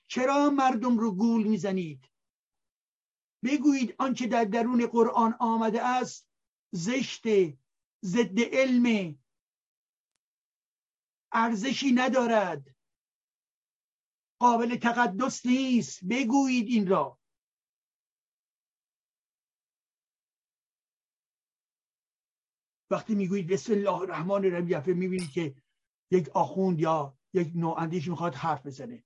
[0.09, 2.09] چرا مردم رو گول می‌زنید؟
[3.43, 6.27] بگویید آنچه در درون قرآن آمده است
[6.71, 7.23] زشت
[8.05, 9.17] ضد علم.
[11.31, 12.76] ارزشی ندارد.
[14.39, 16.05] قابل تقدس نیست.
[16.09, 17.19] بگویید این را.
[22.91, 25.55] وقتی می‌گویید بسم الله الرحمن الرحیم می‌بینید که
[26.11, 29.03] یک آخوند یا یک نواندیش می‌خواد حرف بزنه.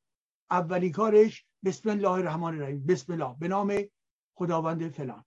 [0.52, 2.86] اولین کارش بسم الله الرحمن الرحیم.
[2.86, 3.36] بسم الله.
[3.40, 3.74] به نام
[4.38, 5.26] خداوند فلان.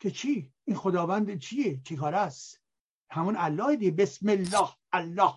[0.00, 2.62] که چی؟ این خداوند چیه؟ چی کار است؟
[3.10, 4.68] همون الله دی بسم الله.
[4.92, 5.34] الله.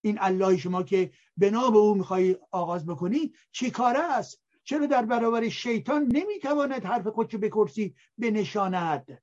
[0.00, 5.02] این الله شما که به نام او می‌خوای آغاز بکنی چی کار است؟ چرا در
[5.02, 9.22] برابر شیطان نمی‌تواند حرف خودشو بکرسی بنشاند؟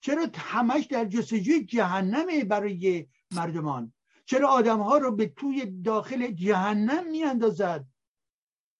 [0.00, 3.92] چرا همش در جستجوی جهنمه برای مردمان؟
[4.24, 7.84] چرا آدم ها رو به توی داخل جهنم میاندازد؟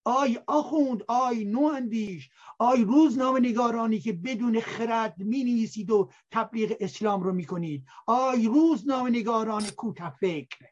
[0.09, 7.23] آی آخوند آی نواندیش آی روزنامه نگارانی که بدون خرد می نویسید و تبلیغ اسلام
[7.23, 10.67] رو می کنید آی روزنامه نگاران کوته فکر.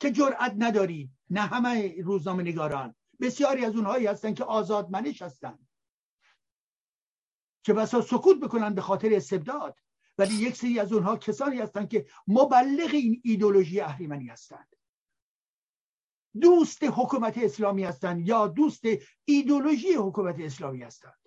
[0.00, 2.94] که جرأت ندارید نه همه روزنامه نگاران.
[3.20, 5.68] بسیاری از اونهایی هستند که آزادمنش هستند
[7.62, 9.78] که بسا سکوت بکنن به خاطر استبداد.
[10.18, 14.75] ولی یک سری از اونها کسانی هستند که مبلغ این ایدولوژی اهریمنی هستند.
[16.40, 18.82] دوست حکومت اسلامی هستند یا دوست
[19.24, 21.18] ایدولوژی حکومت اسلامی هستند.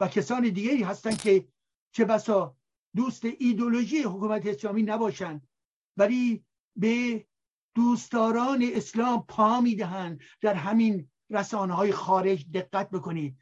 [0.00, 1.48] و کسان دیگری هستند که
[1.92, 2.56] چه بسا
[2.96, 5.48] دوست ایدولوژی حکومت اسلامی نباشند
[5.96, 6.44] ولی
[6.76, 7.26] به
[7.74, 10.20] دوستداران اسلام پا می‌دهند.
[10.40, 13.38] در همین رسانه های خارج دقت بکنید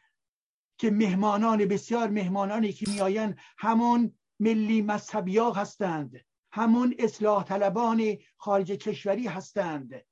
[0.78, 6.24] که مهمانان بسیار مهمانانی که میآیند همون ملی مذهبی هستند.
[6.54, 10.04] همون اصلاح طلبان خارج کشوری هستند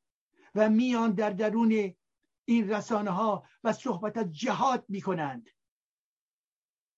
[0.55, 1.95] و میان در درون
[2.45, 5.51] این رسانه ها و صحبت از جهاد می‌کنند.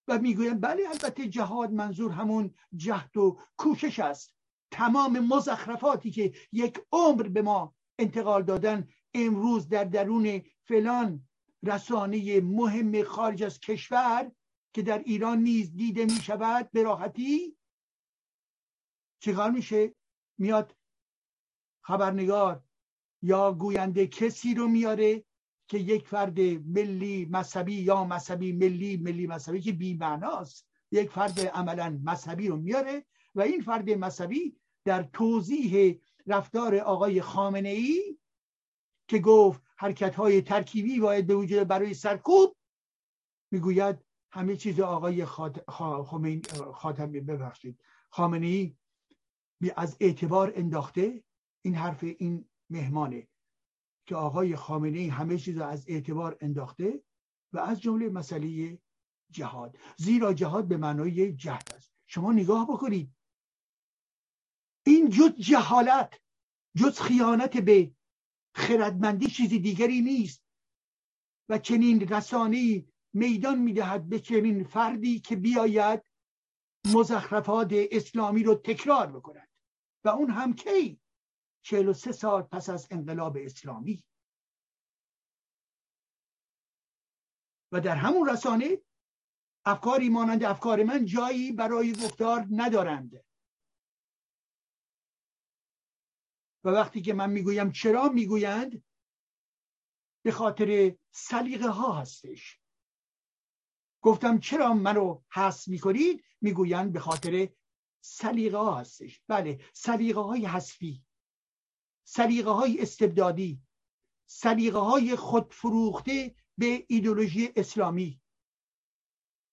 [0.08, 4.34] و می‌گویند بله البته جهاد منظور همون جهد و کوشش است.
[4.70, 11.28] تمام مزخرفاتی که یک عمر به ما انتقال دادن امروز در درون فلان
[11.62, 14.32] رسانه مهم خارج از کشور
[14.72, 17.56] که در ایران نیز دیده می شود به راحتی
[19.24, 19.94] چیکار میشه؟
[20.38, 20.76] میاد
[21.80, 22.62] خبرنگار
[23.22, 25.24] یا گوینده کسی رو میاره
[25.68, 31.40] که یک فرد ملی مذهبی یا مذهبی ملی ملی مذهبی که بی معناست یک فرد
[31.40, 38.18] عملا مذهبی رو میاره و این فرد مذهبی در توضیح رفتار آقای خامنه ای
[39.08, 42.56] که گفت حرکت های ترکیبی باید به وجود برای سرکوب
[43.50, 45.24] می‌گوید همه چیز آقای
[46.74, 47.80] خاتمی ببخشید
[48.10, 48.76] خامنه ای
[49.76, 51.24] از اعتبار انداخته
[51.64, 53.28] این حرف این مهمانه
[54.06, 57.02] که آقای خامنه ای همه چیز از اعتبار انداخته
[57.52, 58.78] و از جمله مسئله
[59.30, 59.78] جهاد.
[59.96, 61.92] زیرا جهاد به معنای جهد است.
[62.06, 63.10] شما نگاه بکنید.
[64.86, 66.20] این جز جهالت
[66.76, 67.94] جز خیانت به
[68.54, 70.44] خردمندی چیزی دیگری نیست
[71.48, 76.02] و چنین رسانه میدان می‌دهد به چنین فردی که بیاید
[76.86, 79.48] مزخرفات اسلامی رو تکرار بکند.
[80.04, 81.00] و اون هم کی؟
[81.62, 84.04] چهل و سه سال پس از انقلاب اسلامی.
[87.72, 88.82] و در همون رسانه
[89.66, 93.24] افکاری مانند افکار من جایی برای گفتار ندارند.
[96.64, 98.84] و وقتی که من می‌گویم چرا می‌گویند
[100.24, 102.60] به خاطر سلیقه ها هستش.
[104.02, 107.48] گفتم چرا منو حس می‌کنید؟ می‌گویند به خاطر
[108.04, 109.22] سلیقه ها هستش.
[109.28, 111.04] بله سلیقه های حسفی
[112.06, 113.62] سلیقه های استبدادی
[114.26, 118.20] سلیقه های خودفروخته به ایدولوژی اسلامی.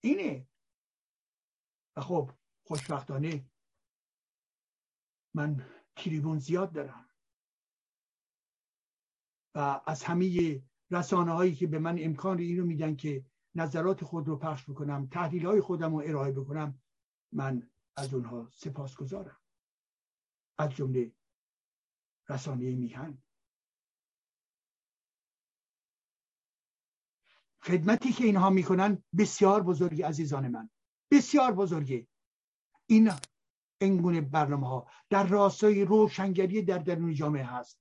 [0.04, 0.48] اینه.
[1.96, 2.32] و خب
[2.64, 3.46] خوشبختانه
[5.36, 7.10] من تریبون زیاد دارم.
[9.56, 10.62] و از همه
[10.92, 13.26] رسانه هایی که به من امکان اینو میدن که
[13.56, 16.82] نظرات خود رو پخش بکنم تحلیل های خودم رو ارائه بکنم
[17.32, 19.38] من از اونها سپاس گذارم
[20.58, 21.12] از جمله
[22.30, 23.24] رسانه میهن.
[27.64, 30.70] خدمتی که اینها می‌کنن بسیار بزرگی عزیزان من.
[31.12, 32.08] بسیار بزرگی
[32.88, 33.12] این
[33.82, 37.80] اینگونه برنامه ها در راستای روشنگری در درون جامعه هست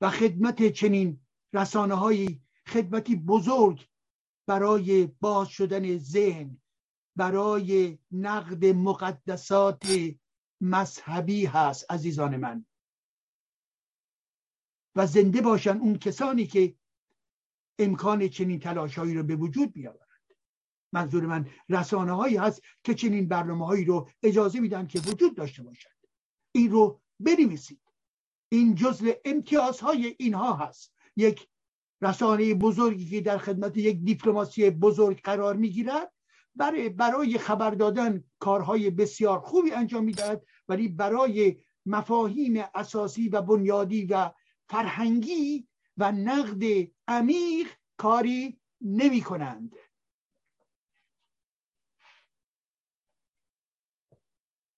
[0.00, 1.20] و خدمت چنین
[1.52, 3.88] رسانه های خدمتی بزرگ
[4.46, 6.56] برای باز شدن ذهن
[7.16, 9.86] برای نقد مقدسات
[10.60, 12.66] مذهبی هست عزیزان من.
[14.96, 16.76] و زنده باشن اون کسانی که
[17.78, 20.04] امکان چنین تلاشهایی رو به وجود بیاورند.
[20.92, 25.62] منظور من رسانه هایی هست که چنین برنامه هایی رو اجازه میدن که وجود داشته
[25.62, 25.88] باشد
[26.52, 27.80] این رو بنویسید.
[28.48, 30.94] این جزء امتیازهای اینها هست.
[31.16, 31.48] یک
[32.04, 36.12] رسانه بزرگی که در خدمت یک دیپلماسی بزرگ قرار می‌گیرد
[36.54, 41.56] برای برای خبر دادن کارهای بسیار خوبی انجام می‌دهد ولی برای
[41.86, 44.30] مفاهیم اساسی و بنیادی و
[44.68, 46.62] فرهنگی و نقد
[47.08, 49.76] عمیق کاری نمی کنند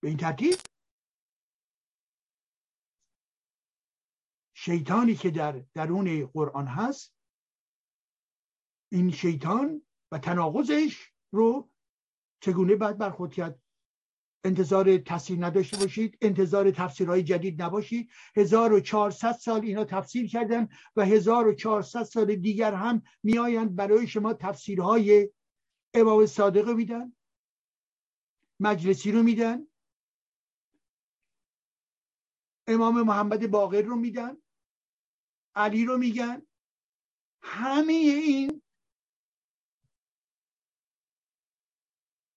[0.01, 0.55] به این ترتیب
[4.55, 7.16] شیطانی که در درون قرآن هست
[8.93, 9.83] این شیطان
[10.13, 11.71] و تناقضش رو
[12.41, 13.61] چگونه باید برخورد کرد؟
[14.45, 18.11] انتظار تفسیر نداشته باشید انتظار تفسیرهای جدید نباشید.
[18.37, 25.31] 1400 سال اینا تفسیر کردن و 1400 سال دیگر هم میآیند برای شما تفسیرهای
[25.95, 27.13] امام صادق میدن
[28.61, 29.67] مجلسی رو میدن
[32.67, 34.37] امام محمد باقر رو میدن
[35.55, 36.47] علی رو میگن.
[37.43, 38.63] همه این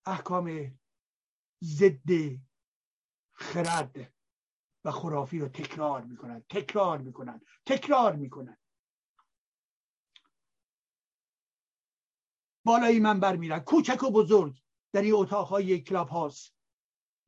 [0.10, 0.78] احکام
[1.64, 2.10] ضد
[3.32, 4.14] خرد
[4.86, 8.58] و خرافی رو تکرار می‌کنن تکرار می‌کنن تکرار می‌کنن.
[12.66, 13.60] بالای من بر میرن.
[13.60, 14.62] کوچک و بزرگ
[14.94, 16.54] در این اتاقهای کلاب هاست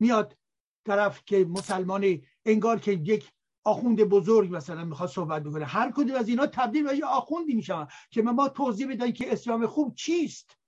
[0.00, 0.38] میاد
[0.86, 3.32] طرف که مسلمانی انگار که یک
[3.64, 5.64] آخوند بزرگ مثلا می‌خواد صحبت بکنه.
[5.64, 9.66] هر کدوم از اینا تبدیل به یه آخوندی میشن که ما توضیح بدن که اسلام
[9.66, 10.58] خوب چیست.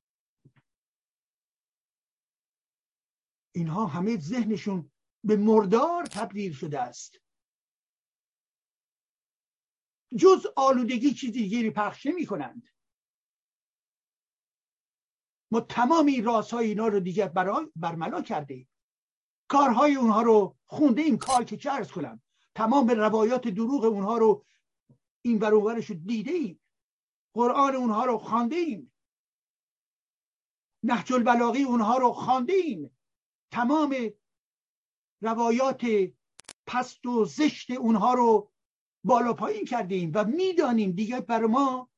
[3.54, 4.90] اینها همه ذهنشون
[5.24, 7.20] به مردار تبدیل شده است.
[10.18, 12.68] جز آلودگی چیزی دیگری پخش نمی کنند.
[15.50, 18.66] ما تمام این های اینا رو دیگه برای برملا کرده
[19.48, 22.22] کارهای اونها رو خونده این کار که چه ارز کنم
[22.54, 24.44] تمام روایات دروغ اونها رو
[25.22, 26.60] این برابرش رو دیده ایم
[27.34, 28.92] قرآن اونها رو خانده ایم
[30.84, 32.93] نهج البلاغی اونها رو خانده ایم
[33.54, 33.96] تمام
[35.22, 35.86] روایات
[36.66, 38.50] پست و زشت اونها رو
[39.04, 41.90] بالا پایین کردیم و می‌دانیم دیگه بر ما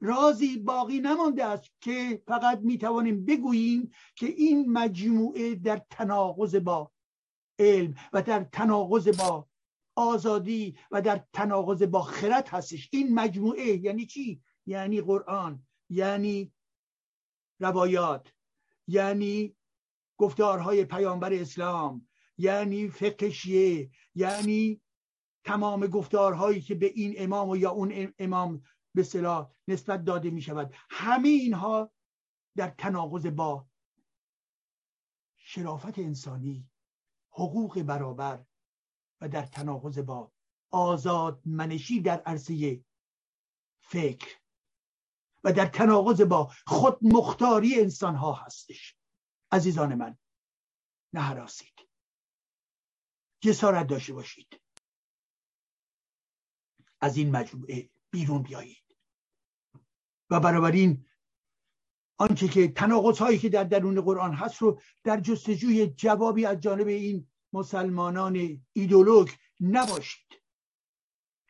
[0.00, 6.92] رازی باقی نمانده است که فقط می‌توانیم بگوییم که این مجموعه در تناقض با
[7.58, 9.48] علم و در تناقض با
[9.96, 12.88] آزادی و در تناقض با خرد هستش.
[12.92, 16.52] این مجموعه یعنی چی؟ یعنی قرآن یعنی
[17.60, 18.32] روایات
[18.88, 19.56] یعنی
[20.22, 22.08] گفتارهای پیامبر اسلام
[22.38, 24.80] یعنی فقه شیعه یعنی
[25.44, 28.62] تمام گفتارهایی که به این امام و یا اون امام
[28.94, 31.92] به صلاح نسبت داده می شود همه اینها
[32.56, 33.66] در تناقض با
[35.36, 36.70] شرافت انسانی
[37.30, 38.44] حقوق برابر
[39.20, 40.32] و در تناقض با
[40.70, 42.84] آزاد منشی در عرصه
[43.80, 44.36] فکر
[45.44, 49.01] و در تناقض با خود مختاری انسان ها هستش.
[49.52, 50.18] عزیزان من
[51.12, 51.88] نه حراسید
[53.40, 54.60] جسارت داشته باشید.
[57.00, 58.96] از این مجموعه بیرون بیایید.
[60.30, 61.06] و بنابراین
[62.18, 66.86] آنچه که تناقض هایی که در درون قرآن هست رو در جستجوی جوابی از جانب
[66.86, 69.30] این مسلمانان ایدولوگ
[69.60, 70.42] نباشید.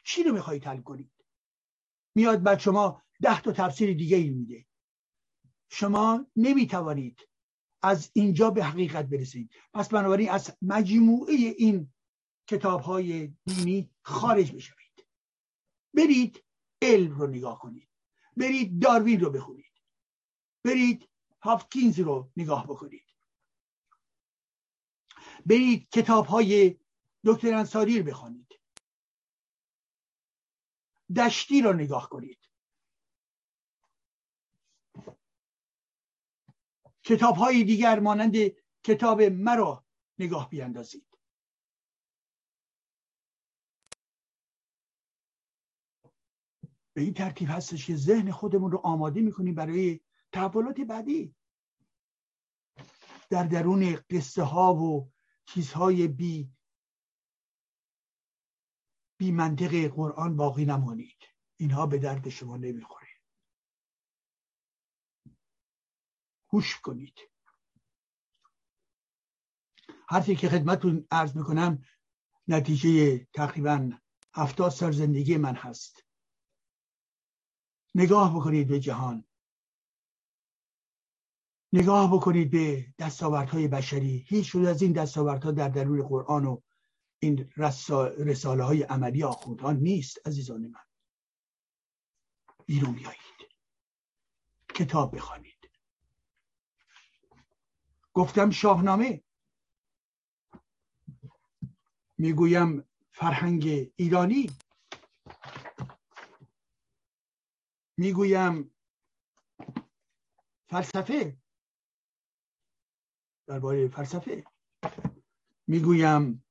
[0.05, 1.13] چی رو می‌خواهید حل کنید؟
[2.15, 4.67] میاد بر شما ده تا تفسیر دیگه ای میده.
[5.71, 7.29] شما نمی‌توانید
[7.83, 9.51] از اینجا به حقیقت برسید.
[9.75, 11.93] پس بنابراین از مجموعه این
[12.47, 15.07] کتاب های دینی خارج بشوید.
[15.95, 16.45] برید
[16.83, 17.89] علم رو نگاه کنید.
[18.37, 19.73] برید داروین رو بخونید.
[20.65, 21.09] برید
[21.43, 23.07] هافکینز رو نگاه بکنید.
[25.47, 26.77] برید کتاب های
[27.25, 28.61] دکتر انصاری رو بخوانید
[31.17, 32.42] دشتی رو نگاه کنید.
[37.05, 38.37] کتاب های دیگر مانند
[38.85, 39.85] کتاب مرا
[40.19, 41.19] نگاه بیاندازید.
[46.95, 50.01] به این ترتیب هستش که ذهن خودمون رو آماده می‌کنیم برای
[50.33, 51.35] تحولات بعدی.
[53.31, 55.13] در درون قصه ها و
[55.45, 56.51] چیزهای بی
[59.19, 61.19] بی منطق قرآن باقی نمانید.
[61.57, 63.02] اینها به درد شما نمی‌خوره.
[66.53, 67.19] گوش کنید.
[70.09, 71.85] حرفی که خدمتون عرض می‌کنم
[72.49, 73.91] نتیجه تقریبا
[74.35, 76.05] هفتاد سال زندگی من هست.
[77.95, 79.25] نگاه بکنید به جهان.
[81.73, 84.25] نگاه بکنید به دستاوردهای بشری.
[84.29, 86.61] هیچ از این دستاوردها در درون قرآن و
[87.19, 87.53] این
[88.19, 90.85] رساله های عملی آخوندها نیست عزیزان من.
[92.67, 93.53] بیرون بیایید.
[94.75, 95.52] کتاب بخوانید.
[98.15, 99.23] گفتم شاهنامه.
[102.19, 104.51] می‌گویم فرهنگ ایرانی.
[107.99, 108.75] می‌گویم
[110.71, 111.37] فلسفه.
[113.47, 114.45] درباره فلسفه.
[115.67, 116.45] می‌گویم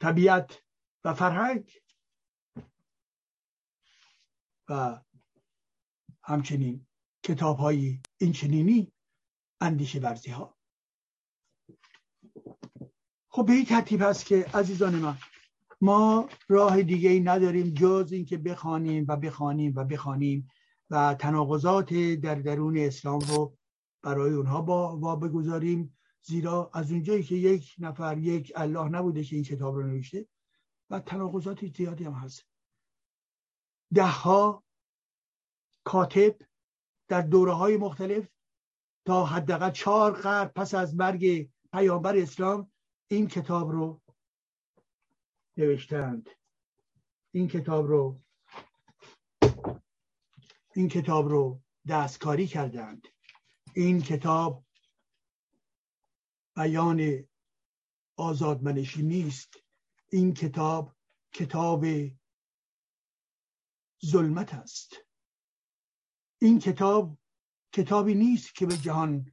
[0.00, 0.62] طبیعت.
[1.04, 1.78] و فرهنگ.
[4.68, 5.00] و
[6.22, 6.86] همچنین
[7.22, 8.92] کتاب های این چنینی
[9.60, 10.56] اندیشه ورزی ها
[13.28, 15.16] خب به این ترتیب هست که عزیزان من
[15.80, 20.48] ما راه دیگه ای نداریم جز اینکه بخوانیم و بخوانیم و بخوانیم
[20.90, 23.56] و تناقضات در درون اسلام رو
[24.02, 29.36] برای اونها با, با بگذاریم زیرا از اونجایی که یک نفر یک الله نبوده که
[29.36, 30.26] این کتاب رو نوشته
[30.92, 32.46] و تناقضات زیادی هم هست.
[33.94, 34.64] ده ها
[35.84, 36.36] کاتب
[37.08, 38.28] در دوره های مختلف
[39.06, 42.72] تا حداقل چهار قرن پس از مرگ پیامبر اسلام
[43.08, 44.00] این کتاب رو
[45.56, 46.30] نوشتند.
[47.30, 48.20] این کتاب رو
[50.74, 53.08] این کتاب رو دستکاری کردند.
[53.74, 54.64] این کتاب
[56.56, 57.28] بیان
[58.16, 59.56] آزادمنشی نیست.
[60.14, 60.96] این کتاب
[61.32, 61.84] کتاب
[64.06, 64.96] ظلمت است.
[66.40, 67.18] این کتاب
[67.72, 69.32] کتابی نیست که به جهان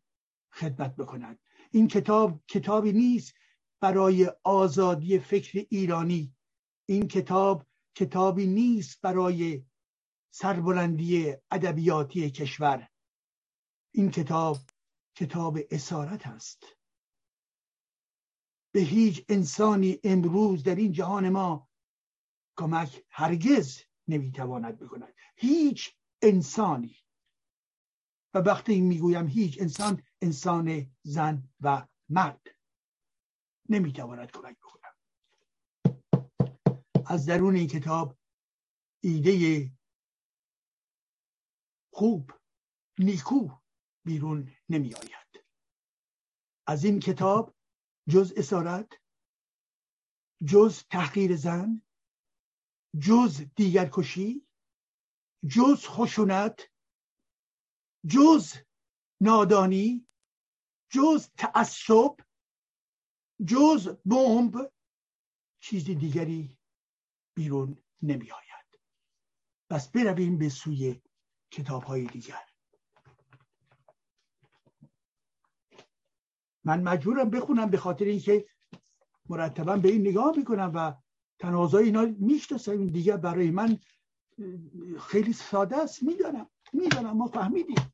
[0.53, 1.39] خدمت بکند.
[1.71, 3.33] این کتاب کتابی نیست
[3.79, 6.35] برای آزادی فکر ایرانی.
[6.85, 9.65] این کتاب کتابی نیست برای
[10.31, 12.87] سربلندی ادبیاتی کشور.
[13.91, 14.57] این کتاب
[15.15, 16.78] کتاب اسارت است.
[18.71, 21.69] به هیچ انسانی امروز در این جهان ما
[22.57, 25.13] کمک هرگز نمی‌تواند بکند.
[25.35, 26.95] هیچ انسانی.
[28.33, 32.47] و وقتی می‌گویم هیچ انسان انسان زن و مرد
[33.69, 34.95] نمی‌تواند کمک بکنم
[37.05, 38.17] از درون این کتاب
[39.03, 39.71] ایده
[41.93, 42.31] خوب
[42.99, 43.49] نیکو
[44.05, 45.45] بیرون نمی آید
[46.67, 47.55] از این کتاب
[48.09, 48.93] جز اسارت
[50.47, 51.81] جز تحقیر زن
[53.01, 54.47] جز دیگر کشی
[55.49, 56.71] جز خشونت
[58.07, 58.53] جز
[59.21, 60.07] نادانی
[60.91, 62.15] جز تعصب
[63.47, 64.73] جز بمب
[65.61, 66.57] چیز دیگری
[67.35, 68.79] بیرون نمی آید
[69.71, 71.01] پس برویم به سوی
[71.51, 72.48] کتاب های دیگر.
[76.69, 78.45] من مجبورم بخونم به خاطر اینکه
[79.29, 80.93] مرتبا به این نگاه می‌کنم و
[81.39, 82.71] تنازع اینا می‌شناسم.
[82.71, 83.77] این دیگه برای من
[84.99, 86.03] خیلی ساده است.
[86.03, 86.49] می‌دانم.
[86.73, 87.17] می‌دانم.
[87.17, 87.93] ما فهمیدیم.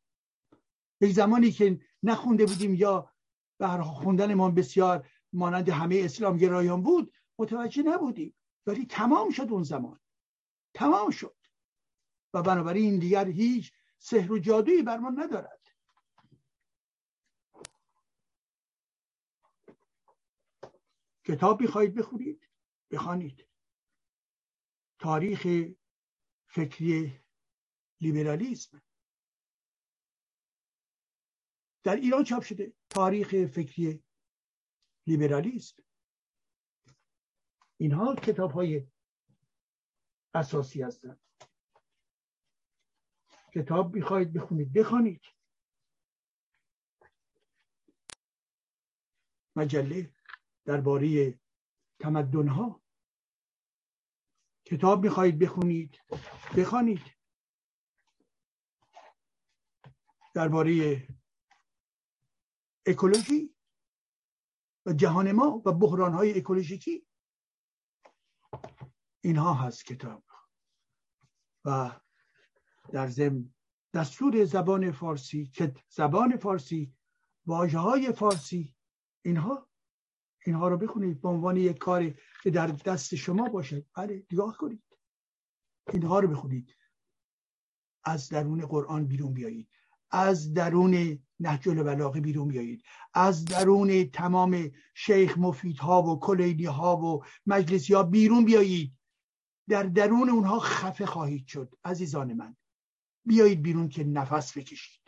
[1.02, 3.10] یک زمانی که نخونده بودیم یا
[3.58, 8.36] به خوندن ما بسیار مانند همه اسلام گرایان بود متوجه نبودیم.
[8.68, 10.00] ولی تمام شد اون زمان.
[10.74, 11.36] تمام شد.
[12.34, 15.55] و بنابراین این دیگر هیچ سحر و جادویی بر ما ندارد.
[21.28, 22.50] کتاب می‌خواهید بخونید
[22.92, 23.48] بخوانید.
[25.00, 25.48] تاریخ
[26.48, 27.24] فکری
[28.02, 28.82] لیبرالیسم.
[31.84, 34.04] در ایران چاپ شده تاریخ فکری
[35.08, 35.84] لیبرالیسم.
[37.78, 38.88] اینها کتاب های
[40.34, 41.20] اساسی هستند.
[43.54, 45.22] کتاب می‌خواهید بخونید بخوانید.
[49.56, 50.15] مجله
[50.66, 51.40] درباره
[52.00, 52.82] تمدن ها
[54.66, 56.00] کتاب می‌خواهید بخونید؟
[56.58, 57.02] بخوانید.
[60.34, 61.08] درباره
[62.86, 63.56] اکولوژی
[64.86, 67.08] و جهان ما و بحران های اکولوژیکی.
[69.24, 70.24] اینها هست کتاب.
[71.66, 72.00] و
[72.94, 73.54] در ضمن
[73.94, 76.96] دستور زبان فارسی که زبان فارسی
[77.46, 78.76] واجه های فارسی
[79.26, 79.70] اینها
[80.46, 83.86] اینها رو بخونید به عنوان یک کاری که در دست شما باشد.
[83.94, 84.84] بله نگاه کنید.
[85.94, 86.76] اینها رو بخونید.
[88.04, 89.70] از درون قرآن بیرون بیایید.
[90.12, 92.84] از درون نهج البلاغه بیرون بیایید.
[93.14, 98.98] از درون تمام شیخ مفیدها و کلیدی ها و مجلسی ها بیرون بیایید.
[99.70, 102.56] در درون اونها خفه خواهید شد عزیزان من.
[103.26, 105.02] بیایید بیرون که نفس بکشید.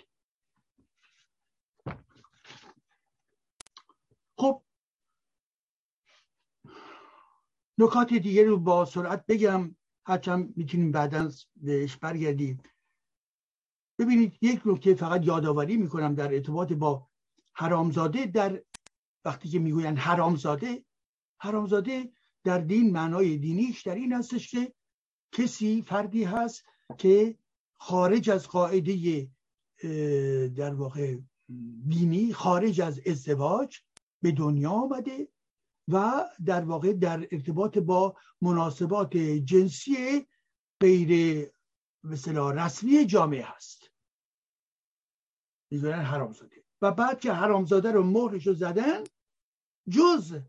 [4.38, 4.64] خب
[7.78, 9.76] نکات دیگه رو با سرعت بگم
[10.06, 12.62] هرچند می‌تونیم بعدا بهش برگردیم.
[14.00, 17.08] ببینید یک نکته فقط یادآوری می‌کنم در ارتباط با
[17.54, 18.26] حرامزاده.
[18.26, 18.64] در
[19.26, 20.86] وقتی که می‌گوین حرامزاده
[21.42, 22.12] حرامزاده
[22.44, 24.74] در دین معنای دینیش در این هستش که
[25.32, 26.66] کسی فردی هست
[26.98, 27.38] که
[27.80, 29.28] خارج از قاعده
[30.56, 31.18] در واقع
[31.88, 33.78] دینی خارج از ازدواج
[34.22, 35.28] به دنیا آمده.
[35.88, 40.28] و در واقع در ارتباط با مناسبات جنسی
[40.82, 41.52] غیر
[42.04, 43.92] مثلا رسمی جامعه هست.
[45.72, 46.64] می‌ذارن حرامزاده.
[46.82, 49.04] و بعد که حرامزاده رو مهرش رو زدن
[49.90, 50.40] جز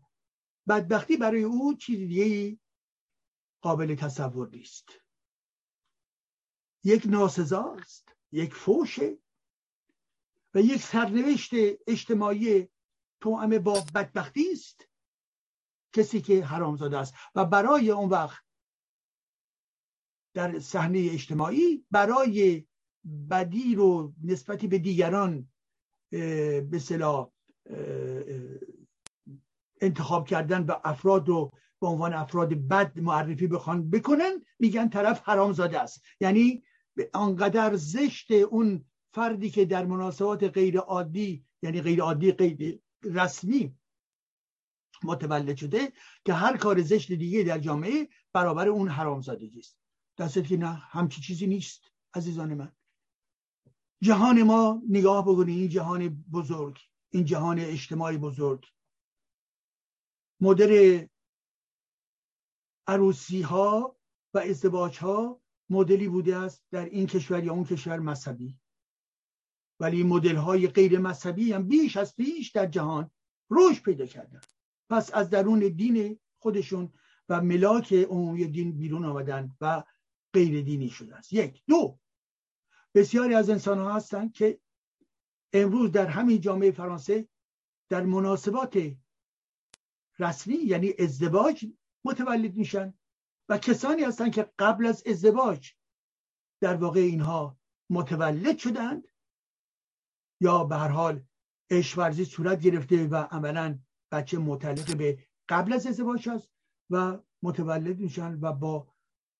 [0.67, 2.59] بدبختی برای او چیز دیگه
[3.61, 4.89] قابل تصور نیست.
[6.83, 9.17] یک ناسزاست یک فوشه
[10.53, 11.51] و یک سرنوشت
[11.87, 12.69] اجتماعی
[13.21, 14.88] توأم با بدبختی است.
[15.99, 17.13] کسی که حرامزاده است.
[17.35, 18.43] و برای اون وقت
[20.33, 22.65] در صحنه اجتماعی برای
[23.29, 25.47] بدی رو نسبتی به دیگران
[26.69, 27.29] به صلاح
[29.81, 31.51] انتخاب کردن و افراد رو
[31.81, 36.01] به عنوان افراد بد معرفی بخوان بکنن میگن طرف حرامزاده است.
[36.19, 36.63] یعنی
[37.13, 43.75] آنقدر زشت اون فردی که در مناسبات غیر عادی یعنی غیر عادی غیر رسمی
[45.03, 45.93] متولد شده
[46.25, 49.77] که هر کار زشت دیگه در جامعه برابر اون حرامزادگی است.
[50.17, 52.71] دستت که نه همچی چیزی نیست عزیزان من.
[54.03, 58.65] جهان ما نگاه بکنید این جهان بزرگ این جهان اجتماعی بزرگ.
[60.41, 61.05] مدل
[62.87, 63.99] عروسی ها
[64.33, 68.59] و ازدواج ها مدلی بوده است در این کشور یا اون کشور مذهبی.
[69.79, 73.11] ولی مدل های غیر مذهبی هم بیش از پیش در جهان
[73.51, 74.41] رشد پیدا کردن.
[74.89, 76.93] پس از درون دین خودشون
[77.29, 79.83] و ملاک عمومی دین بیرون آمدن و
[80.33, 81.33] غیر دینی شده است.
[81.33, 81.63] یک.
[81.67, 81.99] دو.
[82.95, 84.59] بسیاری از انسان ها هستند که
[85.53, 87.27] امروز در همین جامعه فرانسه
[87.89, 88.95] در مناسبات
[90.19, 91.65] رسمی یعنی ازدواج
[92.05, 92.93] متولد میشن
[93.49, 95.71] و کسانی هستند که قبل از ازدواج
[96.61, 97.57] در واقع اینها
[97.89, 99.07] متولد شدند
[100.41, 101.23] یا به هر حال
[101.69, 103.79] اشورزی صورت گرفته و عملا
[104.11, 105.19] بچه متعلق به
[105.49, 106.49] قبل از ازدواج است
[106.89, 108.87] و متولد میشن و با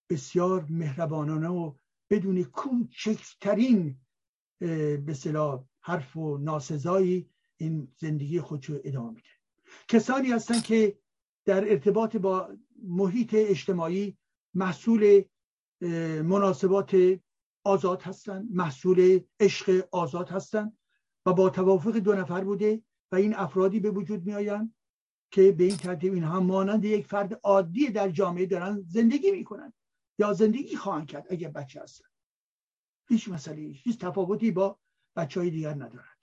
[0.10, 1.74] بسیار مهربانانه و
[2.10, 4.00] بدون کوچکترین
[5.06, 9.30] به صلاح حرف و ناسزایی این زندگی خودشو ادامه میده.
[9.88, 11.00] کسانی هستن که
[11.46, 14.18] در ارتباط با محیط اجتماعی
[14.54, 15.24] محصول
[16.24, 17.20] مناسبات
[17.64, 20.78] آزاد هستند محصول عشق آزاد هستند
[21.26, 22.84] و با توافق دو نفر بوده.
[23.11, 24.69] و این افرادی به وجود می
[25.31, 29.73] که به این ترتیب اینها مانند یک فرد عادی در جامعه دارن زندگی می‌کنن
[30.19, 32.06] یا زندگی خواهند کرد اگر بچه هستن
[33.07, 34.80] هیچ مسئله هیچ تفاوتی با
[35.15, 36.19] بچه های دیگر ندارد.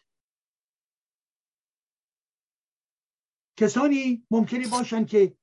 [3.57, 5.37] کسانی ممکنی باشند که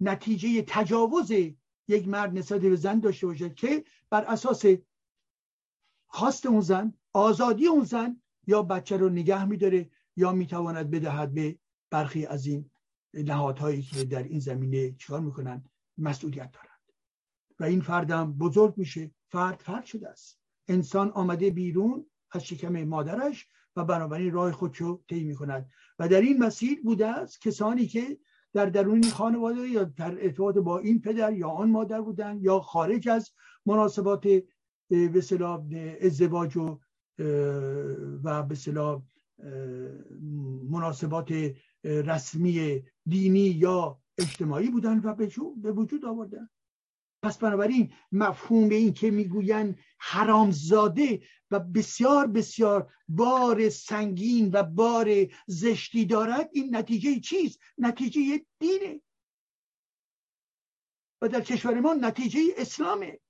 [0.00, 1.30] نتیجه تجاوز
[1.88, 4.64] یک مرد نسبت به زن داشته باشد که بر اساس
[6.06, 11.58] خواست اون زن آزادی اون زن یا بچه رو نگه میداره یا می‌تواند بدهد به
[11.90, 12.70] برخی از این
[13.14, 15.64] نهادهایی که در این زمینه چکار می‌کنن
[15.98, 16.70] مسئولیت دارند.
[17.60, 20.40] و این فردم بزرگ میشه فرد فرد شده است.
[20.68, 25.70] انسان آمده بیرون از شکم مادرش و بنابراین راه خودشو طی می‌کند.
[25.98, 28.18] و در این مسیر بوده است کسانی که
[28.52, 33.08] در درون خانواده یا در ارتباط با این پدر یا آن مادر بودن یا خارج
[33.08, 33.30] از
[33.66, 34.26] مناسبات
[34.88, 35.22] به
[36.00, 36.80] ازدواج و
[38.24, 38.54] و به
[40.70, 41.54] مناسبات
[41.84, 45.14] رسمی دینی یا اجتماعی بودن و
[45.56, 46.50] به وجود آوردن.
[47.22, 55.08] پس بنابراین مفهوم این که می‌گوین حرامزاده و بسیار بسیار بار سنگین و بار
[55.46, 59.00] زشتی دارد این نتیجه چیست؟ نتیجه دینه.
[61.22, 63.20] و در کشور ما نتیجه اسلامه.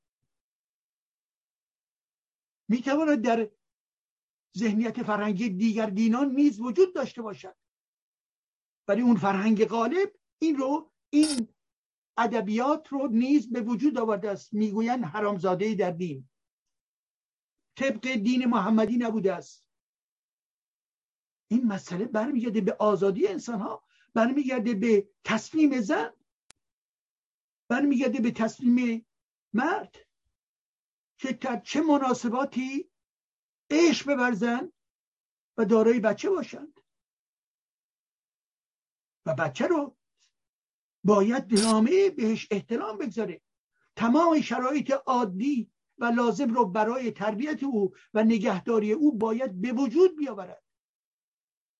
[2.68, 3.50] می‌تواند در
[4.58, 7.56] ذهنیت فرهنگی دیگر دینان نیز وجود داشته باشد.
[8.88, 11.48] ولی اون فرهنگ غالب این رو این
[12.16, 14.52] ادبیات رو نیز به وجود آورده است.
[14.52, 16.28] می‌گویند حرامزاده در دین.
[17.76, 19.66] طبق دین محمدی نبوده است.
[21.50, 26.12] این مسئله برمیگرده به آزادی انسان ها برمیگرده به تصمیم زن
[27.68, 29.06] برمیگرده به تصمیم
[29.52, 29.96] مرد
[31.18, 32.89] که در چه مناسباتی
[33.70, 34.72] عشق ببرزن
[35.56, 36.80] و دارای بچه باشند
[39.26, 39.96] و بچه رو
[41.04, 43.40] باید جامعه بهش احترام بگذاره.
[43.96, 50.16] تمام شرایط عادی و لازم رو برای تربیت او و نگهداری او باید به وجود
[50.16, 50.62] بیاورد.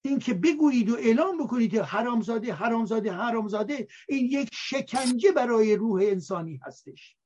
[0.04, 7.16] اینکه بگویید و اعلام بکنید حرامزاده حرامزاده حرامزاده این یک شکنجه برای روح انسانی هستش.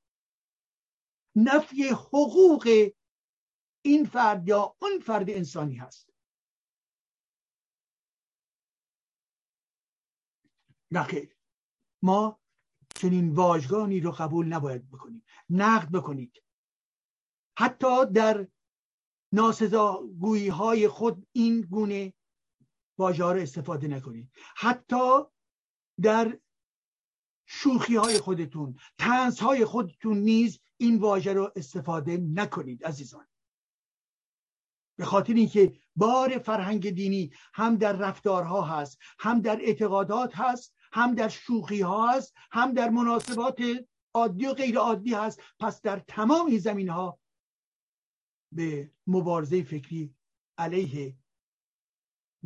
[1.35, 2.91] نفی حقوق
[3.85, 6.09] این فرد یا اون فرد انسانی هست.
[10.91, 11.35] نخیر
[12.01, 12.39] ما
[12.95, 15.25] چنین واژگانی رو قبول نباید بکنیم.
[15.49, 16.43] نقد بکنید.
[17.57, 18.47] حتی در
[19.33, 22.13] ناسزاگویی های خود این گونه
[22.97, 24.31] واژه رو استفاده نکنید.
[24.55, 25.23] حتی
[26.01, 26.39] در
[27.45, 33.27] شوخی های خودتون تنس های خودتون نیز این واژه رو استفاده نکنید عزیزان.
[34.97, 41.15] به خاطر اینکه بار فرهنگ دینی هم در رفتارها هست هم در اعتقادات هست هم
[41.15, 43.61] در شوخی ها هست هم در مناسبات
[44.13, 45.41] عادی و غیر عادی هست.
[45.59, 47.19] پس در تمام این زمین ها
[48.51, 50.15] به مبارزه فکری
[50.57, 51.15] علیه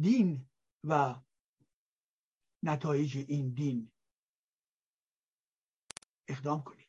[0.01, 0.49] دین
[0.83, 1.15] و
[2.63, 3.91] نتایج این دین
[6.27, 6.79] اقدام کنید.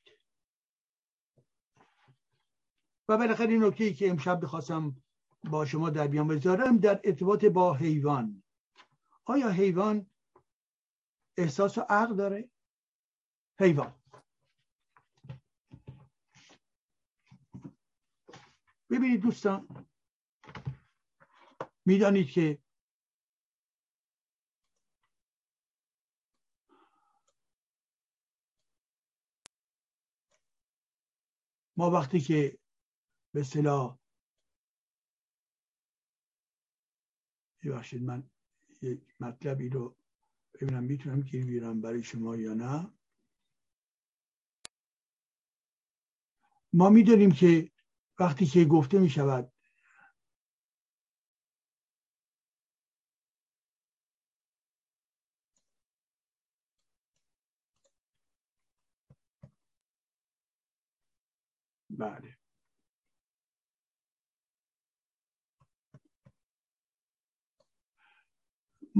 [3.08, 5.02] و بالاخره این نکته که امشب بخواستم
[5.44, 8.42] با شما در بیان بذارم در ارتباط با حیوان.
[9.24, 10.10] آیا حیوان
[11.38, 12.50] احساس و عقل داره؟
[13.60, 13.94] حیوان.
[18.90, 19.86] ببینید دوستان
[21.86, 22.58] می‌دانید که
[31.76, 32.58] ما وقتی که
[33.34, 33.99] به صلاح
[37.62, 38.30] ببخشید من
[38.82, 39.96] یک مطلبی رو
[40.54, 42.92] ببینم می‌تونم گیر بیارم برای شما یا نه؟
[46.72, 47.72] ما می‌دونیم که
[48.20, 49.52] وقتی که گفته می شود
[61.90, 62.39] بله.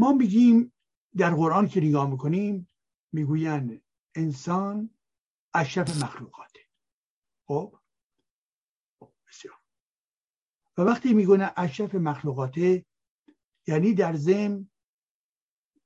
[0.00, 0.72] ما میگیم
[1.16, 2.68] در قرآن که نگاه می‌کنیم
[3.12, 3.82] می‌گویند
[4.14, 4.90] انسان
[5.54, 6.60] اشرف مخلوقاته.
[7.46, 7.78] خب؟
[9.28, 9.54] بسیار.
[10.78, 12.86] و وقتی میگونه اشرف مخلوقاته
[13.66, 14.70] یعنی در ضمن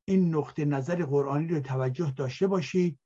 [0.05, 2.99] این نقطه نظر قرآنی رو توجه داشته باشید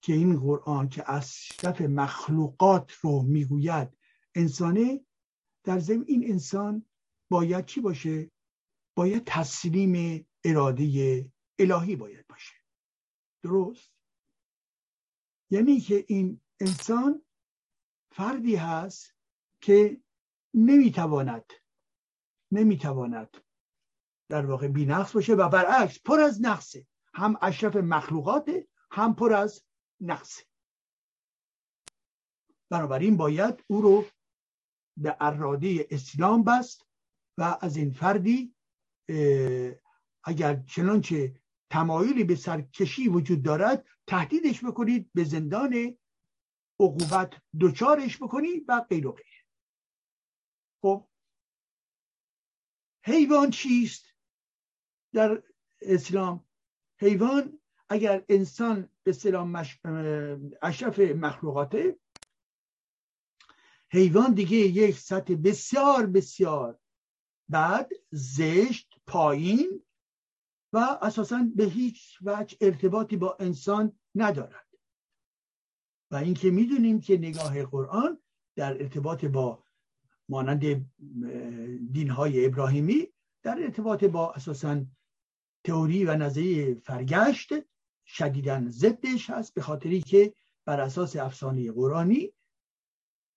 [0.00, 3.88] که این قرآن که اشرف مخلوقات رو می‌گوید
[4.34, 5.04] انسانه
[5.64, 6.86] در ضمن این انسان
[7.30, 8.30] باید چی باشه؟
[8.96, 12.54] باید تسلیم اراده الهی باید باشه.
[13.42, 13.92] درست؟
[15.50, 17.24] یعنی که این انسان
[18.12, 19.14] فردی هست
[19.60, 20.00] که
[20.54, 21.52] نمی‌تواند
[22.52, 23.36] نمی‌تواند
[24.28, 26.86] در واقع بی نقص باشه و برعکس پر از نقصه.
[27.14, 29.64] هم اشرف مخلوقاته هم پر از
[30.00, 30.44] نقصه.
[32.70, 34.04] بنابراین باید او رو
[34.96, 36.86] به اراده اسلام بست
[37.38, 38.54] و از این فردی
[40.26, 41.40] اگر چنانچه
[41.70, 45.98] تمایلی به سرکشی وجود دارد تهدیدش بکنید به زندان
[46.80, 49.44] عقوبت دوچارش بکنید و غیر و غیر.
[50.82, 51.08] خب
[53.04, 54.04] حیوان چیست
[55.12, 55.42] در
[55.80, 56.44] اسلام؟
[57.00, 59.80] حیوان اگر انسان به سلام مش...
[60.62, 61.98] اشرف مخلوقاته
[63.92, 66.78] حیوان دیگه یک سطح بسیار بسیار
[67.48, 69.85] بعد زشت پایین
[70.76, 74.66] و اساسا به هیچ وجه ارتباطی با انسان ندارد.
[76.10, 78.18] و اینکه می‌دونیم که نگاه قرآن
[78.56, 79.64] در ارتباط با
[80.28, 80.90] مانند
[81.92, 83.08] دینهای ابراهیمی
[83.42, 84.84] در ارتباط با اساسا
[85.64, 87.52] تئوری و نظریه فرگشت
[88.06, 90.34] شدیدن ضدش هست به خاطری که
[90.64, 92.32] بر اساس افسانه قرآنی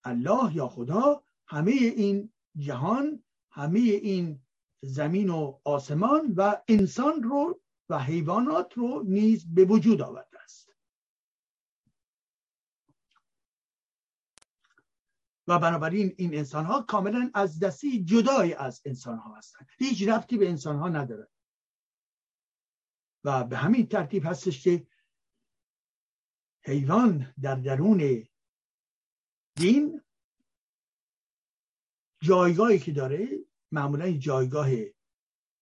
[0.03, 4.41] الله یا خدا همه این جهان همه این
[4.81, 10.69] زمین و آسمان و انسان رو و حیوانات رو نیز به وجود آورده است.
[15.47, 19.67] و بنابراین این انسان ها کاملا از دستی جدای از انسان ها هستند.
[19.77, 21.27] هیچ رفتی به انسان ها نداره.
[23.23, 24.87] و به همین ترتیب هستش که
[26.63, 28.27] حیوان در درون
[29.55, 30.01] دین
[32.21, 34.69] جایگاهی که داره معمولا جایگاه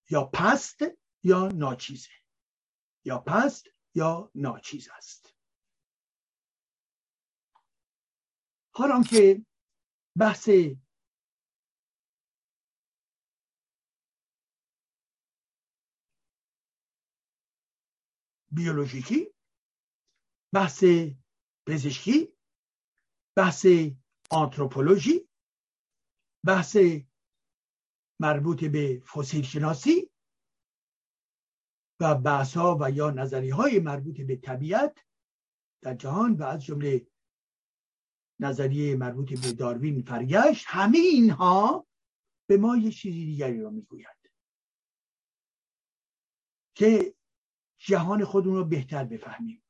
[0.09, 0.79] یا پست
[1.23, 2.09] یا ناچیزه.
[3.05, 3.65] یا پست
[3.95, 5.33] یا ناچیز است.
[8.73, 9.45] حالا که
[10.19, 10.49] بحث
[18.51, 19.33] بیولوژیکی
[20.53, 20.83] بحث
[21.67, 22.33] پزشکی
[23.37, 23.65] بحث
[24.31, 25.29] آنتروپولوژی
[26.45, 26.77] بحث
[28.19, 30.11] مربوط به فسیل شناسی
[31.99, 35.05] و بحث ها و یا نظری های مربوط به طبیعت
[35.81, 37.07] در جهان و از جمله
[38.39, 41.87] نظریه مربوط به داروین فرگشت همه اینها
[42.49, 44.31] به ما یه چیزی دیگری را می‌گوید
[46.75, 47.15] که
[47.77, 49.63] جهان خودمون رو بهتر بفهمیم.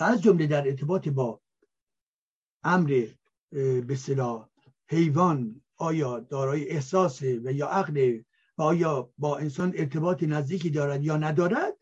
[0.00, 1.42] و از جمله در ارتباط با
[2.64, 3.06] امر
[3.86, 4.49] به صلاح
[4.90, 8.20] حیوان آیا دارای احساس و یا عقل
[8.58, 11.76] و آیا با انسان ارتباط نزدیکی دارد یا ندارد؟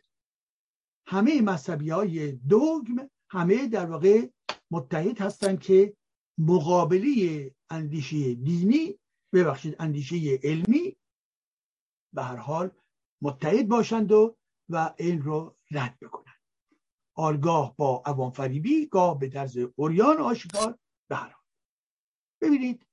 [1.07, 4.29] همه مذهبی های دوگم همه در واقع
[4.71, 5.97] متحد هستند که
[6.39, 8.99] مقابلی اندیشه دینی
[9.33, 10.97] ببخشید اندیشه علمی
[12.13, 12.71] به هر حال
[13.23, 14.37] متحد باشند و
[14.69, 16.37] و این رو رد بکنند.
[17.15, 20.79] آرگاه با عوام فریبی گاه به طرز اوریان آشکار
[21.09, 21.45] به هر حال.
[22.41, 22.88] ببینید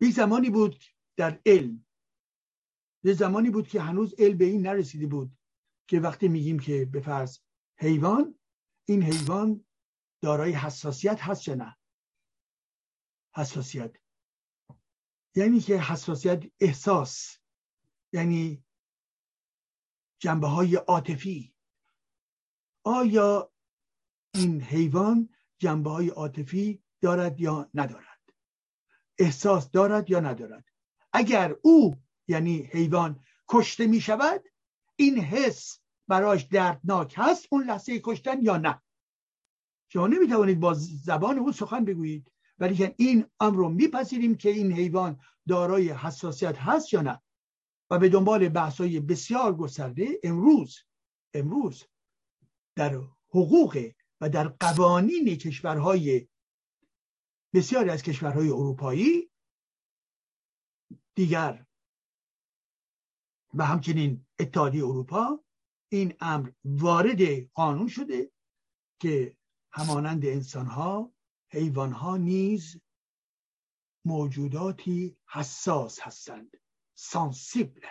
[0.00, 0.84] یک زمانی بود
[1.16, 1.86] در علم
[3.04, 5.38] یه زمانی بود که هنوز علم به این نرسیده بود
[5.88, 7.38] که وقتی میگیم که به فرض
[7.78, 8.38] حیوان
[8.88, 9.64] این حیوان
[10.22, 11.76] دارای حساسیت هست یا نه؟
[13.36, 13.96] حساسیت.
[15.36, 17.38] یعنی که حساسیت احساس
[18.12, 18.64] یعنی
[20.18, 21.54] جنبه های عاطفی.
[22.84, 23.52] آیا
[24.34, 28.13] این حیوان جنبه های عاطفی دارد یا ندارد؟
[29.18, 30.64] احساس دارد یا ندارد.
[31.12, 31.96] اگر او
[32.28, 34.44] یعنی حیوان کشته می شود
[34.96, 38.82] این حس براش دردناک هست اون لحظه کشتن یا نه.
[39.88, 44.72] شما نمی توانید با زبان او سخن بگویید ولی این امر رو میپذیریم که این
[44.72, 47.22] حیوان دارای حساسیت هست یا نه.
[47.90, 50.78] و به دنبال بحثای بسیار گسترده امروز
[51.34, 51.84] امروز
[52.76, 56.28] در حقوق و در قوانین کشورهای
[57.54, 59.30] بسیاری از کشورهای اروپایی
[61.14, 61.66] دیگر
[63.54, 65.44] و همچنین اتحادیه اروپا
[65.92, 68.32] این امر وارد قانون شده
[69.00, 69.36] که
[69.72, 71.12] همانند انسان ها
[71.50, 72.80] حیوان ها نیز
[74.04, 76.56] موجوداتی حساس هستند
[76.94, 77.86] سانسیبل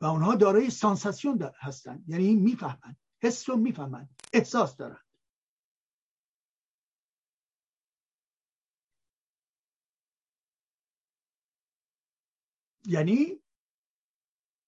[0.00, 5.03] و اونها دارای سانساسیون هستند یعنی می‌فهمند حس رو می‌فهمند احساس دارند
[12.86, 13.42] یعنی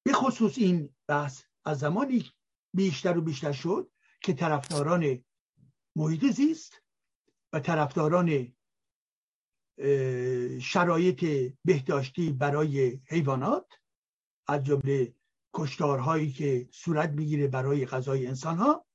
[0.07, 2.33] به خصوص این بحث از زمانی
[2.75, 3.91] بیشتر و بیشتر شد
[4.23, 5.25] که طرفداران
[5.97, 6.83] محیط زیست
[7.53, 8.53] و طرفداران
[10.61, 13.67] شرایط بهداشتی برای حیوانات
[14.47, 15.15] از جمله
[15.55, 18.87] کشتارهایی که صورت می‌گیره برای غذای انسان ها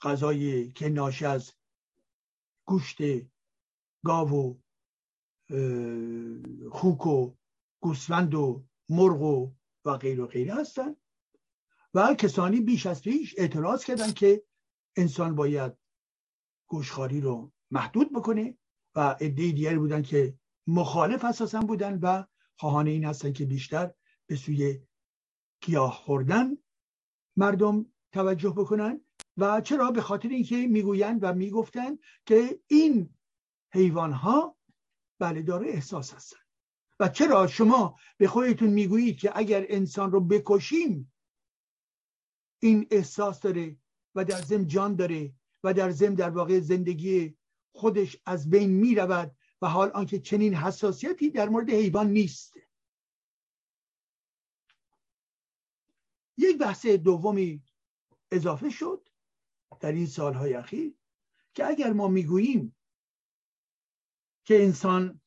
[0.00, 1.52] غذایی که ناشی از
[2.66, 2.98] گوشت
[4.04, 4.63] گاو و
[6.70, 7.34] خوک و
[7.80, 9.52] گوسفند و مرغ و
[9.84, 10.96] و غیر و غیره هستن.
[11.94, 14.44] و کسانی بیش از پیش اعتراض کردن که
[14.96, 15.72] انسان باید
[16.66, 18.58] گوشخاری رو محدود بکنه
[18.94, 22.24] و عده دیگری بودن که مخالف اساسا بودن و
[22.56, 23.94] خواهان این هستن که بیشتر
[24.26, 24.80] به سوی
[25.60, 26.56] گیاه خوردن
[27.36, 29.00] مردم توجه بکنن.
[29.36, 33.14] و چرا؟ به خاطر اینکه می‌گویند و می‌گفتند که این
[33.72, 34.53] حیوان ها
[35.24, 36.36] بله داره احساس هستن.
[37.00, 41.12] و چرا شما به خودتون می‌گویید که اگر انسان رو بکشیم
[42.62, 43.76] این احساس داره
[44.14, 45.34] و در زم جان داره
[45.64, 47.36] و در زم در واقع زندگی
[47.72, 52.54] خودش از بین می رود و حال آنکه چنین حساسیتی در مورد حیوان نیست.
[56.36, 57.62] یک بحث دومی
[58.30, 59.08] اضافه شد
[59.80, 60.94] در این سالهای اخیر
[61.54, 62.76] که اگر ما می‌گوییم
[64.44, 65.20] که انسان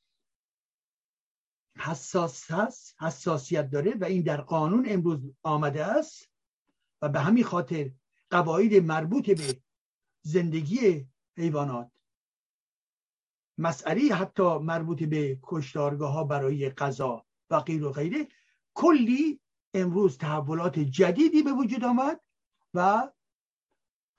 [1.77, 6.29] حساس هست حساسیت داره و این در قانون امروز آمده است
[7.01, 7.91] و به همین خاطر
[8.29, 9.61] قواعد مربوط به
[10.21, 11.07] زندگی
[11.37, 11.91] حیوانات
[13.57, 18.27] مسئله حتی مربوط به کشتارگاه ها برای غذا و غیر و غیره
[18.73, 19.39] کلی
[19.73, 22.21] امروز تحولات جدیدی به وجود آمد
[22.73, 23.11] و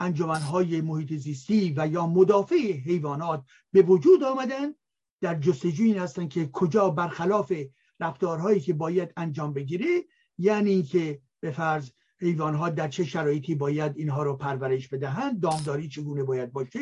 [0.01, 4.75] انجمنهای محیط زیستی و یا مدافع حیوانات به وجود آمدن
[5.21, 7.53] در جستجوی این هستن که کجا برخلاف
[8.01, 10.05] رفتارهایی که باید انجام بگیره
[10.39, 11.91] یعنی اینکه به فرض
[12.21, 16.79] حیوان در چه شرایطی باید اینها رو پرورش بدهند دامداری چگونه باید باشه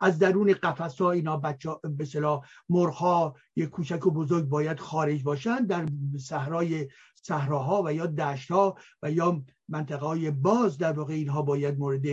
[0.00, 5.22] از درون قفس ها اینا بچه به صلاح مرغ یک کوچک و بزرگ باید خارج
[5.22, 5.86] باشند در
[6.18, 11.78] صحرای صحراها و یا دشت ها و یا منطقه های باز در واقع اینها باید
[11.78, 12.04] مورد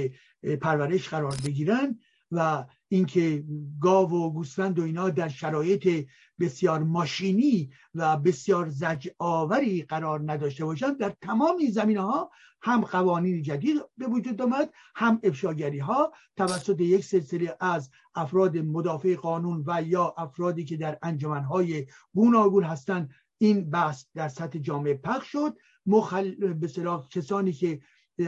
[0.61, 1.99] پرورش قرار بگیرند
[2.31, 3.43] و اینکه
[3.81, 6.07] گاو و گوسفند و اینا در شرایط
[6.39, 12.31] بسیار ماشینی و بسیار زج آوری قرار نداشته باشند در تمام این زمینه ها
[12.61, 19.15] هم قوانین جدید به وجود آمد هم افشاگری ها توسط یک سلسله از افراد مدافع
[19.15, 24.93] قانون و یا افرادی که در انجمن های گوناگون هستند این بحث در سطح جامعه
[24.93, 25.57] پخش شد.
[25.85, 26.53] مخل...
[26.53, 26.67] به
[27.09, 27.81] کسانی که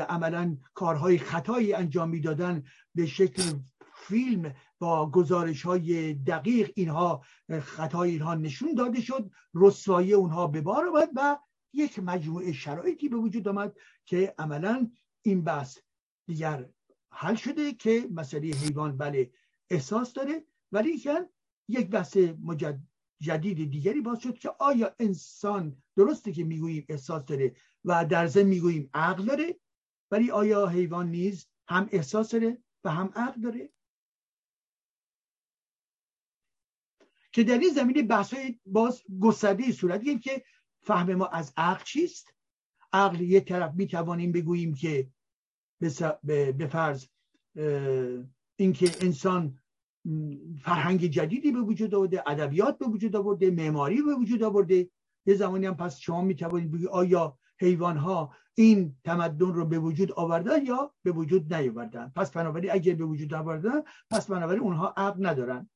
[0.09, 2.63] عملا کارهای خطایی انجام می‌دادن
[2.95, 3.43] به شکل
[3.99, 7.23] فیلم با گزارش های دقیق اینها
[7.61, 11.39] خطای اینها نشون داده شد رسوایی اونها به بار آمد و
[11.73, 15.77] یک مجموعه شرایطی به وجود آمد که عملا این بحث
[16.27, 16.69] دیگر
[17.11, 19.31] حل شده که مسئله حیوان بله
[19.69, 21.03] احساس داره ولی
[21.67, 22.79] یک بحث مجد
[23.21, 27.55] جدید دیگری باز شد که آیا انسان درسته که می‌گوییم احساس داره
[27.85, 29.59] و در ضمن می‌گوییم عقل داره
[30.11, 33.69] ولی آیا حیوان نیز هم احساس داره و هم عقل داره؟
[37.31, 40.43] که در این زمینه بحث های باز گسترده صورت که
[40.81, 42.33] فهم ما از عقل چیست؟
[42.93, 45.09] عقل یک طرف می توانیم بگوییم که
[46.23, 47.07] به فرض
[48.55, 49.59] اینکه انسان
[50.61, 54.89] فرهنگ جدیدی به وجود آورده ادبیات به وجود آورده معماری به وجود آورده.
[55.25, 59.79] یه زمانی هم پس شما می توانید بگید آیا حیوان ها این تمدن رو به
[59.79, 64.93] وجود آوردن یا به وجود نیاوردن؟ پس بنابراین اگر به وجود آوردن پس بنابراین اونها
[64.97, 65.69] عقل ندارن.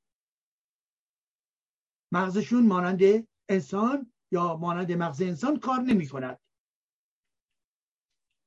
[2.13, 6.39] مغزشون مانند انسان یا مانند مغز انسان کار نمی کند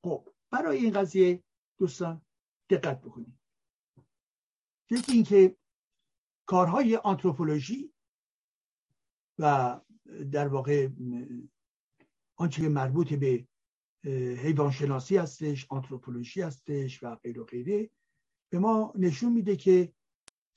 [0.04, 1.42] خب برای این قضیه
[1.78, 2.22] دوستان
[2.70, 3.38] دقت بکنید.
[4.90, 5.56] یکی اینکه
[6.48, 7.92] کارهای آنتروپولوژی
[9.38, 9.80] و
[10.32, 10.88] در واقع
[12.36, 13.46] آنچه که مربوط به
[14.42, 17.90] حیوان شناسی هستش آنتروپولوژی هستش و غیر و غیره
[18.52, 19.92] به ما نشون میده که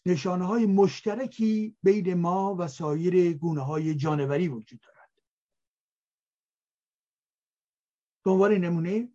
[0.05, 4.99] نشانه های مشترکی بین ما و سایر گونه های جانوری وجود دارد.
[8.23, 9.13] به نمونه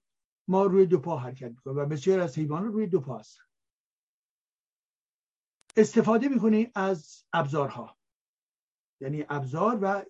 [0.48, 3.38] ما روی دو پا حرکت می‌کنیم و بسیار از حیوانات روی دو پا هست
[5.76, 7.98] استفاده می‌کنیم از ابزارها.
[9.00, 10.04] یعنی ابزار و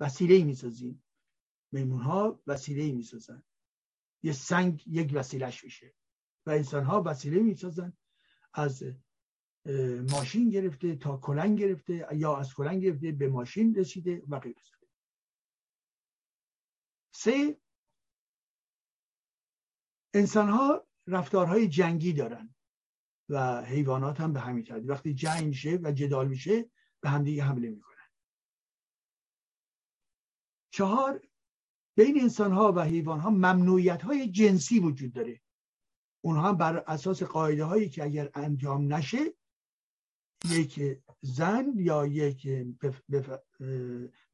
[0.00, 1.04] وسیله ای می‌سازیم.
[1.72, 3.42] میمون ها وسیله ای می‌سازن.
[4.22, 5.94] یه سنگ یک وسیلهش میشه
[6.46, 7.92] و انسان ها وسیله می‌سازن
[8.54, 8.84] از
[10.10, 14.62] ماشین گرفته تا کلنگ گرفته یا از کلنگ گرفته به ماشین رسیده و غیره.
[17.14, 17.60] سه
[20.14, 22.54] انسان ها رفتارهای جنگی دارن
[23.28, 24.90] و حیوانات هم به همین ترتیب.
[24.90, 26.70] وقتی جنگ میشه و جدال میشه
[27.00, 28.08] به همدیگه حمله می‌کنن.
[30.70, 31.28] چهار
[31.96, 35.40] بین انسان ها و حیوان ها ممنوعیت های جنسی وجود داره.
[36.24, 39.34] اونها بر اساس قاعده هایی که اگر انجام نشه
[40.44, 42.48] یک زن یا یک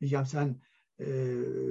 [0.00, 0.60] میگم سن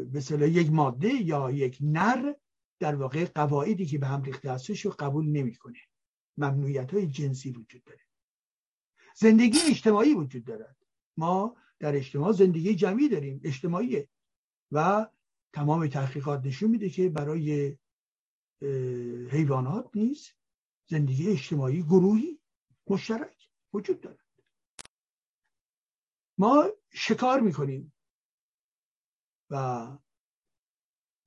[0.07, 2.33] به یک ماده یا یک نر
[2.79, 5.79] در واقع قواعدی که به هم ریخته هستش رو قبول نمی‌کنه.
[6.37, 8.01] ممنوعیت های جنسی وجود داره.
[9.15, 10.77] زندگی اجتماعی وجود دارد.
[11.17, 14.09] ما در اجتماع زندگی جمعی داریم اجتماعیه.
[14.71, 15.07] و
[15.53, 17.77] تمام تحقیقات نشون میده که برای
[19.31, 20.35] حیوانات نیست
[20.89, 22.39] زندگی اجتماعی گروهی
[22.87, 24.22] مشترک وجود دارد.
[26.37, 27.93] ما شکار می‌کنیم
[29.49, 29.55] و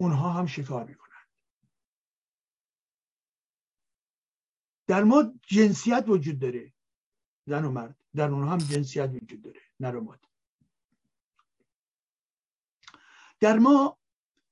[0.01, 1.07] اونها هم شکار می‌کنن.
[4.87, 6.73] در ما جنسیت وجود داره
[7.47, 7.99] زن و مرد.
[8.15, 10.17] در اونها هم جنسیت وجود داره نر و
[13.41, 13.99] در ما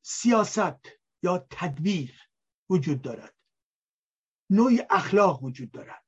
[0.02, 0.88] سیاست
[1.22, 2.28] یا تدبیر
[2.70, 3.34] وجود دارد.
[4.50, 6.03] نوعی اخلاق وجود دارد.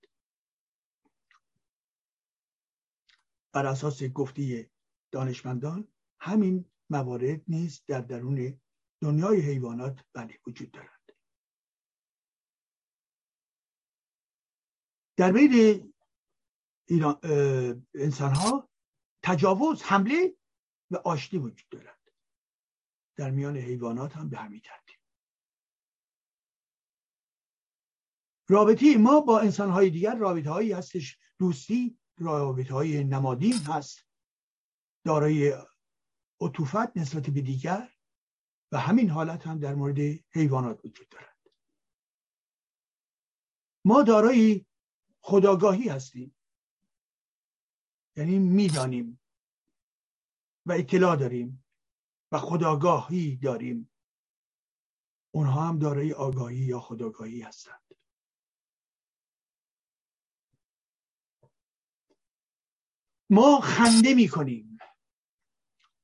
[3.56, 4.70] بر اساس گفته
[5.12, 5.88] دانشمندان
[6.20, 8.60] همین موارد نیز در درون
[9.02, 11.16] دنیای حیوانات بله وجود دارد
[15.16, 15.94] در بین
[17.94, 18.68] انسان ها
[19.22, 20.36] تجاوز حمله
[20.90, 22.12] و آشتی وجود دارد.
[23.16, 25.00] در میان حیوانات هم به همین ترتیب.
[28.48, 34.06] رابطه ما با انسان های دیگر رابطه هایی هستش دوستی رابطه های نمادین هست.
[35.04, 35.54] دارای
[36.40, 37.92] عطوفت نسبت به دیگر
[38.72, 39.98] و همین حالت هم در مورد
[40.32, 41.36] حیوانات وجود دارد.
[43.84, 44.66] ما دارای
[45.20, 46.36] خداگاهی هستیم.
[48.16, 49.20] یعنی می‌دانیم
[50.66, 51.64] و اطلاع داریم
[52.32, 53.92] و خداگاهی داریم.
[55.34, 57.85] اونها هم دارای آگاهی یا خداگاهی هستند.
[63.30, 64.78] ما خنده می کنیم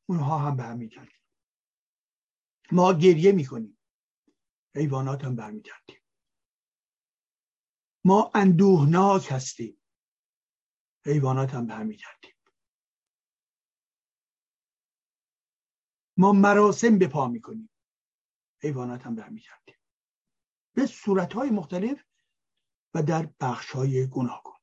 [0.09, 1.23] اونها هم به همین ترتیب
[2.73, 3.79] ما گریه می کنیم
[4.75, 6.03] حیوانات هم ترتیب
[8.05, 9.83] ما اندوهناک هستیم.
[11.07, 12.37] حیوانات هم ترتیب
[16.17, 17.71] ما مراسم به پا می‌کنیم.
[18.63, 19.77] حیوانات هم ترتیب
[20.75, 22.05] به صورتهای مختلف
[22.95, 24.62] و در بخشهای گوناگون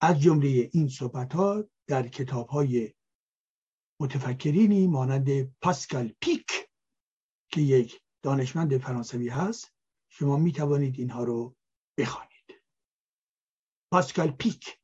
[0.00, 2.94] از جمله این صحبت ها در کتاب های
[4.00, 6.46] متفکرینی مانند پاسکال پیک
[7.52, 9.74] که یک دانشمند فرانسوی هست
[10.08, 11.56] شما می توانید اینها رو
[11.98, 12.62] بخوانید.
[13.92, 14.78] پاسکال پیک.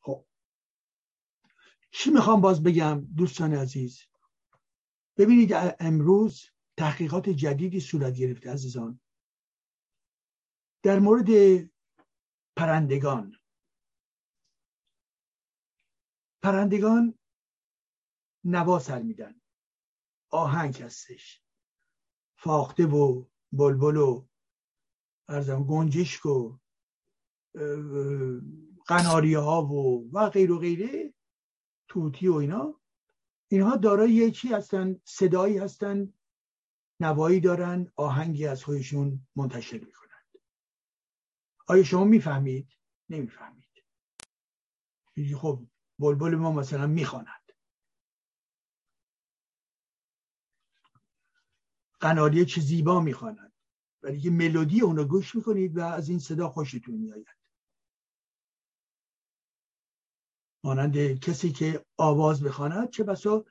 [0.00, 0.26] خب.
[1.92, 4.00] چی می‌خوام باز بگم دوستان عزیز؟
[5.16, 6.46] ببینید امروز
[6.76, 9.00] تحقیقات جدیدی صورت گرفته عزیزان.
[10.84, 11.28] در مورد
[12.56, 13.36] پرندگان.
[16.42, 17.18] پرندگان
[18.44, 19.40] نوا سر میدن.
[20.30, 21.42] آهنگ هستش.
[22.38, 24.26] فاخته و بلبل و
[25.28, 26.58] ارزم گنجشک و
[28.86, 31.14] قناری ها و و غیر و غیره
[31.88, 32.80] توتی و اینا.
[33.50, 36.12] اینها دارای چی هستن؟ صدایی هستن
[37.00, 40.03] نوایی دارن آهنگی از خودشون منتشر می‌کنن.
[41.66, 42.68] آیا شما می‌فهمید؟
[43.08, 43.64] نمی‌فهمید.
[45.36, 45.66] خب
[45.98, 47.52] بلبل ما مثلا می‌خواند.
[52.00, 53.52] قناریه چه زیبا می‌خواند.
[54.02, 57.26] ولی که ملودی اون رو گوش می‌کنید و از این صدا خوشتون میآید.
[60.64, 63.44] مانند کسی که آواز بخواند چه بسا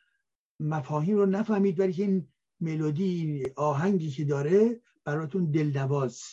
[0.60, 6.24] مفاهیم رو نفهمید ولی این ملودی آهنگی که داره براتون دلنواز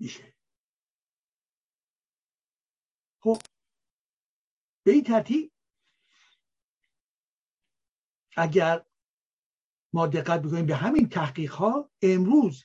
[0.00, 0.39] میشه.
[3.20, 3.36] خب
[4.86, 5.52] به این ترتیب
[8.36, 8.84] اگر
[9.92, 12.64] ما دقت بکنیم به همین تحقیق ها امروز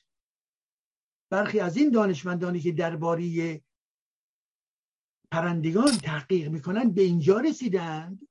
[1.30, 3.62] برخی از این دانشمندانی که درباره
[5.30, 8.28] پرندگان تحقیق می‌کنن به اینجا رسیدند.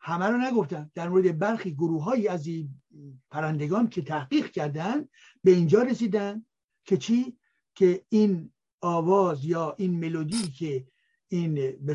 [0.00, 2.82] همه رو نگفتن در مورد برخی گروه از این
[3.30, 5.08] پرندگان که تحقیق کردن
[5.44, 6.46] به اینجا رسیدن
[6.84, 7.38] که چی؟
[7.74, 8.53] که این
[8.84, 10.86] آواز یا این ملودی که
[11.28, 11.94] این به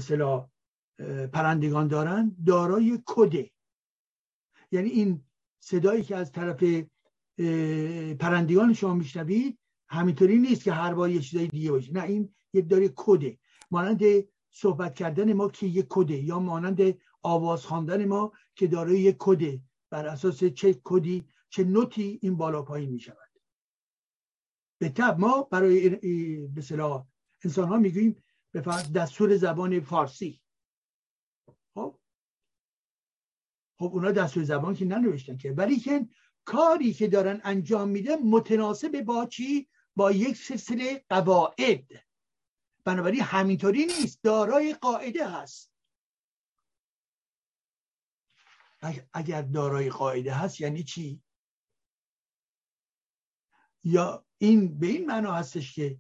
[1.28, 3.52] پرندگان دارن دارای کده.
[4.72, 5.24] یعنی این
[5.60, 6.64] صدایی که از طرف
[8.20, 9.60] پرندگان شما میشنوید
[9.90, 11.94] همینطوری نیست که هر بار یه چیزای دیگه باشه.
[11.94, 13.40] نه این یه داره کده.
[13.72, 14.02] مانند
[14.52, 19.62] صحبت کردن ما که یه کده یا مانند آواز خواندن ما که دارای یه کده.
[19.90, 23.00] بر اساس چه کدی چه نوتی این بالا پایین می
[24.80, 25.90] به تب ما برای
[26.48, 27.08] به صلاح
[27.44, 28.62] انسان ها می‌گوییم به
[28.96, 30.42] دستور زبان فارسی.
[31.74, 32.00] خب؟
[33.80, 35.52] خب اونا دستور زبان که ننوشتن که.
[35.52, 36.08] ولی که
[36.46, 41.86] کاری که دارن انجام میده متناسب با چی؟ با یک سلسله قواعد.
[42.84, 44.24] بنابراین همینطوری نیست.
[44.24, 45.72] دارای قاعده هست.
[49.14, 51.22] اگر دارای قاعده هست یعنی چی؟
[53.84, 56.00] یا این به این معنا هستش که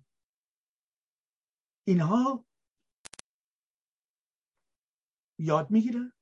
[1.87, 2.45] اینها
[5.39, 6.13] یاد می‌گیرن.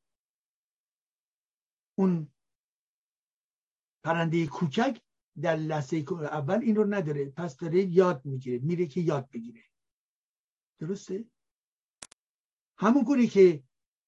[1.98, 2.32] اون
[4.04, 5.02] پرنده کوچک
[5.42, 9.64] در لحظه اول این رو نداره پس داره یاد می‌گیره میره که یاد بگیره.
[10.80, 11.26] درسته؟
[12.78, 13.64] همون گونه که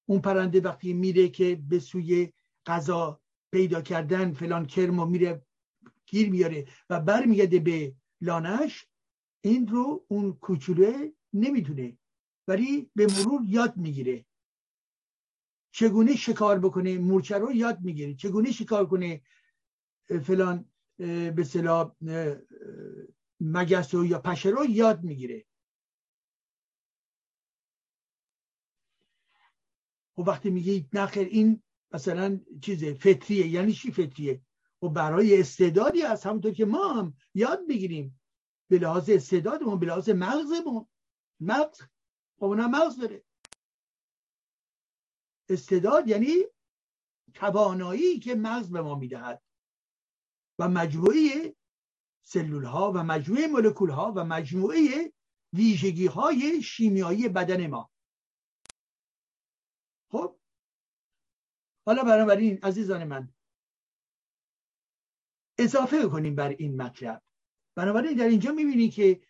[0.05, 2.33] اون پرنده وقتی میره که به سوی
[2.65, 3.21] غذا
[3.51, 5.45] پیدا کردن فلان کرم و میره
[6.09, 8.88] گیر میاره و برمیگرده به لانش
[9.41, 11.97] این رو اون کوچولو نمی‌دونه
[12.47, 14.25] ولی به مرور یاد می‌گیره.
[15.71, 18.13] چگونه شکار بکنه؟ مورچه رو یاد می‌گیره.
[18.13, 19.21] چگونه شکار کنه؟
[20.23, 20.71] فلان
[21.35, 21.95] به صلاح
[23.39, 25.45] مگس و یا پشه رو یاد می‌گیره.
[30.17, 33.47] و وقتی میگی نخیر این مثلا چیز فطریه.
[33.47, 34.41] یعنی چی فطریه؟
[34.82, 38.22] و برای استعدادی از همونطور که ما هم یاد بگیریم.
[38.69, 40.88] به لحاظ استعدادمون به لحاظ مغزمون.
[41.40, 41.82] مغز.
[42.40, 43.24] خب اونم مغز داره.
[45.49, 46.35] استعداد یعنی
[47.33, 49.43] توانایی که مغز به ما می‌دهد.
[50.59, 51.56] و مجموعه
[52.22, 55.14] سلول ها و مجموعه مولکول ها و مجموعه
[55.53, 57.91] ویژگی های شیمیایی بدن ما.
[60.11, 60.40] خب؟
[61.85, 63.33] حالا بنابراین عزیزان من
[65.59, 67.21] اضافه کنیم بر این مطلب.
[67.75, 69.21] بنابراین در اینجا می‌بینی که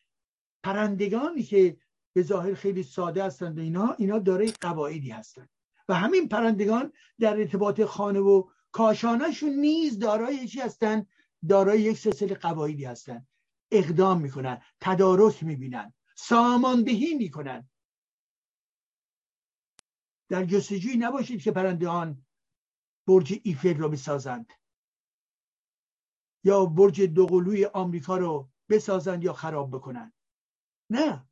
[0.63, 1.77] پرندگانی که
[2.13, 5.49] به ظاهر خیلی ساده هستند اینا اینا دارای قواعدی هستند.
[5.89, 11.07] و همین پرندگان در ارتباط خانه و کاشانشون نیز دارای چی هستند
[11.49, 13.27] دارای یک سلسله قواعدی هستند.
[13.71, 17.69] اقدام می‌کنن تدارک می‌بینن ساماندهی می‌کنن.
[20.29, 22.25] در جستجوی نباشید که پرندگان
[23.07, 24.53] برج ایفل رو بسازند.
[26.43, 30.13] یا برج دوقلوی آمریکا رو بسازند یا خراب بکنند
[30.89, 31.25] نه.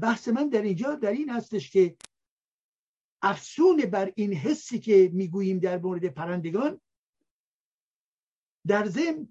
[0.00, 1.96] بحث من در اینجا در این هستش که
[3.22, 6.80] افسون بر این حسی که می‌گوییم در مورد پرندگان
[8.66, 9.28] در ضمن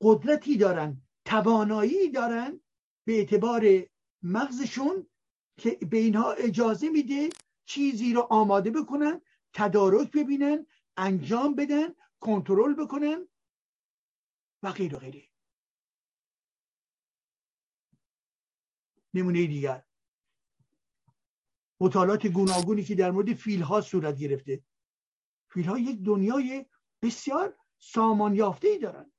[0.00, 2.60] قدرتی دارن توانایی دارن
[3.04, 3.62] به اعتبار
[4.22, 5.06] مغزشون
[5.56, 7.28] که به اینها اجازه میده
[7.64, 9.20] چیزی رو آماده بکنن
[9.52, 13.28] تدارک ببینن انجام بدن کنترل بکنن
[14.62, 15.28] و غیر و غیره.
[19.14, 19.84] نمونه دیگر.
[21.80, 24.64] مطالعات گوناگونی که در مورد فیل ها صورت گرفته.
[25.50, 26.66] فیل ها یک دنیای
[27.02, 29.12] بسیار سامان یافته ای دارن.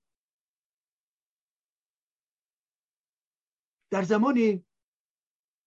[3.92, 4.66] در زمان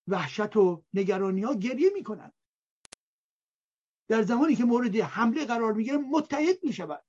[0.09, 2.33] وحشت و نگرانی ها گریه می‌کنن.
[4.09, 7.05] در زمانی که مورد حمله قرار می‌گیرن متحد می‌شوند.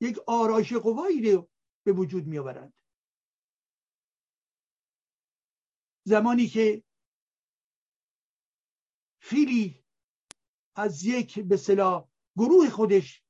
[0.00, 1.50] یک آرایش قوایی رو
[1.84, 2.72] به وجود میآورند.
[6.04, 6.84] زمانی که
[9.22, 9.84] فیلی
[10.76, 13.22] از یک به صلاح گروه خودش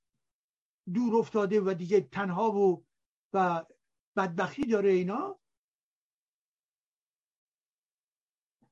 [0.95, 2.85] دور افتاده و دیگه تنها و
[3.33, 3.67] و
[4.17, 5.41] بدبختی داره اینا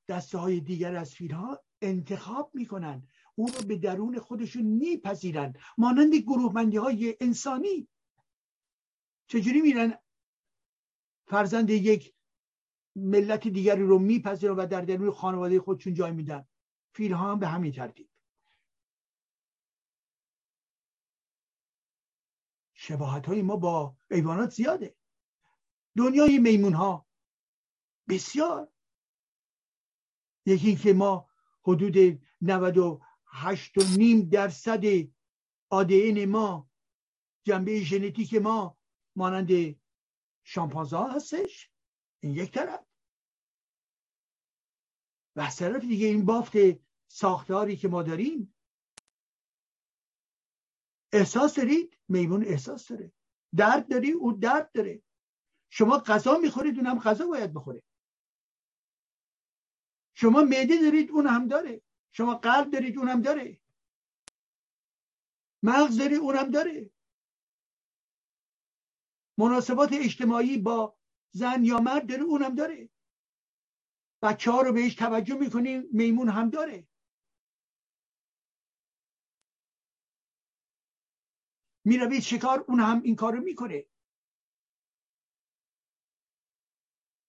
[0.08, 3.08] دسته های دیگر از فیل ها انتخاب می‌کنن.
[3.34, 5.55] اون رو به درون خودشون میپذیرن.
[5.78, 7.89] مانند گروهمندی های انسانی.
[9.28, 9.98] چجوری میرن
[11.26, 12.15] فرزند یک
[12.97, 16.47] ملت دیگری رو میپذیرن و در درون خانواده خودشون جای میدن؟
[16.94, 18.08] فیل ها هم به همین ترتیب.
[22.74, 24.97] شباهت های ما با ایوانات زیاده.
[25.97, 27.07] دنیای میمون ها
[28.08, 28.73] بسیار.
[30.47, 31.28] یکی که ما
[31.62, 34.84] حدود 98 و نیم درصد
[35.70, 36.70] آدین ما
[37.44, 38.77] جنبه ژنتیک ما
[39.18, 39.80] مانند
[40.44, 41.70] شامپانزه هستش.
[42.22, 42.84] این یک طرف.
[45.36, 46.52] و از طرف دیگه این بافت
[47.08, 48.55] ساختاری که ما داریم
[51.12, 53.12] احساس دارید؟ میمون احساس داره.
[53.56, 55.02] درد داری؟ او درد داره.
[55.70, 57.82] شما غذا می‌خورید اون هم غذا باید بخوره.
[60.14, 61.82] شما معده دارید اون هم داره.
[62.12, 63.60] شما قلب دارید اون هم داره.
[65.62, 66.90] مغز داری اون هم داره.
[69.39, 70.97] مناسبات اجتماعی با
[71.33, 72.89] زن یا مرد داره اون هم داره.
[74.23, 76.89] بچه ها رو بهش توجه می‌کنیم میمون هم داره.
[81.84, 83.86] می‌روید شکار اون هم این کارو می‌کنه.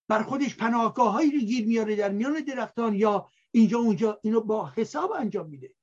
[0.09, 4.69] بر خودش پناهگاه هایی رو گیر میاره در میان درختان یا اینجا اونجا اینو با
[4.69, 5.75] حساب انجام میده.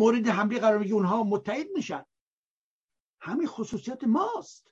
[0.00, 2.04] مورد حمله قرار میگه اونها متحد میشن.
[3.20, 4.70] همین خصوصیت ماست.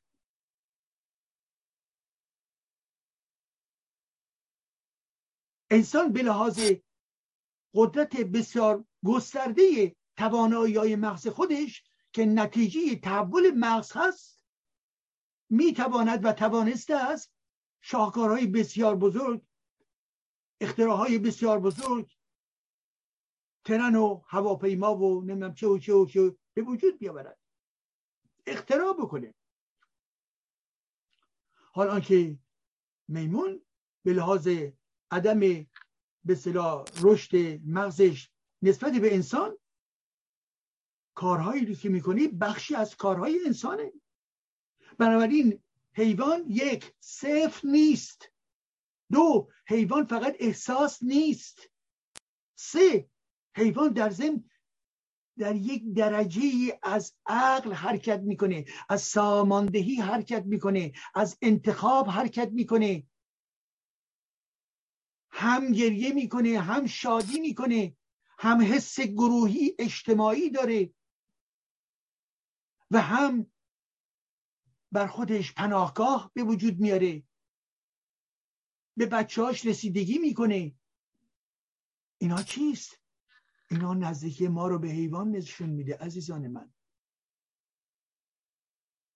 [5.70, 6.60] انسان به لحاظ
[7.74, 14.40] قدرت بسیار گسترده توانایی های مغز خودش که نتیجه تحول مغز هست
[15.50, 17.32] می‌تواند و توانسته است
[17.80, 19.42] شاهکارهای بسیار بزرگ
[20.60, 22.17] اختراعهای بسیار بزرگ
[23.68, 27.38] ترن و هواپیما و نمی‌دونم چه و چه و چه به وجود بیاورد.
[28.46, 29.34] اختراع بکنه.
[31.54, 32.38] حال آنکه
[33.08, 33.62] میمون
[34.04, 34.48] به لحاظ
[35.10, 35.40] عدم
[36.24, 38.30] به صلاح رشد مغزش
[38.62, 39.58] نسبت به انسان
[41.14, 43.92] کارهایی رو که می‌کنی بخشی از کارهای انسانه.
[44.98, 48.32] بنابراین حیوان یک صفر نیست.
[49.12, 51.70] دو حیوان فقط احساس نیست.
[52.54, 53.10] سه
[53.58, 54.44] حیوان در ضمن
[55.38, 63.06] در یک درجه از عقل حرکت می‌کنه از ساماندهی حرکت می‌کنه از انتخاب حرکت می‌کنه.
[65.30, 67.96] هم گریه می‌کنه هم شادی می‌کنه
[68.38, 70.94] هم حس گروهی اجتماعی داره
[72.90, 73.46] و هم
[74.92, 77.22] بر خودش پناهگاه به وجود میاره.
[78.96, 80.74] به بچهاش رسیدگی می‌کنه.
[82.18, 83.00] اینا چیست؟
[83.70, 86.72] اینا نزدیکی ما رو به حیوان نشون میده عزیزان من.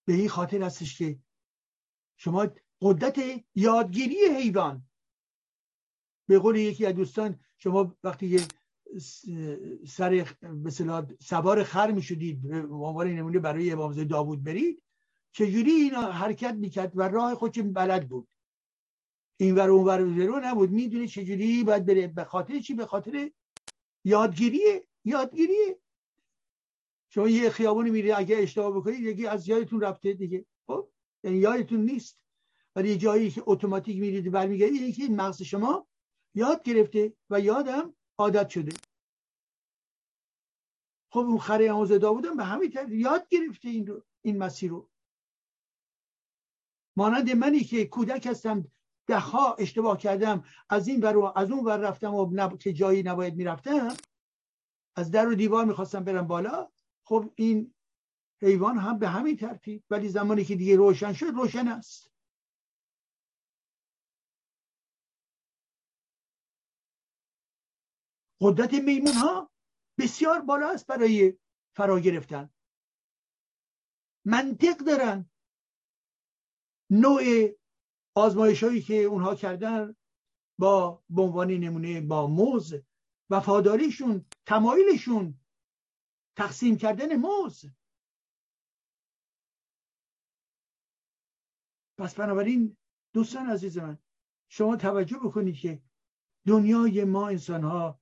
[0.05, 1.19] به این خاطر هستش که
[2.17, 2.47] شما
[2.81, 3.21] قدرت
[3.55, 4.87] یادگیری حیوان.
[6.29, 8.41] به قول یکی از دوستان شما وقتی
[9.89, 14.83] سر مثلا سوار خر می‌شدید به عنوان نمونه برای امام داوود برید
[15.33, 18.29] چجوری اینا حرکت می‌کرد و راه خودش بلد بود؟
[19.37, 20.71] این ور اون ور نبود.
[20.71, 23.31] می‌دونه چجوری باید بره؟ به خاطر چی؟ به خاطر
[24.05, 25.79] یادگیریه یادگیریه
[27.15, 30.47] شما یه خیابونی میری اگه اشتباه بکنید یکی از یادتون رفته دیگه.
[30.67, 30.89] خب؟
[31.25, 32.19] یعنی یادتون نیست.
[32.77, 35.89] ولی یه جایی که اتوماتیک میرید برمیگردید یکی این مغز شما
[36.35, 38.73] یاد گرفته و یادم عادت شده.
[41.11, 44.91] خب اون خره آموز داوودم به همین طرف یاد گرفته این رو این مسیر رو.
[46.97, 48.73] مانند منی که کودک هستم
[49.07, 52.59] دهها اشتباه کردم از این ور از اون ور رفتم و نب...
[52.59, 53.97] که جایی نباید می‌رفتم
[54.97, 56.71] از در و دیوار می‌خواستم برم بالا.
[57.05, 57.75] خب این
[58.43, 62.13] حیوان هم به همین ترتیب ولی زمانی که دیگه روشن شد روشن است.
[68.41, 69.51] قدرت میمون ها
[69.99, 71.39] بسیار بالا است برای
[71.77, 72.51] فرا گرفتن.
[74.25, 75.31] منطق دارن.
[76.91, 77.23] نوع
[78.15, 79.97] آزمایش هایی که اونها کردن
[80.59, 82.75] با به عنوان نمونه با موز
[83.31, 85.41] وفاداریشون تمایلشون
[86.37, 87.65] تقسیم کردن موز.
[91.99, 92.77] پس بنابراین
[93.15, 93.99] دوستان عزیز من
[94.51, 95.83] شما توجه بکنید که
[96.47, 98.01] دنیای ما انسان ها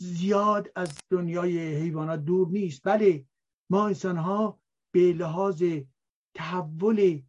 [0.00, 2.82] زیاد از دنیای حیوانات دور نیست.
[2.84, 3.26] بله
[3.70, 4.60] ما انسان ها
[4.94, 5.64] به لحاظ
[6.36, 7.22] تحول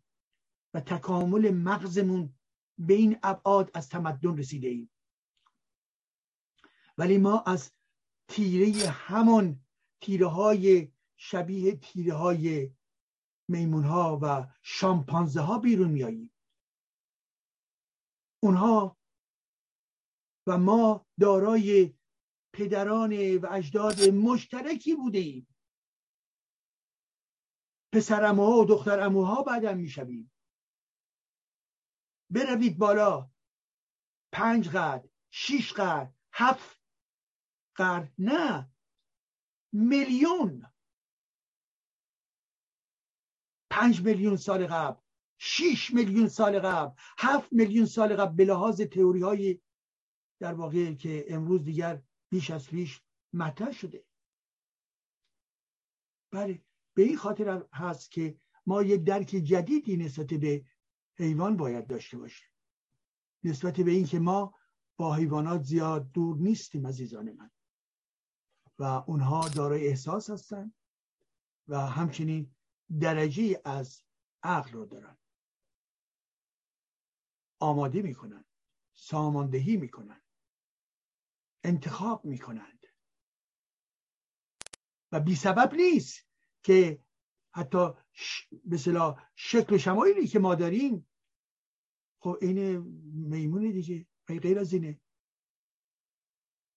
[0.74, 2.34] و تکامل مغزمون
[2.78, 4.92] به این ابعاد از تمدن رسیده ایم.
[6.98, 7.72] ولی ما از
[8.28, 9.66] تیره همون
[10.02, 12.72] تیره های شبیه تیره های
[13.48, 16.34] میمون ها و شامپانزه ها بیرون میاییم
[18.44, 18.98] اونها
[20.48, 21.94] و ما دارای
[22.54, 25.48] پدران و اجداد مشترکی بوده ایم
[27.94, 30.32] پسر و دختر اموها بعدم می‌شویم.
[32.30, 33.32] بروید بالا.
[34.32, 36.82] پنج قرد شیش قرد هفت
[37.76, 38.72] قرد نه
[39.74, 40.66] میلیون.
[43.72, 45.02] پنج میلیون سال قبل
[45.38, 49.62] شیش میلیون سال قبل هفت میلیون سال قبل به لحاظ تئوری های
[50.40, 52.02] در واقع که امروز دیگر
[52.32, 53.02] بیش از پیش
[53.34, 54.06] مطرح شده.
[56.32, 56.62] بله
[56.94, 60.66] به این خاطر هست که ما یه درک جدیدی نسبت به
[61.20, 62.48] حیوان باید داشته باشیم
[63.44, 64.56] نسبت به اینکه ما
[64.98, 67.52] با حیوانات زیاد دور نیستیم عزیزان من.
[68.80, 70.76] و اونها دارای احساس هستند
[71.68, 72.56] و همچنین
[73.00, 74.04] درجه از
[74.44, 75.18] عقل رو دارن.
[77.60, 78.46] آماده می‌کنن
[78.94, 80.22] ساماندهی می‌کنن
[81.64, 82.86] انتخاب می‌کنند.
[85.12, 86.28] و بی سبب نیست
[86.64, 87.04] که
[87.52, 87.90] حتی
[88.66, 91.09] مثلا شکل شمایلی که ما داریم
[92.20, 92.78] خب این
[93.14, 94.06] میمونه دیگه.
[94.28, 95.00] غیر از اینه.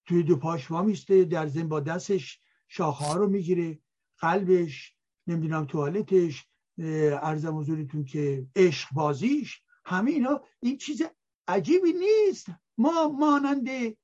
[0.06, 3.78] توی دو پاش میسته در زن با دستش شاخه ها رو می‌گیره.
[4.18, 4.96] قلبش
[5.26, 6.46] نمی‌دونم توالتش
[6.78, 9.62] ارزم حضورتون که عشق بازیش.
[9.84, 11.02] همه اینا این چیز
[11.48, 12.46] عجیبی نیست.
[12.78, 13.96] ما مانند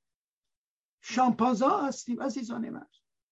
[1.00, 2.86] شامپانزا هستیم عزیزان من.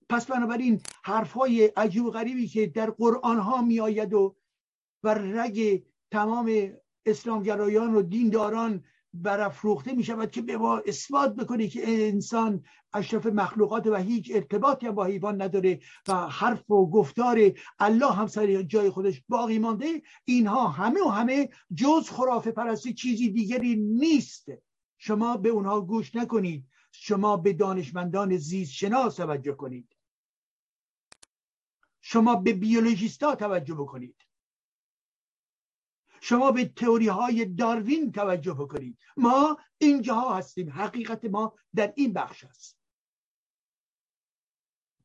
[0.08, 4.36] پس بنابراین حرفای عجیب و غریبی که در قرآن ها می آید و
[5.02, 6.72] و رگ تمام
[7.06, 13.86] اسلامگرایان و دینداران برافروخته می شود که به ما اثبات بکنه که انسان اشرف مخلوقات
[13.86, 17.38] و هیچ ارتباطی با حیوان نداره و حرف و گفتار
[17.78, 20.02] الله هم سر جای خودش باقی مانده.
[20.24, 24.48] اینها همه و همه جز خرافه پرستی چیزی دیگری نیست.
[24.98, 26.66] شما به اونها گوش نکنید.
[26.92, 29.96] شما به دانشمندان زیست شناس توجه کنید.
[32.00, 34.25] شما به بیولوژیستا توجه بکنید.
[36.28, 38.98] شما به تئوری های داروین توجه بکنید.
[39.16, 40.70] ما اینجاها هستیم.
[40.70, 42.78] حقیقت ما در این بخش است.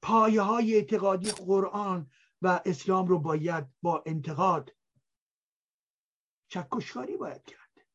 [0.02, 4.76] پایه های اعتقادی قرآن و اسلام رو باید با انتقاد
[6.48, 7.86] چکشکاری باید کرد.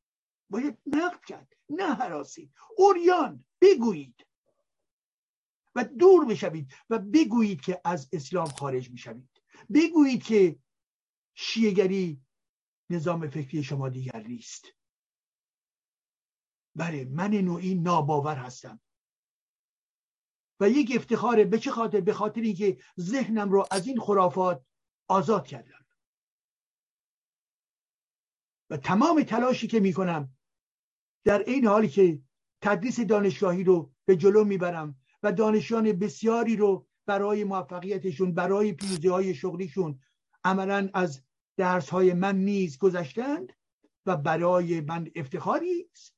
[0.51, 1.53] باید نقد کرد.
[1.71, 2.53] نه حراسی.
[2.77, 4.27] اوریان بگویید.
[5.75, 9.43] و دور بشوید و بگویید که از اسلام خارج می‌شوید.
[9.75, 10.59] بگویید که
[11.35, 12.26] شیعگری
[12.91, 14.65] نظام فکری شما دیگر نیست.
[16.75, 18.81] بله من نوعی ناباور هستم.
[20.61, 24.65] و یک افتخاره به چه خاطر؟ به خاطر اینکه ذهنم رو از این خرافات
[25.09, 25.87] آزاد کردم.
[28.71, 30.37] و تمام تلاشی که می‌کنم
[31.25, 32.23] در این حالی که
[32.63, 39.35] تدریس دانشگاهی رو به جلو می‌برم و دانشیان بسیاری رو برای موفقیتشون برای پیروزی های
[39.35, 40.01] شغلیشون
[40.45, 41.23] عملا از
[41.57, 43.53] درس های من نیز گذشتند
[44.07, 46.17] و برای من افتخاری است.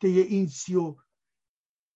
[0.00, 0.96] که این سی و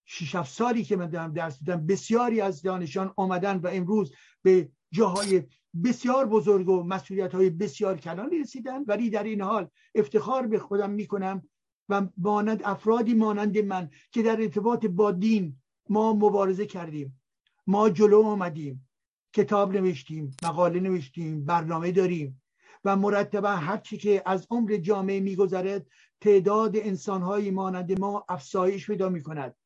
[0.05, 5.43] شیش سالی که من دارم درس میدم بسیاری از دانشان آمدن و امروز به جاهای
[5.85, 8.85] بسیار بزرگ و مسئولیت های بسیار کلانی رسیدن.
[8.85, 11.49] ولی در این حال افتخار به خودم می‌کنم
[11.89, 15.57] و مانند افرادی مانند من که در ارتباط با دین
[15.89, 17.21] ما مبارزه کردیم
[17.67, 18.89] ما جلو آمدیم
[19.33, 22.43] کتاب نوشتیم مقاله نوشتیم برنامه داریم.
[22.85, 25.87] و مرتبا هرچی که از عمر جامعه میگذرد
[26.21, 29.57] تعداد انسانهایی مانند ما افزایش پیدا می کند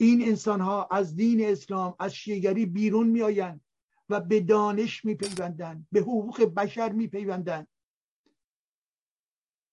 [0.00, 3.60] این انسانها از دین اسلام از شیگری بیرون میآیند
[4.08, 7.68] و به دانش میپیوندند به حقوق بشر میپیوندند.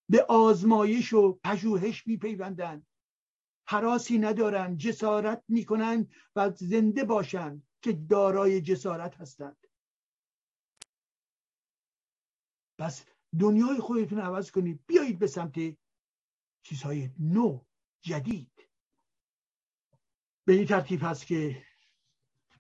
[0.10, 2.86] به آزمایش و پژوهش میپیوندند.
[3.68, 9.65] حراسی ندارند جسارت می‌کنند و زنده باشند که دارای جسارت هستند.
[12.78, 13.06] پس
[13.40, 14.80] دنیای خودتون عوض کنید.
[14.88, 15.56] بیایید به سمت
[16.64, 17.60] چیزهای نو
[18.02, 18.52] جدید.
[20.45, 21.64] به این ترتیب هست که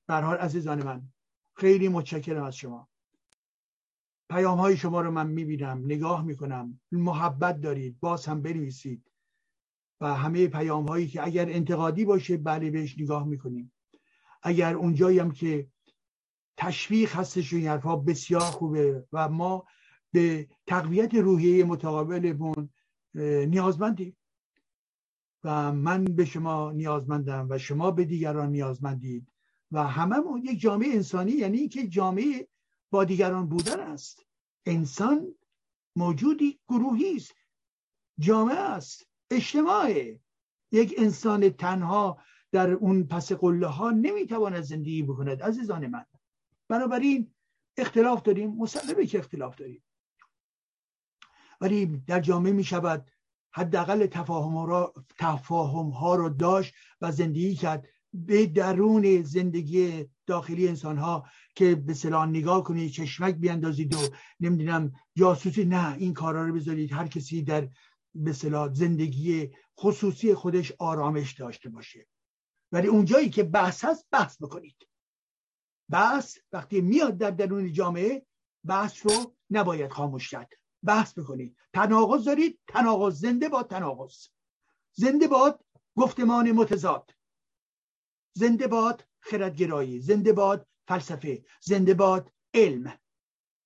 [0.07, 1.07] برحال عزیزان من
[1.53, 2.89] خیلی متشکرم از شما.
[4.29, 9.11] پیام های شما رو من می‌بینم نگاه می‌کنم محبت دارید باز هم بنویسید
[10.01, 13.71] و همه پیام هایی که اگر انتقادی باشه بله بهش نگاه می‌کنیم.
[14.43, 15.67] اگر اونجایی هم که
[16.57, 19.65] تشویق هستش این حرفها بسیار خوبه و ما
[20.15, 22.69] به تقویت روحیه متقابلمون
[23.53, 24.17] نیازمندیم.
[25.43, 29.27] و من به شما نیازمندم و شما به دیگران نیازمندید.
[29.71, 32.47] و هممون یک جامعه انسانی یعنی که جامعه
[32.91, 34.25] با دیگران بودن است.
[34.65, 35.35] انسان
[35.95, 37.35] موجودی گروهی است.
[38.19, 39.07] جامعه است.
[39.31, 40.19] اجتماعه.
[40.71, 42.17] یک انسان تنها
[42.51, 46.05] در اون پس قله ها نمی‌تواند زندگی بکند عزیزان من.
[46.67, 47.31] بنابراین
[47.77, 49.84] اختلاف داریم مسلمه که اختلاف داریم.
[51.61, 53.11] ولی در جامعه می شود
[53.51, 57.87] حداقل تفاهم ها, تفاهم ها رو داشت و زندگی کرد.
[58.13, 61.25] به درون زندگی داخلی انسان ها
[61.55, 63.97] که به سلان نگاه کنید چشمک بیاندازید و
[64.39, 66.93] نمی‌دونم جاسوسی نه این کارا رو بذارید.
[66.93, 67.69] هر کسی در
[68.15, 68.31] به
[68.73, 72.07] زندگی خصوصی خودش آرامش داشته باشه.
[72.71, 74.87] ولی اونجایی که بحث هست بحث بکنید.
[75.89, 78.25] بحث وقتی میاد در درون جامعه
[78.65, 80.49] بحث رو نباید خاموش کرد.
[80.85, 84.27] بحث بکنید تناقض دارید تناقض زنده باد تناقض.
[84.93, 85.65] زنده باد
[85.97, 87.11] گفتمان متضاد.
[88.33, 89.99] زنده باد خردگرایی.
[89.99, 91.45] زنده باد فلسفه.
[91.61, 92.99] زنده باد علم.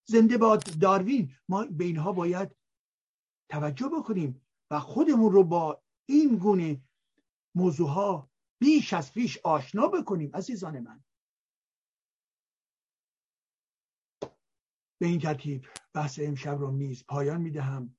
[0.05, 1.31] زنده باد داروین.
[1.49, 2.55] ما به اینها باید
[3.49, 6.81] توجه بکنیم و خودمون رو با این گونه
[7.55, 11.03] موضوع ها بیش از پیش آشنا بکنیم عزیزان من.
[14.99, 17.95] به این ترتیب بحث امشب رو میز پایان می‌دهم.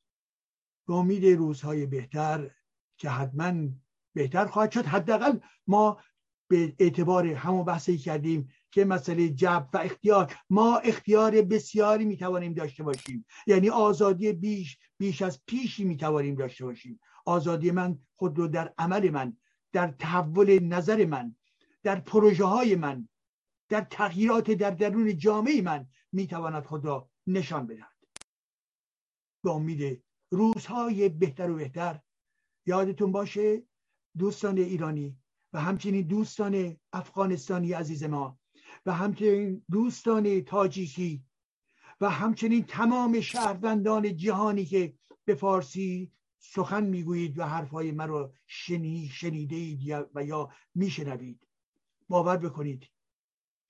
[0.87, 2.51] به امید روزهای بهتر
[2.97, 3.69] که حتما
[4.15, 4.87] بهتر خواهد شد.
[4.87, 6.01] حداقل ما
[6.49, 12.83] به اعتبار همون بحثی کردیم که مسئله جب و اختیار ما اختیار بسیاری می‌توانیم داشته
[12.83, 13.27] باشیم.
[13.47, 17.01] یعنی آزادی بیش بیش از پیشی می‌توانیم داشته باشیم.
[17.27, 19.37] آزادی من خود رو در عمل من
[19.73, 21.37] در تحول نظر من
[21.83, 23.09] در پروژه های من
[23.69, 27.97] در تغییرات در درون جامعه من می‌تواند خود را نشان بدهد.
[29.45, 32.01] به امید روزهای بهتر و بهتر.
[32.67, 33.63] یادتون باشه
[34.19, 35.19] دوستان ایرانی
[35.53, 38.39] و همچنین دوستان افغانستانی عزیز ما
[38.87, 41.25] و همچنین دوستان تاجیکی
[42.01, 49.09] و همچنین تمام شهروندان جهانی که به فارسی سخن می‌گویید و حرفهای من رو شنی
[49.09, 51.47] شنیده اید و یا میشنوید.
[52.09, 52.87] باور بکنید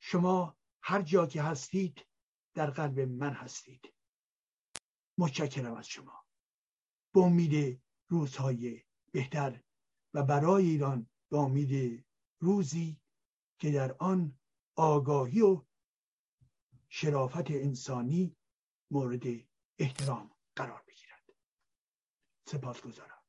[0.00, 2.06] شما هر جا که هستید
[2.54, 3.94] در قلب من هستید.
[5.18, 6.24] متشکرم از شما.
[7.14, 9.62] به امید روزهای بهتر
[10.14, 12.04] و برای ایران به امید
[12.40, 13.00] روزی
[13.58, 14.38] که در آن
[14.76, 15.64] آگاهی و
[16.88, 18.36] شرافت انسانی
[18.90, 19.22] مورد
[19.78, 21.32] احترام قرار بگیرد.
[22.46, 23.19] سپاس گذارم